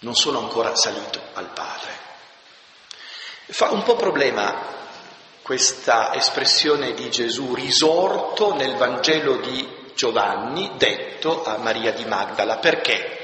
non 0.00 0.14
sono 0.16 0.40
ancora 0.40 0.74
salito 0.74 1.20
al 1.34 1.50
Padre. 1.52 2.02
Fa 3.46 3.70
un 3.70 3.82
po' 3.84 3.94
problema 3.94 4.83
questa 5.44 6.14
espressione 6.14 6.94
di 6.94 7.10
Gesù 7.10 7.54
risorto 7.54 8.54
nel 8.54 8.76
Vangelo 8.76 9.36
di 9.36 9.90
Giovanni, 9.94 10.72
detto 10.78 11.44
a 11.44 11.58
Maria 11.58 11.92
di 11.92 12.06
Magdala. 12.06 12.56
Perché? 12.56 13.18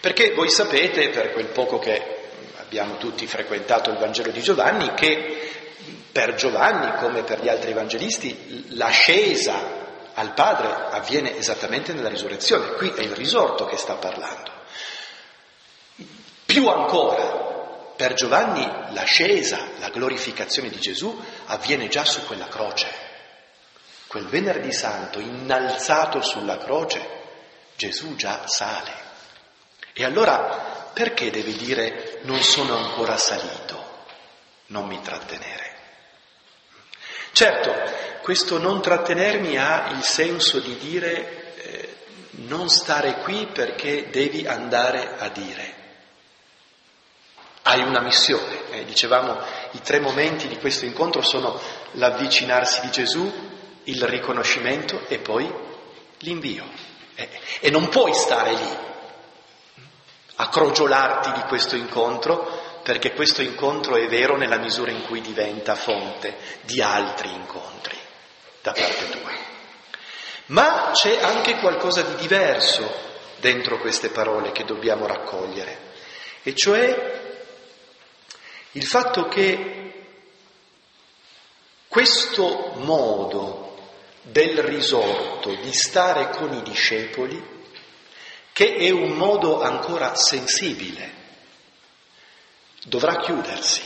Perché 0.00 0.32
voi 0.32 0.48
sapete, 0.48 1.10
per 1.10 1.34
quel 1.34 1.48
poco 1.48 1.78
che 1.78 2.30
abbiamo 2.56 2.96
tutti 2.96 3.26
frequentato 3.26 3.90
il 3.90 3.98
Vangelo 3.98 4.30
di 4.30 4.40
Giovanni, 4.40 4.94
che 4.94 5.50
per 6.10 6.34
Giovanni, 6.34 6.94
come 6.98 7.24
per 7.24 7.42
gli 7.42 7.48
altri 7.50 7.72
evangelisti, 7.72 8.68
l'ascesa 8.70 9.60
al 10.14 10.32
Padre 10.32 10.86
avviene 10.88 11.36
esattamente 11.36 11.92
nella 11.92 12.08
risurrezione. 12.08 12.70
Qui 12.72 12.94
è 12.96 13.02
il 13.02 13.14
risorto 13.14 13.66
che 13.66 13.76
sta 13.76 13.96
parlando. 13.96 14.50
Più 16.46 16.66
ancora, 16.68 17.39
per 18.00 18.14
Giovanni 18.14 18.66
l'ascesa, 18.94 19.72
la 19.78 19.90
glorificazione 19.90 20.70
di 20.70 20.78
Gesù 20.78 21.22
avviene 21.48 21.88
già 21.88 22.02
su 22.06 22.24
quella 22.24 22.48
croce. 22.48 22.88
Quel 24.06 24.24
venerdì 24.24 24.72
santo, 24.72 25.20
innalzato 25.20 26.22
sulla 26.22 26.56
croce, 26.56 27.06
Gesù 27.76 28.16
già 28.16 28.46
sale. 28.46 28.90
E 29.92 30.02
allora 30.02 30.88
perché 30.94 31.30
deve 31.30 31.52
dire 31.52 32.20
non 32.22 32.42
sono 32.42 32.74
ancora 32.74 33.18
salito, 33.18 34.04
non 34.68 34.86
mi 34.86 34.98
trattenere? 35.02 35.76
Certo, 37.32 37.74
questo 38.22 38.56
non 38.56 38.80
trattenermi 38.80 39.58
ha 39.58 39.90
il 39.90 40.02
senso 40.02 40.58
di 40.58 40.74
dire 40.78 41.54
eh, 41.56 41.96
non 42.46 42.70
stare 42.70 43.18
qui 43.18 43.46
perché 43.52 44.08
devi 44.08 44.46
andare 44.46 45.18
a 45.18 45.28
dire 45.28 45.79
hai 47.62 47.82
una 47.82 48.00
missione. 48.00 48.70
Eh, 48.70 48.84
dicevamo, 48.84 49.38
i 49.72 49.80
tre 49.82 50.00
momenti 50.00 50.48
di 50.48 50.58
questo 50.58 50.84
incontro 50.84 51.22
sono 51.22 51.60
l'avvicinarsi 51.92 52.80
di 52.80 52.90
Gesù, 52.90 53.48
il 53.84 54.02
riconoscimento 54.02 55.02
e 55.08 55.18
poi 55.18 55.52
l'invio. 56.18 56.64
Eh, 57.14 57.28
e 57.60 57.70
non 57.70 57.88
puoi 57.88 58.14
stare 58.14 58.52
lì 58.52 58.76
a 60.36 60.48
crogiolarti 60.48 61.32
di 61.32 61.42
questo 61.48 61.76
incontro, 61.76 62.68
perché 62.82 63.12
questo 63.12 63.42
incontro 63.42 63.96
è 63.96 64.08
vero 64.08 64.36
nella 64.38 64.56
misura 64.56 64.90
in 64.90 65.02
cui 65.02 65.20
diventa 65.20 65.74
fonte 65.74 66.34
di 66.62 66.80
altri 66.80 67.30
incontri 67.30 67.96
da 68.62 68.72
parte 68.72 69.10
tua. 69.10 69.30
Ma 70.46 70.90
c'è 70.92 71.20
anche 71.20 71.58
qualcosa 71.58 72.02
di 72.02 72.14
diverso 72.16 73.08
dentro 73.38 73.78
queste 73.78 74.08
parole 74.08 74.50
che 74.52 74.64
dobbiamo 74.64 75.06
raccogliere, 75.06 75.78
e 76.42 76.54
cioè 76.54 77.19
il 78.72 78.84
fatto 78.84 79.26
che 79.26 79.80
questo 81.88 82.74
modo 82.76 83.78
del 84.22 84.58
risorto 84.58 85.52
di 85.56 85.72
stare 85.72 86.30
con 86.30 86.52
i 86.52 86.62
discepoli, 86.62 87.58
che 88.52 88.74
è 88.76 88.90
un 88.90 89.10
modo 89.16 89.60
ancora 89.60 90.14
sensibile, 90.14 91.12
dovrà 92.84 93.16
chiudersi. 93.16 93.82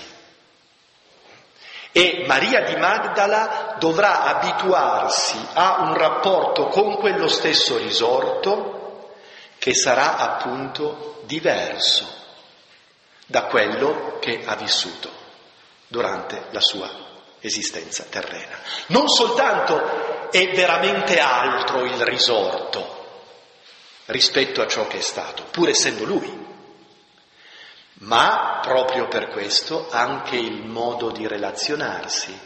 E 1.90 2.24
Maria 2.26 2.64
di 2.64 2.76
Magdala 2.76 3.76
dovrà 3.78 4.24
abituarsi 4.24 5.38
a 5.54 5.82
un 5.82 5.94
rapporto 5.94 6.66
con 6.66 6.96
quello 6.96 7.28
stesso 7.28 7.78
risorto 7.78 9.12
che 9.58 9.72
sarà 9.74 10.16
appunto 10.16 11.22
diverso 11.24 12.13
da 13.34 13.46
quello 13.46 14.18
che 14.20 14.42
ha 14.44 14.54
vissuto 14.54 15.10
durante 15.88 16.50
la 16.52 16.60
sua 16.60 16.88
esistenza 17.40 18.04
terrena. 18.04 18.56
Non 18.86 19.08
soltanto 19.08 20.30
è 20.30 20.54
veramente 20.54 21.18
altro 21.18 21.82
il 21.82 22.00
risorto 22.04 23.32
rispetto 24.04 24.62
a 24.62 24.68
ciò 24.68 24.86
che 24.86 24.98
è 24.98 25.00
stato, 25.00 25.42
pur 25.50 25.68
essendo 25.68 26.04
lui, 26.04 26.46
ma 27.94 28.60
proprio 28.62 29.08
per 29.08 29.30
questo 29.30 29.88
anche 29.90 30.36
il 30.36 30.64
modo 30.64 31.10
di 31.10 31.26
relazionarsi 31.26 32.38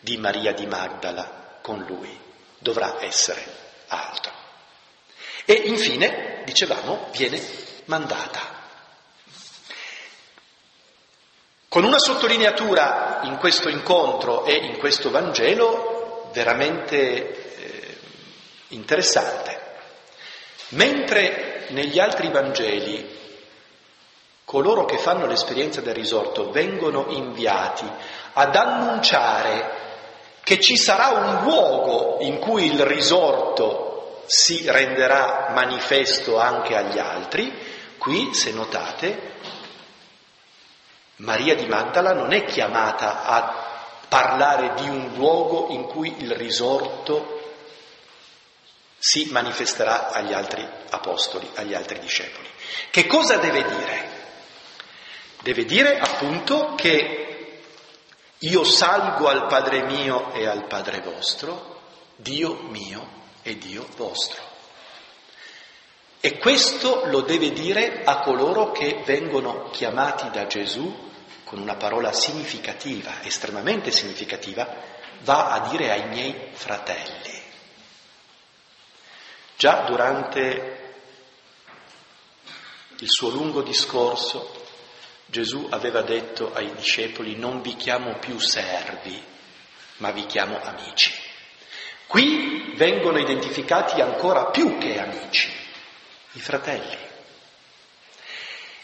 di 0.00 0.16
Maria 0.16 0.52
di 0.52 0.66
Magdala 0.66 1.58
con 1.62 1.84
lui 1.86 2.18
dovrà 2.58 2.96
essere 2.98 3.44
altro. 3.86 4.32
E 5.44 5.52
infine, 5.52 6.42
dicevamo, 6.44 7.10
viene 7.12 7.40
mandata. 7.84 8.51
Con 11.72 11.84
una 11.84 11.98
sottolineatura 11.98 13.20
in 13.22 13.38
questo 13.38 13.70
incontro 13.70 14.44
e 14.44 14.56
in 14.56 14.76
questo 14.76 15.10
Vangelo 15.10 16.28
veramente 16.30 17.56
eh, 17.56 17.96
interessante. 18.68 19.58
Mentre 20.72 21.64
negli 21.68 21.98
altri 21.98 22.28
Vangeli 22.28 23.18
coloro 24.44 24.84
che 24.84 24.98
fanno 24.98 25.24
l'esperienza 25.24 25.80
del 25.80 25.94
risorto 25.94 26.50
vengono 26.50 27.06
inviati 27.08 27.90
ad 28.34 28.54
annunciare 28.54 29.70
che 30.42 30.60
ci 30.60 30.76
sarà 30.76 31.08
un 31.08 31.42
luogo 31.42 32.18
in 32.20 32.38
cui 32.38 32.66
il 32.66 32.84
risorto 32.84 34.24
si 34.26 34.62
renderà 34.66 35.52
manifesto 35.54 36.38
anche 36.38 36.76
agli 36.76 36.98
altri, 36.98 37.50
qui, 37.96 38.34
se 38.34 38.52
notate, 38.52 39.30
Maria 41.16 41.54
di 41.54 41.66
Magdala 41.66 42.12
non 42.12 42.32
è 42.32 42.44
chiamata 42.44 43.24
a 43.24 43.70
parlare 44.08 44.74
di 44.74 44.88
un 44.88 45.12
luogo 45.14 45.68
in 45.70 45.84
cui 45.84 46.14
il 46.22 46.32
risorto 46.32 47.40
si 48.98 49.28
manifesterà 49.30 50.10
agli 50.10 50.32
altri 50.32 50.66
apostoli, 50.90 51.50
agli 51.54 51.74
altri 51.74 51.98
discepoli. 51.98 52.48
Che 52.90 53.06
cosa 53.06 53.36
deve 53.38 53.64
dire? 53.64 54.10
Deve 55.40 55.64
dire 55.64 55.98
appunto 55.98 56.74
che 56.76 57.60
io 58.38 58.64
salgo 58.64 59.28
al 59.28 59.46
Padre 59.46 59.82
mio 59.84 60.32
e 60.32 60.46
al 60.46 60.66
Padre 60.66 61.00
vostro, 61.00 61.80
Dio 62.16 62.54
mio 62.68 63.20
e 63.42 63.56
Dio 63.58 63.86
vostro. 63.96 64.51
E 66.24 66.38
questo 66.38 67.06
lo 67.06 67.22
deve 67.22 67.50
dire 67.50 68.04
a 68.04 68.20
coloro 68.20 68.70
che 68.70 69.02
vengono 69.04 69.70
chiamati 69.70 70.30
da 70.30 70.46
Gesù 70.46 71.10
con 71.42 71.58
una 71.58 71.74
parola 71.74 72.12
significativa, 72.12 73.24
estremamente 73.24 73.90
significativa, 73.90 74.72
va 75.22 75.50
a 75.50 75.68
dire 75.68 75.90
ai 75.90 76.06
miei 76.06 76.50
fratelli. 76.52 77.42
Già 79.56 79.82
durante 79.82 80.94
il 83.00 83.10
suo 83.10 83.30
lungo 83.30 83.62
discorso 83.62 84.64
Gesù 85.26 85.66
aveva 85.70 86.02
detto 86.02 86.52
ai 86.52 86.72
discepoli 86.76 87.34
non 87.34 87.62
vi 87.62 87.74
chiamo 87.74 88.18
più 88.20 88.38
servi, 88.38 89.20
ma 89.96 90.12
vi 90.12 90.26
chiamo 90.26 90.60
amici. 90.62 91.12
Qui 92.06 92.74
vengono 92.76 93.18
identificati 93.18 94.00
ancora 94.00 94.50
più 94.50 94.78
che 94.78 95.00
amici, 95.00 95.61
i 96.32 96.40
fratelli. 96.40 96.98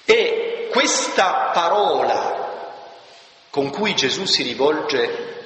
E 0.04 0.68
questa 0.70 1.50
parola 1.52 2.46
con 3.50 3.70
cui 3.70 3.94
Gesù 3.94 4.24
si 4.24 4.42
rivolge 4.42 5.36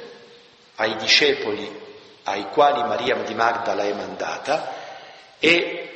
ai 0.77 0.97
discepoli 0.97 1.81
ai 2.25 2.49
quali 2.51 2.83
Maria 2.83 3.17
di 3.23 3.35
Magdala 3.35 3.83
è 3.83 3.93
mandata 3.93 4.75
è 5.39 5.91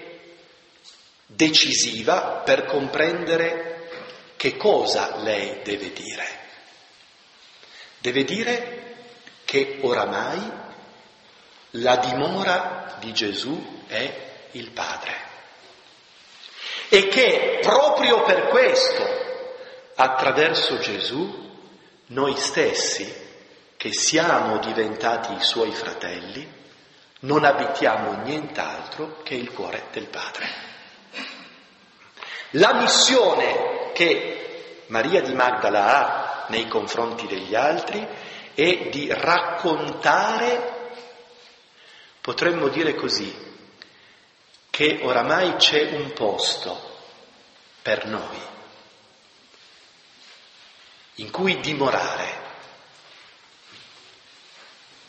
decisiva 1.26 2.42
per 2.44 2.64
comprendere 2.64 3.88
che 4.36 4.57
cosa 4.57 5.16
lei 5.18 5.61
deve 5.62 5.92
dire? 5.92 6.44
Deve 7.98 8.24
dire 8.24 8.94
che 9.44 9.78
oramai 9.82 10.50
la 11.70 11.96
dimora 11.96 12.96
di 12.98 13.12
Gesù 13.12 13.84
è 13.86 14.24
il 14.52 14.70
Padre 14.70 15.25
e 16.89 17.09
che 17.09 17.59
proprio 17.62 18.22
per 18.22 18.49
questo, 18.49 19.03
attraverso 19.95 20.78
Gesù, 20.78 21.45
noi 22.07 22.37
stessi, 22.37 23.24
che 23.76 23.93
siamo 23.93 24.59
diventati 24.59 25.32
i 25.32 25.43
suoi 25.43 25.70
fratelli, 25.72 26.55
non 27.20 27.45
abitiamo 27.45 28.22
nient'altro 28.22 29.22
che 29.22 29.34
il 29.34 29.53
cuore 29.53 29.84
del 29.93 30.07
Padre. 30.07 30.64
La 32.51 32.74
missione 32.74 33.91
che 33.93 34.84
Maria 34.87 35.20
di 35.20 35.34
Magdala 35.34 35.84
ha 35.84 36.47
nei 36.49 36.68
confronti 36.68 37.26
degli 37.26 37.55
altri 37.55 38.07
è 38.55 38.89
di 38.91 39.09
raccontare, 39.11 40.91
potremmo 42.20 42.68
dire 42.68 42.95
così, 42.95 43.34
che 44.76 44.98
oramai 45.00 45.54
c'è 45.54 45.92
un 45.92 46.12
posto 46.12 46.78
per 47.80 48.04
noi 48.04 48.38
in 51.14 51.30
cui 51.30 51.58
dimorare. 51.60 52.44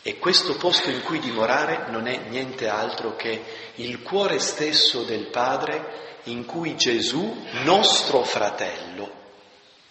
E 0.00 0.16
questo 0.16 0.56
posto 0.56 0.88
in 0.88 1.02
cui 1.02 1.18
dimorare 1.18 1.90
non 1.90 2.06
è 2.06 2.16
niente 2.16 2.66
altro 2.66 3.14
che 3.14 3.72
il 3.74 4.00
cuore 4.00 4.38
stesso 4.38 5.02
del 5.02 5.26
Padre 5.26 6.20
in 6.22 6.46
cui 6.46 6.74
Gesù, 6.74 7.46
nostro 7.64 8.24
fratello, 8.24 9.12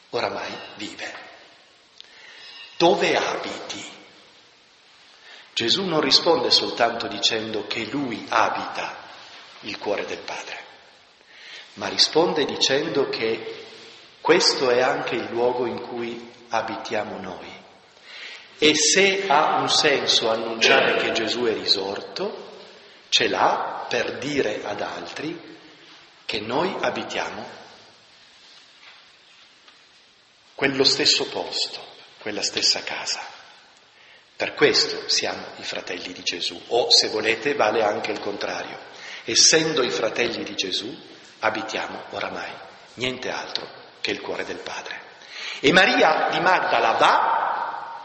oramai 0.09 0.57
vive. 0.78 1.13
Dove 2.78 3.15
abiti? 3.15 3.91
Gesù 5.53 5.86
non 5.86 6.01
risponde 6.01 6.49
soltanto 6.49 7.05
dicendo 7.05 7.67
che 7.67 7.86
lui 7.86 8.25
abita 8.28 8.97
il 9.62 9.78
cuore 9.78 10.05
del 10.05 10.20
Padre, 10.20 10.58
ma 11.74 11.88
risponde 11.88 12.45
dicendo 12.45 13.10
che 13.10 13.66
questo 14.22 14.70
è 14.70 14.82
anche 14.82 15.16
il 15.16 15.28
luogo 15.30 15.66
in 15.66 15.82
cui 15.82 16.32
abitiamo 16.49 17.20
noi. 17.20 17.66
E 18.60 18.76
se 18.76 19.28
ha 19.28 19.60
un 19.60 19.70
senso 19.70 20.30
annunciare 20.30 20.95
che 20.97 21.12
Gesù 21.12 21.43
è 21.43 21.53
risorto, 21.53 22.45
ce 23.10 23.28
l'ha 23.28 23.86
per 23.88 24.18
dire 24.18 24.64
ad 24.64 24.82
altri 24.82 25.58
che 26.26 26.39
noi 26.39 26.76
abitiamo 26.82 27.55
quello 30.55 30.84
stesso 30.84 31.28
posto, 31.28 31.80
quella 32.18 32.41
stessa 32.41 32.82
casa. 32.82 33.22
Per 34.36 34.55
questo 34.55 35.08
siamo 35.08 35.45
i 35.58 35.64
fratelli 35.64 36.14
di 36.14 36.24
Gesù, 36.24 36.60
o 36.68 36.89
se 36.89 37.10
volete 37.10 37.53
vale 37.53 37.84
anche 37.84 38.12
il 38.12 38.20
contrario. 38.20 38.78
Essendo 39.30 39.84
i 39.84 39.89
fratelli 39.89 40.41
di 40.43 40.55
Gesù, 40.55 40.89
abitiamo 41.39 42.03
oramai 42.11 42.49
niente 42.93 43.30
altro 43.30 43.67
che 43.99 44.11
il 44.11 44.21
cuore 44.21 44.45
del 44.45 44.59
Padre. 44.59 45.01
E 45.59 45.73
Maria 45.73 46.30
di 46.32 46.39
Magdala 46.39 46.91
va 46.93 48.03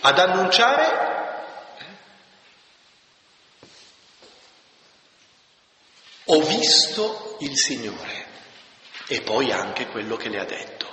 ad 0.00 0.18
annunciare 0.18 1.16
Ho 6.28 6.40
visto 6.40 7.36
il 7.40 7.56
Signore 7.56 8.24
e 9.06 9.20
poi 9.20 9.52
anche 9.52 9.86
quello 9.86 10.16
che 10.16 10.30
le 10.30 10.40
ha 10.40 10.44
detto. 10.44 10.86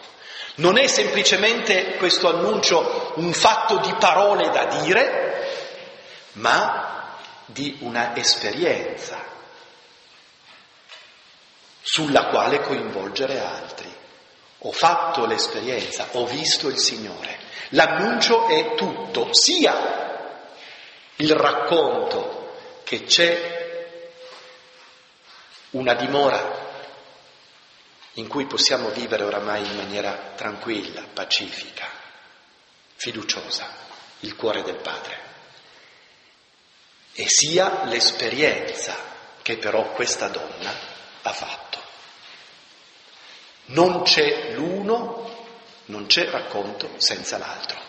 Non 0.56 0.78
è 0.78 0.86
semplicemente 0.86 1.96
questo 1.96 2.28
annuncio 2.28 3.14
un 3.16 3.32
fatto 3.32 3.78
di 3.78 3.96
parole 3.98 4.50
da 4.50 4.66
dire, 4.66 5.48
ma 6.34 7.03
di 7.46 7.78
una 7.82 8.16
esperienza 8.16 9.32
sulla 11.82 12.28
quale 12.28 12.62
coinvolgere 12.62 13.40
altri. 13.40 13.94
Ho 14.66 14.72
fatto 14.72 15.26
l'esperienza, 15.26 16.08
ho 16.14 16.26
visto 16.26 16.70
il 16.70 16.78
Signore. 16.78 17.38
L'annuncio 17.70 18.48
è 18.48 18.76
tutto, 18.76 19.30
sia 19.34 20.32
il 21.18 21.36
racconto 21.36 22.56
che 22.84 23.04
c'è 23.04 23.62
una 25.72 25.94
dimora 25.94 26.62
in 28.14 28.28
cui 28.28 28.46
possiamo 28.46 28.90
vivere 28.90 29.24
oramai 29.24 29.66
in 29.66 29.76
maniera 29.76 30.34
tranquilla, 30.36 31.04
pacifica, 31.12 31.88
fiduciosa, 32.96 33.68
il 34.20 34.36
cuore 34.36 34.62
del 34.62 34.78
Padre 34.78 35.33
e 37.14 37.26
sia 37.28 37.84
l'esperienza 37.86 38.96
che 39.42 39.58
però 39.58 39.92
questa 39.92 40.28
donna 40.30 40.74
ha 41.22 41.34
fatto. 41.34 41.82
Non 43.66 44.02
c'è 44.04 44.54
l'uno, 44.54 45.46
non 45.86 46.08
c'è 46.08 46.30
racconto 46.30 46.90
senza 46.98 47.38
l'altro. 47.38 47.82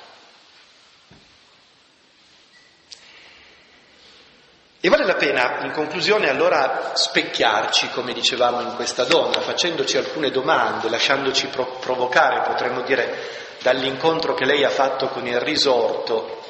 E 4.81 4.89
vale 4.91 5.07
la 5.07 5.15
pena, 5.15 5.65
in 5.65 5.71
conclusione, 5.73 6.29
allora 6.29 6.93
specchiarci, 6.95 7.89
come 7.89 8.13
dicevamo, 8.13 8.61
in 8.61 8.75
questa 8.75 9.05
donna, 9.05 9.41
facendoci 9.41 9.97
alcune 9.97 10.31
domande, 10.31 10.91
lasciandoci 10.91 11.47
pro- 11.47 11.79
provocare, 11.79 12.43
potremmo 12.47 12.83
dire, 12.83 13.57
dall'incontro 13.63 14.35
che 14.35 14.45
lei 14.45 14.63
ha 14.63 14.69
fatto 14.69 15.09
con 15.09 15.27
il 15.27 15.41
risorto 15.41 16.44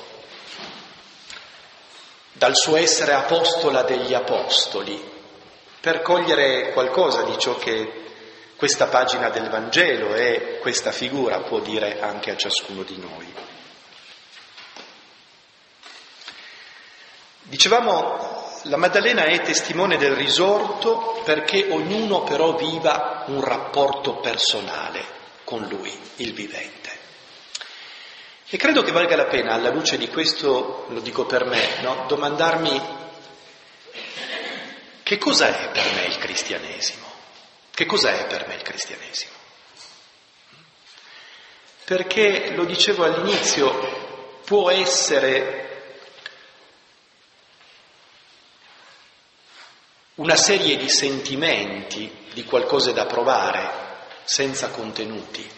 dal 2.36 2.56
suo 2.56 2.76
essere 2.76 3.12
apostola 3.12 3.82
degli 3.82 4.12
apostoli, 4.12 5.12
per 5.80 6.02
cogliere 6.02 6.72
qualcosa 6.72 7.22
di 7.22 7.38
ciò 7.38 7.56
che 7.56 8.02
questa 8.56 8.86
pagina 8.86 9.30
del 9.30 9.48
Vangelo 9.48 10.14
e 10.14 10.58
questa 10.60 10.90
figura 10.90 11.40
può 11.40 11.60
dire 11.60 12.00
anche 12.00 12.32
a 12.32 12.36
ciascuno 12.36 12.82
di 12.82 12.98
noi. 12.98 13.32
Dicevamo, 17.42 18.60
la 18.62 18.76
Maddalena 18.78 19.24
è 19.24 19.40
testimone 19.42 19.96
del 19.96 20.12
risorto 20.12 21.20
perché 21.24 21.68
ognuno 21.70 22.24
però 22.24 22.56
viva 22.56 23.24
un 23.26 23.44
rapporto 23.44 24.16
personale 24.16 25.04
con 25.44 25.66
lui, 25.68 25.96
il 26.16 26.32
vivente. 26.32 26.93
E 28.54 28.56
credo 28.56 28.82
che 28.82 28.92
valga 28.92 29.16
la 29.16 29.26
pena, 29.26 29.52
alla 29.52 29.70
luce 29.70 29.98
di 29.98 30.06
questo, 30.06 30.86
lo 30.90 31.00
dico 31.00 31.26
per 31.26 31.44
me, 31.44 31.80
no? 31.80 32.04
domandarmi 32.06 32.80
che 35.02 35.18
cosa 35.18 35.48
è 35.48 35.70
per 35.72 35.92
me 35.94 36.04
il 36.04 36.18
cristianesimo? 36.18 37.04
Che 37.72 37.84
cosa 37.84 38.16
è 38.16 38.28
per 38.28 38.46
me 38.46 38.54
il 38.54 38.62
cristianesimo? 38.62 39.32
Perché, 41.84 42.52
lo 42.54 42.64
dicevo 42.64 43.02
all'inizio, 43.02 44.38
può 44.44 44.70
essere 44.70 46.12
una 50.14 50.36
serie 50.36 50.76
di 50.76 50.88
sentimenti, 50.88 52.28
di 52.32 52.44
qualcosa 52.44 52.92
da 52.92 53.04
provare, 53.06 53.72
senza 54.22 54.70
contenuti. 54.70 55.50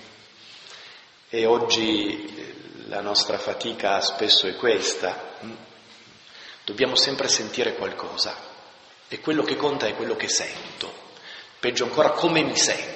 E 1.29 1.45
oggi 1.45 2.46
la 2.89 3.01
nostra 3.01 3.39
fatica 3.39 4.01
spesso 4.01 4.47
è 4.47 4.57
questa. 4.57 5.35
Dobbiamo 6.65 6.97
sempre 6.97 7.29
sentire 7.29 7.75
qualcosa 7.75 8.35
e 9.09 9.21
quello 9.21 9.43
che 9.43 9.57
conta 9.57 9.87
è 9.87 9.95
quello 9.95 10.17
che 10.17 10.29
sento. 10.29 11.05
Peggio 11.59 11.85
ancora 11.85 12.11
come 12.11 12.43
mi 12.43 12.57
sento. 12.57 12.95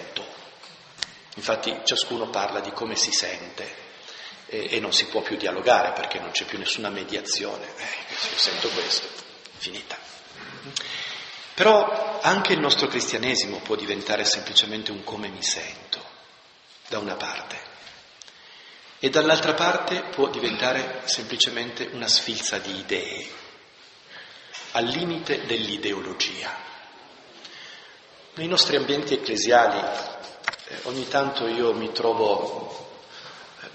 Infatti 1.37 1.81
ciascuno 1.85 2.29
parla 2.29 2.61
di 2.61 2.73
come 2.73 2.97
si 2.97 3.13
sente 3.13 3.89
e, 4.47 4.69
e 4.71 4.81
non 4.81 4.93
si 4.93 5.07
può 5.07 5.23
più 5.23 5.37
dialogare 5.37 5.93
perché 5.93 6.19
non 6.19 6.31
c'è 6.31 6.45
più 6.45 6.59
nessuna 6.59 6.89
mediazione. 6.89 7.67
Eh, 7.77 8.31
io 8.31 8.39
sento 8.39 8.69
questo, 8.71 9.09
finita. 9.57 9.97
Però 11.55 12.21
anche 12.21 12.53
il 12.53 12.61
nostro 12.61 12.87
cristianesimo 12.87 13.59
può 13.59 13.77
diventare 13.77 14.25
semplicemente 14.25 14.91
un 14.91 15.05
come 15.05 15.29
mi 15.29 15.43
sento, 15.43 16.03
da 16.89 16.99
una 16.99 17.15
parte, 17.15 17.70
e 19.03 19.09
dall'altra 19.09 19.55
parte 19.55 20.03
può 20.15 20.29
diventare 20.29 21.01
semplicemente 21.07 21.89
una 21.93 22.07
sfilza 22.07 22.59
di 22.59 22.79
idee, 22.79 23.27
al 24.73 24.85
limite 24.85 25.47
dell'ideologia. 25.47 26.55
Nei 28.35 28.47
nostri 28.47 28.77
ambienti 28.77 29.15
ecclesiali 29.15 29.79
eh, 29.79 30.79
ogni 30.83 31.09
tanto 31.09 31.47
io 31.47 31.73
mi 31.73 31.91
trovo 31.93 32.93
eh, 33.63 33.69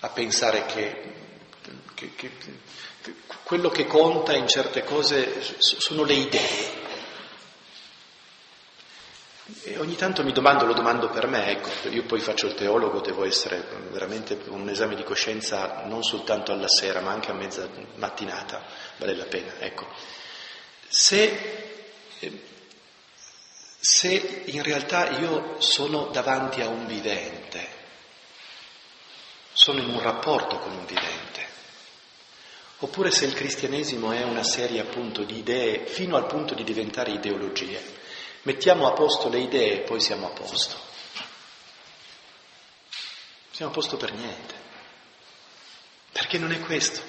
a 0.00 0.08
pensare 0.08 0.66
che, 0.66 1.14
che, 1.94 2.14
che 2.16 2.32
quello 3.44 3.70
che 3.70 3.86
conta 3.86 4.34
in 4.34 4.48
certe 4.48 4.82
cose 4.82 5.56
sono 5.58 6.02
le 6.02 6.14
idee. 6.14 6.79
E 9.62 9.78
ogni 9.78 9.96
tanto 9.96 10.22
mi 10.22 10.32
domando, 10.32 10.64
lo 10.64 10.74
domando 10.74 11.08
per 11.10 11.26
me, 11.26 11.46
ecco, 11.48 11.88
io 11.88 12.04
poi 12.04 12.20
faccio 12.20 12.46
il 12.46 12.54
teologo, 12.54 13.00
devo 13.00 13.24
essere 13.24 13.64
veramente 13.90 14.38
un 14.48 14.68
esame 14.68 14.94
di 14.94 15.02
coscienza 15.02 15.82
non 15.86 16.02
soltanto 16.02 16.52
alla 16.52 16.68
sera, 16.68 17.00
ma 17.00 17.10
anche 17.10 17.30
a 17.30 17.34
mezza 17.34 17.68
mattinata, 17.96 18.64
vale 18.96 19.14
la 19.14 19.24
pena, 19.24 19.52
ecco. 19.58 19.86
Se, 20.88 21.88
se 23.78 24.42
in 24.46 24.62
realtà 24.62 25.10
io 25.18 25.56
sono 25.58 26.08
davanti 26.12 26.60
a 26.60 26.68
un 26.68 26.86
vivente, 26.86 27.78
sono 29.52 29.80
in 29.80 29.88
un 29.88 30.00
rapporto 30.00 30.58
con 30.58 30.72
un 30.72 30.86
vivente, 30.86 31.30
Oppure 32.82 33.10
se 33.10 33.26
il 33.26 33.34
cristianesimo 33.34 34.10
è 34.12 34.22
una 34.22 34.42
serie 34.42 34.80
appunto 34.80 35.22
di 35.22 35.36
idee 35.36 35.84
fino 35.84 36.16
al 36.16 36.24
punto 36.24 36.54
di 36.54 36.64
diventare 36.64 37.10
ideologie. 37.10 37.99
Mettiamo 38.42 38.86
a 38.86 38.92
posto 38.92 39.28
le 39.28 39.40
idee 39.40 39.74
e 39.74 39.80
poi 39.80 40.00
siamo 40.00 40.26
a 40.26 40.30
posto. 40.30 40.76
Siamo 43.50 43.70
a 43.70 43.74
posto 43.74 43.96
per 43.96 44.12
niente. 44.12 44.54
Perché 46.12 46.38
non 46.38 46.52
è 46.52 46.60
questo. 46.60 47.02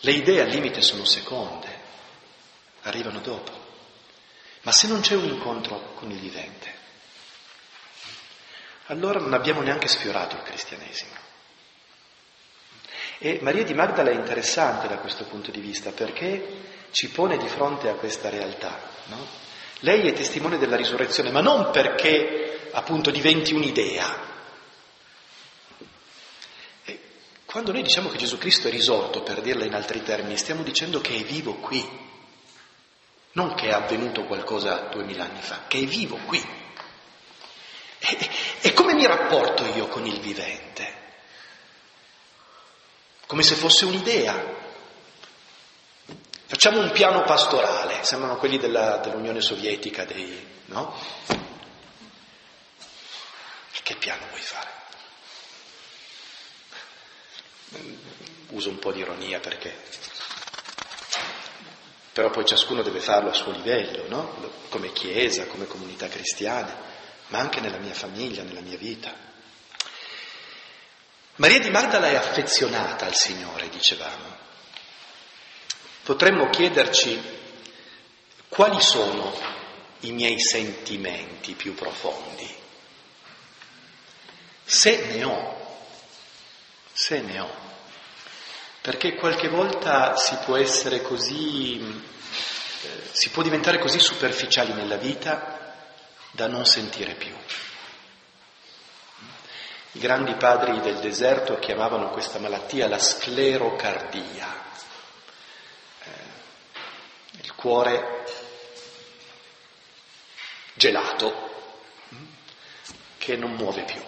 Le 0.00 0.12
idee 0.12 0.42
al 0.42 0.48
limite 0.48 0.82
sono 0.82 1.04
seconde, 1.04 1.80
arrivano 2.82 3.20
dopo. 3.20 3.52
Ma 4.62 4.72
se 4.72 4.86
non 4.86 5.00
c'è 5.00 5.14
un 5.14 5.24
incontro 5.24 5.94
con 5.94 6.10
il 6.10 6.18
vivente, 6.18 6.82
allora 8.86 9.18
non 9.18 9.32
abbiamo 9.32 9.62
neanche 9.62 9.88
sfiorato 9.88 10.36
il 10.36 10.42
cristianesimo. 10.42 11.12
E 13.18 13.38
Maria 13.40 13.64
di 13.64 13.72
Magdala 13.72 14.10
è 14.10 14.14
interessante 14.14 14.88
da 14.88 14.98
questo 14.98 15.24
punto 15.24 15.50
di 15.50 15.60
vista 15.60 15.92
perché 15.92 16.88
ci 16.90 17.08
pone 17.08 17.38
di 17.38 17.48
fronte 17.48 17.88
a 17.88 17.94
questa 17.94 18.28
realtà. 18.28 18.78
No? 19.06 19.26
Lei 19.84 20.08
è 20.08 20.12
testimone 20.12 20.58
della 20.58 20.76
risurrezione, 20.76 21.30
ma 21.30 21.40
non 21.40 21.70
perché 21.70 22.70
appunto 22.72 23.10
diventi 23.10 23.54
un'idea. 23.54 24.32
E 26.84 27.00
quando 27.44 27.70
noi 27.70 27.82
diciamo 27.82 28.08
che 28.08 28.18
Gesù 28.18 28.38
Cristo 28.38 28.68
è 28.68 28.70
risorto, 28.70 29.22
per 29.22 29.40
dirla 29.40 29.64
in 29.64 29.74
altri 29.74 30.02
termini, 30.02 30.36
stiamo 30.36 30.62
dicendo 30.62 31.00
che 31.00 31.14
è 31.14 31.22
vivo 31.22 31.54
qui, 31.54 31.86
non 33.32 33.54
che 33.54 33.68
è 33.68 33.72
avvenuto 33.72 34.24
qualcosa 34.24 34.88
duemila 34.90 35.24
anni 35.24 35.40
fa, 35.40 35.64
che 35.68 35.78
è 35.78 35.84
vivo 35.84 36.16
qui. 36.26 36.42
E, 37.98 38.30
e 38.60 38.72
come 38.72 38.94
mi 38.94 39.06
rapporto 39.06 39.64
io 39.66 39.86
con 39.88 40.04
il 40.04 40.18
vivente? 40.20 40.74
come 43.26 43.42
se 43.42 43.54
fosse 43.54 43.84
un'idea. 43.84 44.62
Facciamo 46.46 46.80
un 46.80 46.90
piano 46.92 47.22
pastorale, 47.22 48.04
sembrano 48.04 48.36
quelli 48.36 48.58
della, 48.58 48.98
dell'Unione 48.98 49.40
Sovietica, 49.40 50.04
dei, 50.04 50.46
no? 50.66 50.94
Che 53.82 53.96
piano 53.96 54.26
vuoi 54.28 54.40
fare? 54.40 54.70
Uso 58.48 58.70
un 58.70 58.78
po' 58.78 58.92
di 58.92 59.00
ironia 59.00 59.40
perché... 59.40 59.76
Però 62.12 62.30
poi 62.30 62.46
ciascuno 62.46 62.82
deve 62.82 63.00
farlo 63.00 63.30
a 63.30 63.34
suo 63.34 63.50
livello, 63.50 64.08
no? 64.08 64.52
Come 64.68 64.92
chiesa, 64.92 65.46
come 65.46 65.66
comunità 65.66 66.08
cristiana, 66.08 66.74
ma 67.28 67.38
anche 67.38 67.60
nella 67.60 67.78
mia 67.78 67.94
famiglia, 67.94 68.42
nella 68.42 68.60
mia 68.60 68.76
vita. 68.76 69.12
Maria 71.36 71.58
di 71.58 71.70
Magdala 71.70 72.08
è 72.08 72.14
affezionata 72.14 73.06
al 73.06 73.14
Signore, 73.14 73.68
dicevamo. 73.68 74.33
Potremmo 76.04 76.50
chiederci 76.50 77.18
quali 78.48 78.80
sono 78.80 79.34
i 80.00 80.12
miei 80.12 80.38
sentimenti 80.38 81.54
più 81.54 81.74
profondi. 81.74 82.54
Se 84.64 85.06
ne 85.06 85.24
ho, 85.24 85.78
se 86.92 87.20
ne 87.20 87.40
ho, 87.40 87.50
perché 88.82 89.14
qualche 89.14 89.48
volta 89.48 90.14
si 90.16 90.36
può 90.44 90.56
essere 90.56 91.00
così, 91.00 91.80
eh, 91.80 92.88
si 93.12 93.30
può 93.30 93.42
diventare 93.42 93.78
così 93.78 93.98
superficiali 93.98 94.74
nella 94.74 94.96
vita 94.96 95.74
da 96.32 96.48
non 96.48 96.66
sentire 96.66 97.14
più. 97.14 97.34
I 99.92 99.98
grandi 99.98 100.34
padri 100.34 100.80
del 100.80 100.98
deserto 100.98 101.58
chiamavano 101.58 102.10
questa 102.10 102.38
malattia 102.38 102.88
la 102.88 102.98
sclerocardia, 102.98 104.72
il 107.40 107.54
cuore 107.54 108.24
gelato 110.74 111.52
che 113.18 113.36
non 113.36 113.52
muove 113.52 113.84
più. 113.84 114.02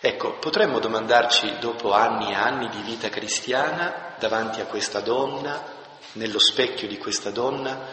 Ecco, 0.00 0.38
potremmo 0.38 0.78
domandarci 0.78 1.58
dopo 1.58 1.92
anni 1.92 2.30
e 2.30 2.34
anni 2.34 2.68
di 2.68 2.80
vita 2.82 3.08
cristiana, 3.08 4.14
davanti 4.18 4.60
a 4.60 4.66
questa 4.66 5.00
donna, 5.00 5.74
nello 6.12 6.38
specchio 6.38 6.86
di 6.86 6.98
questa 6.98 7.30
donna, 7.30 7.86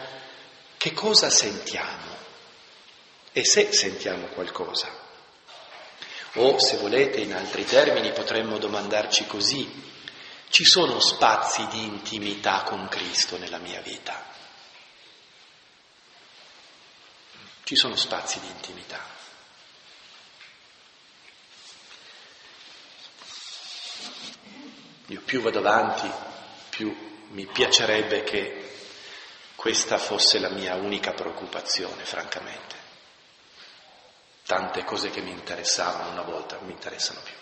che 0.76 0.92
cosa 0.92 1.30
sentiamo? 1.30 2.12
E 3.32 3.44
se 3.44 3.72
sentiamo 3.72 4.26
qualcosa? 4.26 4.88
O, 6.34 6.58
se 6.58 6.76
volete, 6.76 7.20
in 7.20 7.34
altri 7.34 7.64
termini, 7.64 8.12
potremmo 8.12 8.58
domandarci 8.58 9.26
così, 9.26 9.92
Ci 10.48 10.64
sono 10.64 11.00
spazi 11.00 11.66
di 11.68 11.82
intimità 11.82 12.62
con 12.62 12.86
Cristo 12.88 13.36
nella 13.38 13.58
mia 13.58 13.80
vita. 13.80 14.32
Ci 17.64 17.76
sono 17.76 17.96
spazi 17.96 18.38
di 18.40 18.46
intimità. 18.46 19.00
Io 25.08 25.20
più 25.20 25.40
vado 25.42 25.58
avanti, 25.58 26.10
più 26.70 27.12
mi 27.30 27.46
piacerebbe 27.46 28.22
che 28.22 28.64
questa 29.54 29.98
fosse 29.98 30.38
la 30.38 30.50
mia 30.50 30.74
unica 30.74 31.12
preoccupazione, 31.12 32.04
francamente. 32.04 32.76
Tante 34.46 34.84
cose 34.84 35.10
che 35.10 35.20
mi 35.20 35.30
interessavano 35.30 36.10
una 36.10 36.22
volta 36.22 36.56
non 36.56 36.66
mi 36.66 36.72
interessano 36.72 37.20
più. 37.20 37.34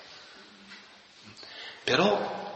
Però, 1.82 2.51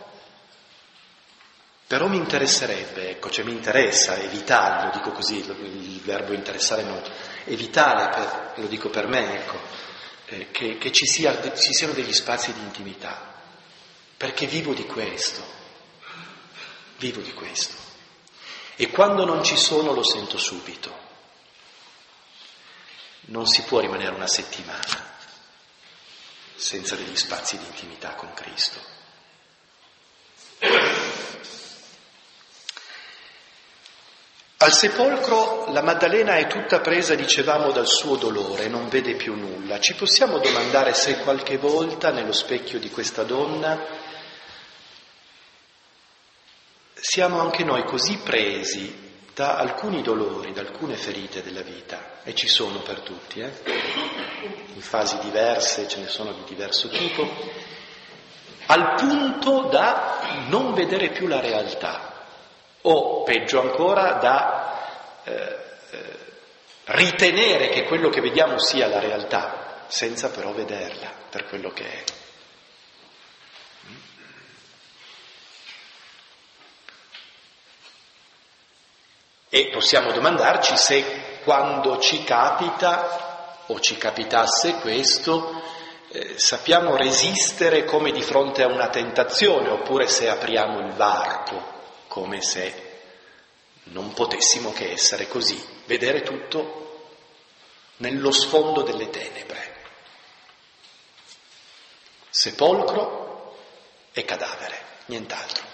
però 1.86 2.08
mi 2.08 2.16
interesserebbe, 2.16 3.10
ecco, 3.10 3.30
cioè 3.30 3.44
mi 3.44 3.52
interessa, 3.52 4.16
è 4.16 4.28
vitale, 4.28 4.86
lo 4.86 4.90
dico 4.92 5.12
così, 5.12 5.38
il 5.38 6.00
verbo 6.02 6.32
interessare 6.32 6.82
no, 6.82 7.00
è 7.44 7.54
vitale, 7.54 8.08
per, 8.08 8.52
lo 8.56 8.66
dico 8.66 8.90
per 8.90 9.06
me, 9.06 9.34
ecco, 9.34 9.58
eh, 10.26 10.50
che, 10.50 10.78
che 10.78 10.90
ci, 10.90 11.06
sia, 11.06 11.40
ci 11.54 11.72
siano 11.72 11.92
degli 11.92 12.12
spazi 12.12 12.52
di 12.52 12.60
intimità, 12.60 13.34
perché 14.16 14.46
vivo 14.46 14.74
di 14.74 14.84
questo, 14.84 15.44
vivo 16.98 17.20
di 17.20 17.32
questo. 17.32 17.74
E 18.74 18.90
quando 18.90 19.24
non 19.24 19.44
ci 19.44 19.56
sono 19.56 19.92
lo 19.92 20.04
sento 20.04 20.38
subito. 20.38 21.04
Non 23.28 23.46
si 23.46 23.62
può 23.62 23.80
rimanere 23.80 24.14
una 24.14 24.28
settimana 24.28 25.14
senza 26.54 26.94
degli 26.94 27.16
spazi 27.16 27.58
di 27.58 27.64
intimità 27.64 28.14
con 28.14 28.32
Cristo. 28.34 28.95
Al 34.58 34.72
sepolcro 34.72 35.70
la 35.70 35.82
Maddalena 35.82 36.38
è 36.38 36.46
tutta 36.46 36.80
presa, 36.80 37.14
dicevamo, 37.14 37.72
dal 37.72 37.86
suo 37.86 38.16
dolore, 38.16 38.68
non 38.68 38.88
vede 38.88 39.14
più 39.14 39.34
nulla. 39.34 39.78
Ci 39.78 39.94
possiamo 39.94 40.38
domandare 40.38 40.94
se 40.94 41.18
qualche 41.18 41.58
volta 41.58 42.10
nello 42.10 42.32
specchio 42.32 42.78
di 42.78 42.88
questa 42.88 43.22
donna 43.22 43.78
siamo 46.94 47.38
anche 47.38 47.64
noi 47.64 47.84
così 47.84 48.16
presi 48.24 49.04
da 49.34 49.56
alcuni 49.56 50.00
dolori, 50.00 50.54
da 50.54 50.62
alcune 50.62 50.96
ferite 50.96 51.42
della 51.42 51.60
vita, 51.60 52.22
e 52.24 52.34
ci 52.34 52.48
sono 52.48 52.80
per 52.80 53.00
tutti, 53.00 53.40
eh? 53.40 53.52
in 54.72 54.80
fasi 54.80 55.18
diverse, 55.18 55.86
ce 55.86 56.00
ne 56.00 56.08
sono 56.08 56.32
di 56.32 56.42
diverso 56.46 56.88
tipo, 56.88 57.28
al 58.68 58.94
punto 58.94 59.68
da 59.68 60.46
non 60.48 60.72
vedere 60.72 61.10
più 61.10 61.26
la 61.26 61.40
realtà 61.40 62.05
o 62.88 63.22
peggio 63.24 63.60
ancora 63.60 64.12
da 64.14 65.20
eh, 65.24 65.32
eh, 65.90 66.18
ritenere 66.84 67.68
che 67.68 67.84
quello 67.84 68.08
che 68.10 68.20
vediamo 68.20 68.58
sia 68.58 68.86
la 68.86 69.00
realtà 69.00 69.84
senza 69.88 70.30
però 70.30 70.52
vederla 70.52 71.10
per 71.30 71.46
quello 71.46 71.70
che 71.70 71.84
è. 71.84 72.04
E 79.48 79.70
possiamo 79.72 80.12
domandarci 80.12 80.76
se 80.76 81.40
quando 81.42 81.98
ci 81.98 82.22
capita 82.24 83.64
o 83.66 83.80
ci 83.80 83.96
capitasse 83.96 84.74
questo, 84.80 85.62
eh, 86.10 86.38
sappiamo 86.38 86.94
resistere 86.96 87.84
come 87.84 88.12
di 88.12 88.22
fronte 88.22 88.62
a 88.62 88.68
una 88.68 88.88
tentazione 88.88 89.70
oppure 89.70 90.08
se 90.08 90.28
apriamo 90.28 90.80
il 90.80 90.92
varco 90.92 91.76
come 92.16 92.40
se 92.40 92.94
non 93.84 94.14
potessimo 94.14 94.72
che 94.72 94.90
essere 94.90 95.28
così, 95.28 95.62
vedere 95.84 96.22
tutto 96.22 97.10
nello 97.97 98.30
sfondo 98.30 98.80
delle 98.80 99.10
tenebre. 99.10 99.74
Sepolcro 102.30 103.59
e 104.12 104.24
cadavere, 104.24 104.80
nient'altro. 105.06 105.64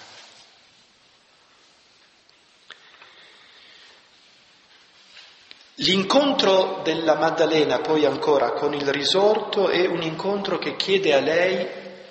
L'incontro 5.77 6.81
della 6.83 7.15
Maddalena 7.15 7.79
poi 7.79 8.05
ancora 8.05 8.51
con 8.51 8.75
il 8.75 8.89
risorto 8.89 9.69
è 9.69 9.87
un 9.87 10.03
incontro 10.03 10.59
che 10.59 10.75
chiede 10.75 11.15
a 11.15 11.21
lei 11.21 11.69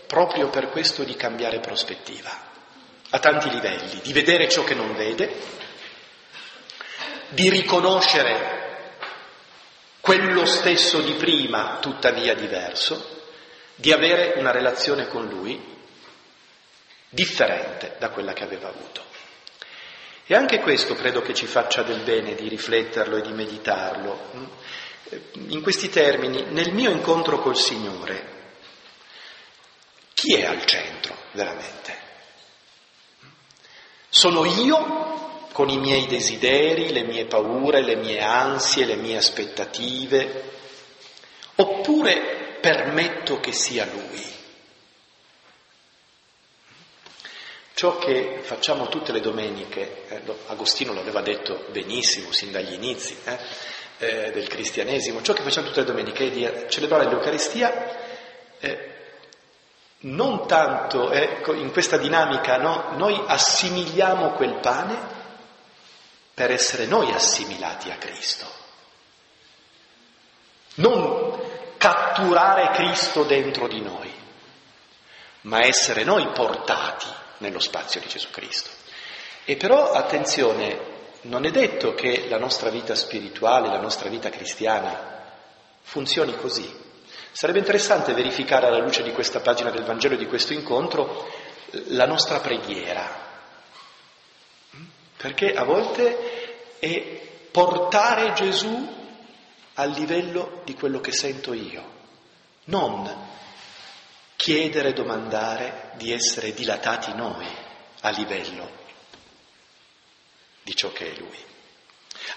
proprio 0.07 0.49
per 0.49 0.69
questo 0.69 1.03
di 1.03 1.17
cambiare 1.17 1.59
prospettiva 1.59 2.50
a 3.11 3.19
tanti 3.19 3.49
livelli, 3.49 3.99
di 4.01 4.13
vedere 4.13 4.49
ciò 4.49 4.63
che 4.63 4.73
non 4.73 4.95
vede, 4.95 5.59
di 7.29 7.49
riconoscere 7.49 8.59
quello 10.01 10.45
stesso 10.45 11.01
di 11.01 11.13
prima, 11.13 11.77
tuttavia 11.79 12.33
diverso, 12.33 13.19
di 13.75 13.91
avere 13.91 14.39
una 14.39 14.51
relazione 14.51 15.07
con 15.07 15.27
lui 15.27 15.59
differente 17.09 17.95
da 17.99 18.09
quella 18.09 18.33
che 18.33 18.43
aveva 18.43 18.69
avuto. 18.69 19.03
E 20.25 20.35
anche 20.35 20.59
questo 20.59 20.95
credo 20.95 21.21
che 21.21 21.33
ci 21.33 21.45
faccia 21.45 21.83
del 21.83 22.01
bene 22.01 22.35
di 22.35 22.47
rifletterlo 22.47 23.17
e 23.17 23.21
di 23.21 23.33
meditarlo. 23.33 24.49
In 25.33 25.61
questi 25.61 25.89
termini, 25.89 26.45
nel 26.51 26.71
mio 26.71 26.89
incontro 26.91 27.39
col 27.39 27.57
Signore, 27.57 28.39
chi 30.13 30.35
è 30.35 30.45
al 30.45 30.65
centro 30.65 31.15
veramente? 31.31 32.10
Sono 34.13 34.43
io 34.43 35.47
con 35.53 35.69
i 35.69 35.77
miei 35.77 36.05
desideri, 36.05 36.91
le 36.91 37.03
mie 37.03 37.27
paure, 37.27 37.81
le 37.81 37.95
mie 37.95 38.19
ansie, 38.19 38.83
le 38.83 38.97
mie 38.97 39.15
aspettative, 39.15 40.43
oppure 41.55 42.57
permetto 42.59 43.39
che 43.39 43.53
sia 43.53 43.85
lui. 43.85 44.21
Ciò 47.73 47.97
che 47.99 48.39
facciamo 48.41 48.89
tutte 48.89 49.13
le 49.13 49.21
domeniche, 49.21 50.03
eh, 50.09 50.21
Agostino 50.47 50.93
l'aveva 50.93 51.21
detto 51.21 51.67
benissimo 51.71 52.33
sin 52.33 52.51
dagli 52.51 52.73
inizi 52.73 53.15
eh, 53.23 53.37
eh, 53.99 54.31
del 54.31 54.47
cristianesimo, 54.49 55.21
ciò 55.21 55.31
che 55.31 55.41
facciamo 55.41 55.67
tutte 55.67 55.79
le 55.79 55.85
domeniche 55.85 56.27
è 56.27 56.31
di 56.31 56.49
celebrare 56.67 57.05
l'Eucaristia 57.05 58.59
eh, 58.59 58.90
non 60.01 60.47
tanto 60.47 61.11
ecco, 61.11 61.53
in 61.53 61.71
questa 61.71 61.97
dinamica, 61.97 62.57
no? 62.57 62.93
noi 62.95 63.21
assimiliamo 63.25 64.31
quel 64.31 64.55
pane 64.55 65.19
per 66.33 66.51
essere 66.51 66.85
noi 66.85 67.11
assimilati 67.11 67.91
a 67.91 67.97
Cristo. 67.97 68.45
Non 70.75 71.39
catturare 71.77 72.71
Cristo 72.71 73.23
dentro 73.23 73.67
di 73.67 73.81
noi, 73.81 74.11
ma 75.41 75.65
essere 75.65 76.03
noi 76.03 76.27
portati 76.29 77.07
nello 77.39 77.59
spazio 77.59 77.99
di 77.99 78.07
Gesù 78.07 78.29
Cristo. 78.29 78.69
E 79.45 79.55
però, 79.57 79.91
attenzione, 79.91 80.89
non 81.21 81.45
è 81.45 81.51
detto 81.51 81.93
che 81.93 82.27
la 82.29 82.37
nostra 82.37 82.69
vita 82.69 82.95
spirituale, 82.95 83.67
la 83.67 83.79
nostra 83.79 84.09
vita 84.09 84.29
cristiana 84.29 85.25
funzioni 85.81 86.35
così. 86.37 86.89
Sarebbe 87.31 87.59
interessante 87.59 88.13
verificare 88.13 88.67
alla 88.67 88.79
luce 88.79 89.03
di 89.03 89.11
questa 89.11 89.39
pagina 89.39 89.69
del 89.71 89.83
Vangelo, 89.83 90.15
di 90.15 90.27
questo 90.27 90.53
incontro, 90.53 91.31
la 91.87 92.05
nostra 92.05 92.39
preghiera, 92.39 93.29
perché 95.15 95.53
a 95.53 95.63
volte 95.63 96.77
è 96.79 97.01
portare 97.49 98.33
Gesù 98.33 98.99
al 99.75 99.91
livello 99.91 100.61
di 100.65 100.73
quello 100.73 100.99
che 100.99 101.13
sento 101.13 101.53
io, 101.53 101.83
non 102.65 103.29
chiedere, 104.35 104.91
domandare 104.91 105.91
di 105.95 106.11
essere 106.11 106.53
dilatati 106.53 107.13
noi 107.13 107.45
a 108.01 108.09
livello 108.09 108.69
di 110.63 110.75
ciò 110.75 110.91
che 110.91 111.13
è 111.13 111.17
Lui. 111.17 111.37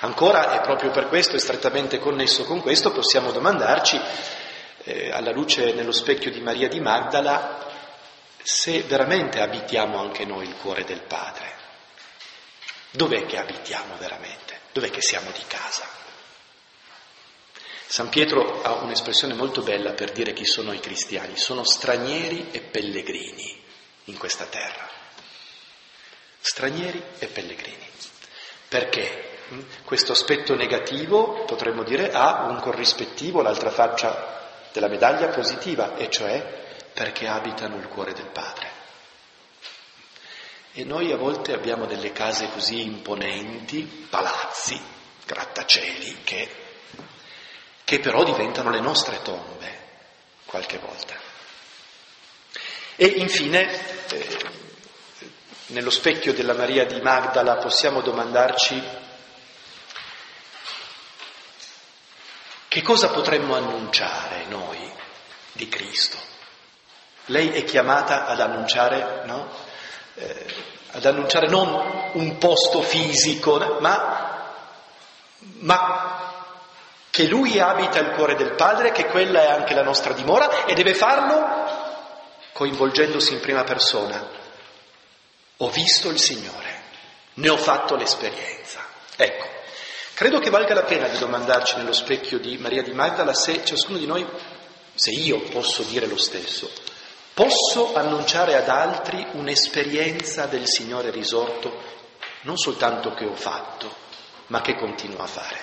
Ancora, 0.01 0.53
e 0.53 0.61
proprio 0.61 0.91
per 0.91 1.09
questo, 1.09 1.37
è 1.37 1.39
strettamente 1.39 1.99
connesso 1.99 2.45
con 2.45 2.61
questo, 2.61 2.93
possiamo 2.93 3.33
domandarci 3.33 4.01
eh, 4.85 5.11
alla 5.11 5.33
luce 5.33 5.73
nello 5.73 5.93
specchio 5.93 6.31
di 6.31 6.41
Maria 6.41 6.69
di 6.69 6.81
Magdala, 6.81 7.73
se 8.43 8.83
veramente 8.83 9.41
abitiamo 9.41 9.99
anche 9.99 10.25
noi 10.25 10.47
il 10.47 10.57
cuore 10.57 10.85
del 10.85 11.03
Padre. 11.03 11.53
Dov'è 12.91 13.27
che 13.27 13.39
abitiamo 13.39 13.97
veramente? 13.97 14.61
Dov'è 14.73 14.91
che 14.91 15.01
siamo 15.01 15.31
di 15.31 15.43
casa? 15.47 15.89
San 17.87 18.09
Pietro 18.09 18.63
ha 18.63 18.75
un'espressione 18.75 19.35
molto 19.35 19.63
bella 19.63 19.93
per 19.93 20.13
dire 20.13 20.33
chi 20.33 20.45
sono 20.45 20.73
i 20.73 20.81
cristiani, 20.81 21.37
sono 21.37 21.65
stranieri 21.65 22.51
e 22.51 22.61
pellegrini 22.61 23.63
in 24.05 24.19
questa 24.19 24.45
terra. 24.47 24.89
Stranieri 26.41 27.03
e 27.19 27.27
pellegrini. 27.27 27.89
Perché? 28.69 29.39
Hm? 29.49 29.61
Questo 29.85 30.13
aspetto 30.13 30.55
negativo, 30.55 31.45
potremmo 31.45 31.83
dire, 31.85 32.11
ha 32.13 32.47
un 32.49 32.61
corrispettivo, 32.61 33.43
l'altra 33.43 33.71
faccia 33.71 34.44
della 34.75 34.89
medaglia 34.89 35.29
positiva, 35.29 35.95
e 35.95 36.11
cioè 36.11 36.45
perché 36.93 37.29
abitano 37.29 37.77
il 37.77 37.87
cuore 37.87 38.13
del 38.13 38.27
Padre. 38.27 38.69
E 40.73 40.83
noi 40.83 41.13
a 41.13 41.17
volte 41.17 41.53
abbiamo 41.53 41.87
delle 41.87 42.11
case 42.11 42.51
così 42.51 42.83
imponenti, 42.83 43.83
palazzi, 44.11 44.77
grattacieli, 45.25 46.23
che, 46.25 46.51
che 47.85 48.01
però 48.01 48.25
diventano 48.25 48.71
le 48.71 48.81
nostre 48.81 49.23
tombe 49.23 49.79
qualche 50.45 50.79
volta. 50.79 51.15
E 52.97 53.07
infine, 53.07 53.71
eh, 54.09 54.39
nello 55.67 55.91
specchio 55.91 56.33
della 56.33 56.55
Maria 56.55 56.85
di 56.85 57.01
Magdala 57.01 57.59
possiamo 57.59 58.01
domandarci 58.01 58.83
che 62.75 62.83
cosa 62.83 63.11
potremmo 63.11 63.55
annunciare 63.55 64.47
noi 64.49 64.93
di 65.53 65.69
Cristo. 65.69 66.19
Lei 67.27 67.51
è 67.51 67.63
chiamata 67.63 68.27
ad 68.27 68.41
annunciare, 68.41 69.23
no? 69.27 69.49
eh, 70.15 70.47
ad 70.91 71.05
annunciare 71.05 71.47
non 71.47 72.11
un 72.15 72.37
posto 72.39 72.83
fisico, 72.83 73.79
ma, 73.79 74.55
ma 75.61 76.33
che 77.11 77.29
Lui 77.29 77.61
abita 77.61 78.01
il 78.01 78.11
cuore 78.11 78.35
del 78.35 78.57
Padre, 78.57 78.91
che 78.91 79.07
quella 79.07 79.43
è 79.43 79.51
anche 79.53 79.73
la 79.73 79.85
nostra 79.85 80.13
dimora 80.13 80.65
e 80.65 80.75
deve 80.75 80.97
farlo 80.97 81.47
coinvolgendosi 82.55 83.35
in 83.35 83.41
prima 83.41 83.63
persona. 83.63 84.31
Ho 85.59 85.71
visto 85.71 86.11
il 86.11 86.19
Signore, 86.19 86.83
ne 87.35 87.49
ho 87.51 87.57
fatto 87.57 87.95
l'esperienza. 87.95 88.81
Ecco, 89.15 89.54
credo 90.15 90.39
che 90.39 90.51
valga 90.51 90.75
la 90.75 90.85
pena 90.85 91.09
di 91.09 91.19
domandarci 91.19 91.77
nello 91.77 91.93
specchio 91.93 92.39
di 92.39 92.57
Maria 92.59 92.83
di 92.83 92.93
Magdala 92.93 93.35
se 93.35 93.65
ciascuno 93.65 93.99
di 93.99 94.07
noi, 94.07 94.27
se 94.95 95.11
io 95.11 95.41
posso 95.43 95.83
dire 95.83 96.07
lo 96.07 96.17
stesso, 96.17 96.71
Posso 97.35 97.97
annunciare 97.97 98.55
ad 98.55 98.69
altri 98.69 99.27
un'esperienza 99.33 100.47
del 100.47 100.69
Signore 100.69 101.11
risorto, 101.11 101.83
non 102.43 102.57
soltanto 102.57 103.13
che 103.13 103.25
ho 103.25 103.35
fatto, 103.35 103.93
ma 104.49 104.61
che 104.61 104.77
continuo 104.77 105.21
a 105.21 105.27
fare. 105.27 105.59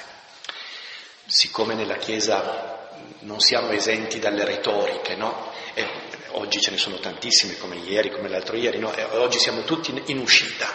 Siccome 1.26 1.74
nella 1.74 1.96
Chiesa 1.96 2.90
non 3.20 3.40
siamo 3.40 3.72
esenti 3.72 4.20
dalle 4.20 4.44
retoriche, 4.44 5.16
no? 5.16 5.54
E 5.74 5.88
oggi 6.32 6.60
ce 6.60 6.72
ne 6.72 6.78
sono 6.78 7.00
tantissime, 7.00 7.58
come 7.58 7.78
ieri, 7.78 8.12
come 8.12 8.28
l'altro 8.28 8.58
ieri, 8.58 8.78
no? 8.78 8.94
E 8.94 9.04
oggi 9.04 9.40
siamo 9.40 9.64
tutti 9.64 9.98
in 10.08 10.18
uscita. 10.18 10.68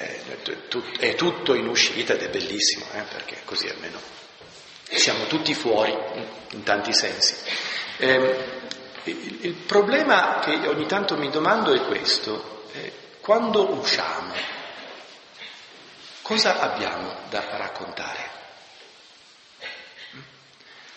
È 0.00 1.14
tutto 1.14 1.52
in 1.52 1.68
uscita 1.68 2.14
ed 2.14 2.22
è 2.22 2.30
bellissimo, 2.30 2.86
eh? 2.94 3.02
perché 3.02 3.42
così 3.44 3.68
almeno 3.68 4.00
siamo 4.84 5.26
tutti 5.26 5.52
fuori 5.52 5.94
in 6.52 6.62
tanti 6.62 6.94
sensi. 6.94 7.36
Eh, 7.98 8.60
il, 9.04 9.52
problema 9.66 10.38
che 10.38 10.54
ogni 10.68 10.86
tanto 10.86 11.18
mi 11.18 11.28
domando 11.28 11.74
è 11.74 11.84
questo, 11.84 12.64
eh, 12.72 12.92
quando 13.20 13.74
usciamo, 13.74 14.32
cosa 16.22 16.60
abbiamo 16.60 17.14
da 17.28 17.44
raccontare? 17.58 18.38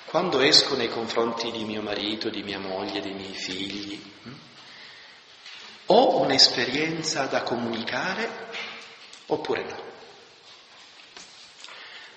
Quando 0.05 0.39
esco 0.39 0.77
nei 0.77 0.89
confronti 0.89 1.51
di 1.51 1.65
mio 1.65 1.81
marito, 1.81 2.29
di 2.29 2.41
mia 2.41 2.59
moglie, 2.59 3.01
dei 3.01 3.13
miei 3.13 3.33
figli, 3.33 4.01
ho 5.87 6.19
un'esperienza 6.19 7.25
da 7.25 7.41
comunicare 7.41 8.71
oppure 9.27 9.63
no? 9.63 9.91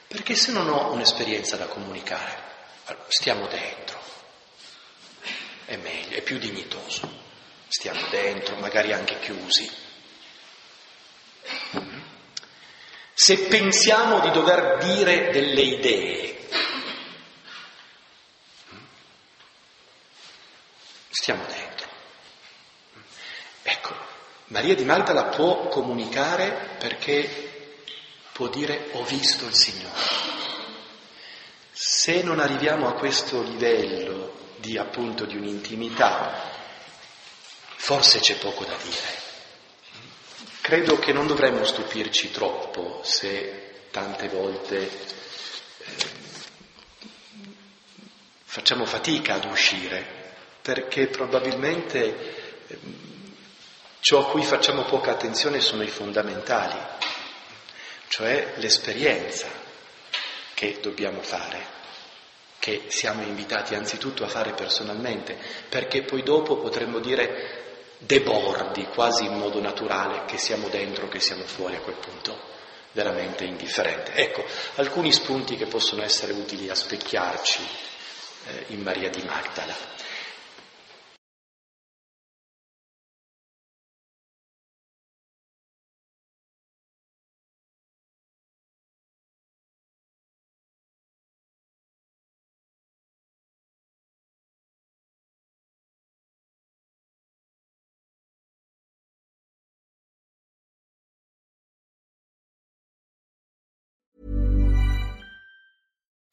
Perché 0.08 0.34
se 0.34 0.52
non 0.52 0.68
ho 0.68 0.92
un'esperienza 0.92 1.56
da 1.56 1.66
comunicare, 1.66 2.42
stiamo 3.08 3.46
dentro, 3.48 4.00
è 5.66 5.76
meglio, 5.76 6.16
è 6.16 6.22
più 6.22 6.38
dignitoso. 6.38 7.24
Stiamo 7.68 8.06
dentro, 8.08 8.56
magari 8.56 8.92
anche 8.92 9.18
chiusi. 9.18 9.68
Se 13.12 13.38
pensiamo 13.48 14.20
di 14.20 14.30
dover 14.30 14.78
dire 14.78 15.30
delle 15.32 15.60
idee, 15.62 16.48
stiamo 21.10 21.44
dentro. 21.44 21.55
Maria 24.48 24.76
di 24.76 24.84
Magdala 24.84 25.24
può 25.24 25.66
comunicare 25.68 26.76
perché 26.78 27.74
può 28.32 28.48
dire 28.48 28.90
ho 28.92 29.02
visto 29.04 29.44
il 29.46 29.54
Signore. 29.54 29.98
Se 31.72 32.22
non 32.22 32.38
arriviamo 32.38 32.86
a 32.86 32.94
questo 32.94 33.42
livello 33.42 34.54
di 34.56 34.78
appunto 34.78 35.24
di 35.24 35.36
un'intimità, 35.36 36.52
forse 37.74 38.20
c'è 38.20 38.36
poco 38.36 38.64
da 38.64 38.76
dire. 38.76 39.24
Credo 40.60 40.98
che 40.98 41.12
non 41.12 41.26
dovremmo 41.26 41.64
stupirci 41.64 42.30
troppo 42.30 43.00
se 43.02 43.88
tante 43.90 44.28
volte 44.28 44.88
eh, 45.78 45.94
facciamo 48.44 48.84
fatica 48.84 49.34
ad 49.34 49.44
uscire, 49.44 50.34
perché 50.62 51.08
probabilmente 51.08 52.66
eh, 52.66 52.78
ciò 54.06 54.20
a 54.20 54.30
cui 54.30 54.44
facciamo 54.44 54.84
poca 54.84 55.10
attenzione 55.10 55.58
sono 55.58 55.82
i 55.82 55.88
fondamentali, 55.88 56.78
cioè 58.06 58.52
l'esperienza 58.58 59.48
che 60.54 60.78
dobbiamo 60.80 61.22
fare 61.22 61.74
che 62.60 62.84
siamo 62.86 63.22
invitati 63.22 63.74
anzitutto 63.74 64.22
a 64.22 64.28
fare 64.28 64.52
personalmente, 64.52 65.36
perché 65.68 66.02
poi 66.02 66.22
dopo 66.22 66.56
potremmo 66.58 67.00
dire 67.00 67.64
debordi 67.98 68.84
quasi 68.84 69.24
in 69.24 69.38
modo 69.38 69.60
naturale 69.60 70.24
che 70.26 70.38
siamo 70.38 70.68
dentro, 70.68 71.08
che 71.08 71.18
siamo 71.18 71.42
fuori 71.42 71.74
a 71.74 71.80
quel 71.80 71.96
punto 71.96 72.38
veramente 72.92 73.42
indifferente. 73.42 74.12
Ecco, 74.12 74.44
alcuni 74.76 75.10
spunti 75.10 75.56
che 75.56 75.66
possono 75.66 76.04
essere 76.04 76.32
utili 76.32 76.70
a 76.70 76.76
specchiarci 76.76 77.68
eh, 78.46 78.64
in 78.68 78.82
Maria 78.82 79.10
di 79.10 79.22
Magdala. 79.22 79.95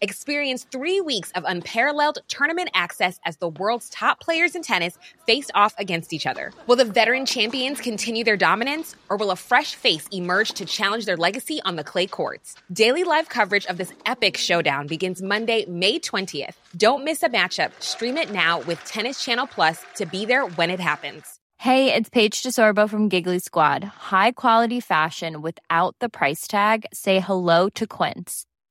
Experience 0.00 0.64
three 0.70 1.00
weeks 1.00 1.32
of 1.32 1.42
unparalleled 1.44 2.18
tournament 2.28 2.70
access 2.72 3.18
as 3.24 3.36
the 3.38 3.48
world's 3.48 3.90
top 3.90 4.20
players 4.20 4.54
in 4.54 4.62
tennis 4.62 4.96
face 5.26 5.50
off 5.56 5.74
against 5.76 6.12
each 6.12 6.24
other. 6.24 6.52
Will 6.68 6.76
the 6.76 6.84
veteran 6.84 7.26
champions 7.26 7.80
continue 7.80 8.22
their 8.22 8.36
dominance, 8.36 8.94
or 9.08 9.16
will 9.16 9.32
a 9.32 9.36
fresh 9.36 9.74
face 9.74 10.06
emerge 10.12 10.52
to 10.52 10.64
challenge 10.64 11.04
their 11.04 11.16
legacy 11.16 11.60
on 11.64 11.74
the 11.74 11.82
clay 11.82 12.06
courts? 12.06 12.54
Daily 12.72 13.02
live 13.02 13.28
coverage 13.28 13.66
of 13.66 13.76
this 13.76 13.92
epic 14.06 14.36
showdown 14.36 14.86
begins 14.86 15.20
Monday, 15.20 15.64
May 15.66 15.98
20th. 15.98 16.54
Don't 16.76 17.04
miss 17.04 17.24
a 17.24 17.28
matchup. 17.28 17.72
Stream 17.80 18.16
it 18.16 18.30
now 18.30 18.60
with 18.60 18.84
Tennis 18.84 19.24
Channel 19.24 19.48
Plus 19.48 19.84
to 19.96 20.06
be 20.06 20.24
there 20.24 20.46
when 20.46 20.70
it 20.70 20.78
happens. 20.78 21.40
Hey, 21.56 21.92
it's 21.92 22.08
Paige 22.08 22.40
DeSorbo 22.44 22.88
from 22.88 23.08
Giggly 23.08 23.40
Squad. 23.40 23.82
High 23.82 24.30
quality 24.30 24.78
fashion 24.78 25.42
without 25.42 25.96
the 25.98 26.08
price 26.08 26.46
tag? 26.46 26.86
Say 26.92 27.18
hello 27.18 27.68
to 27.70 27.84
Quince. 27.84 28.46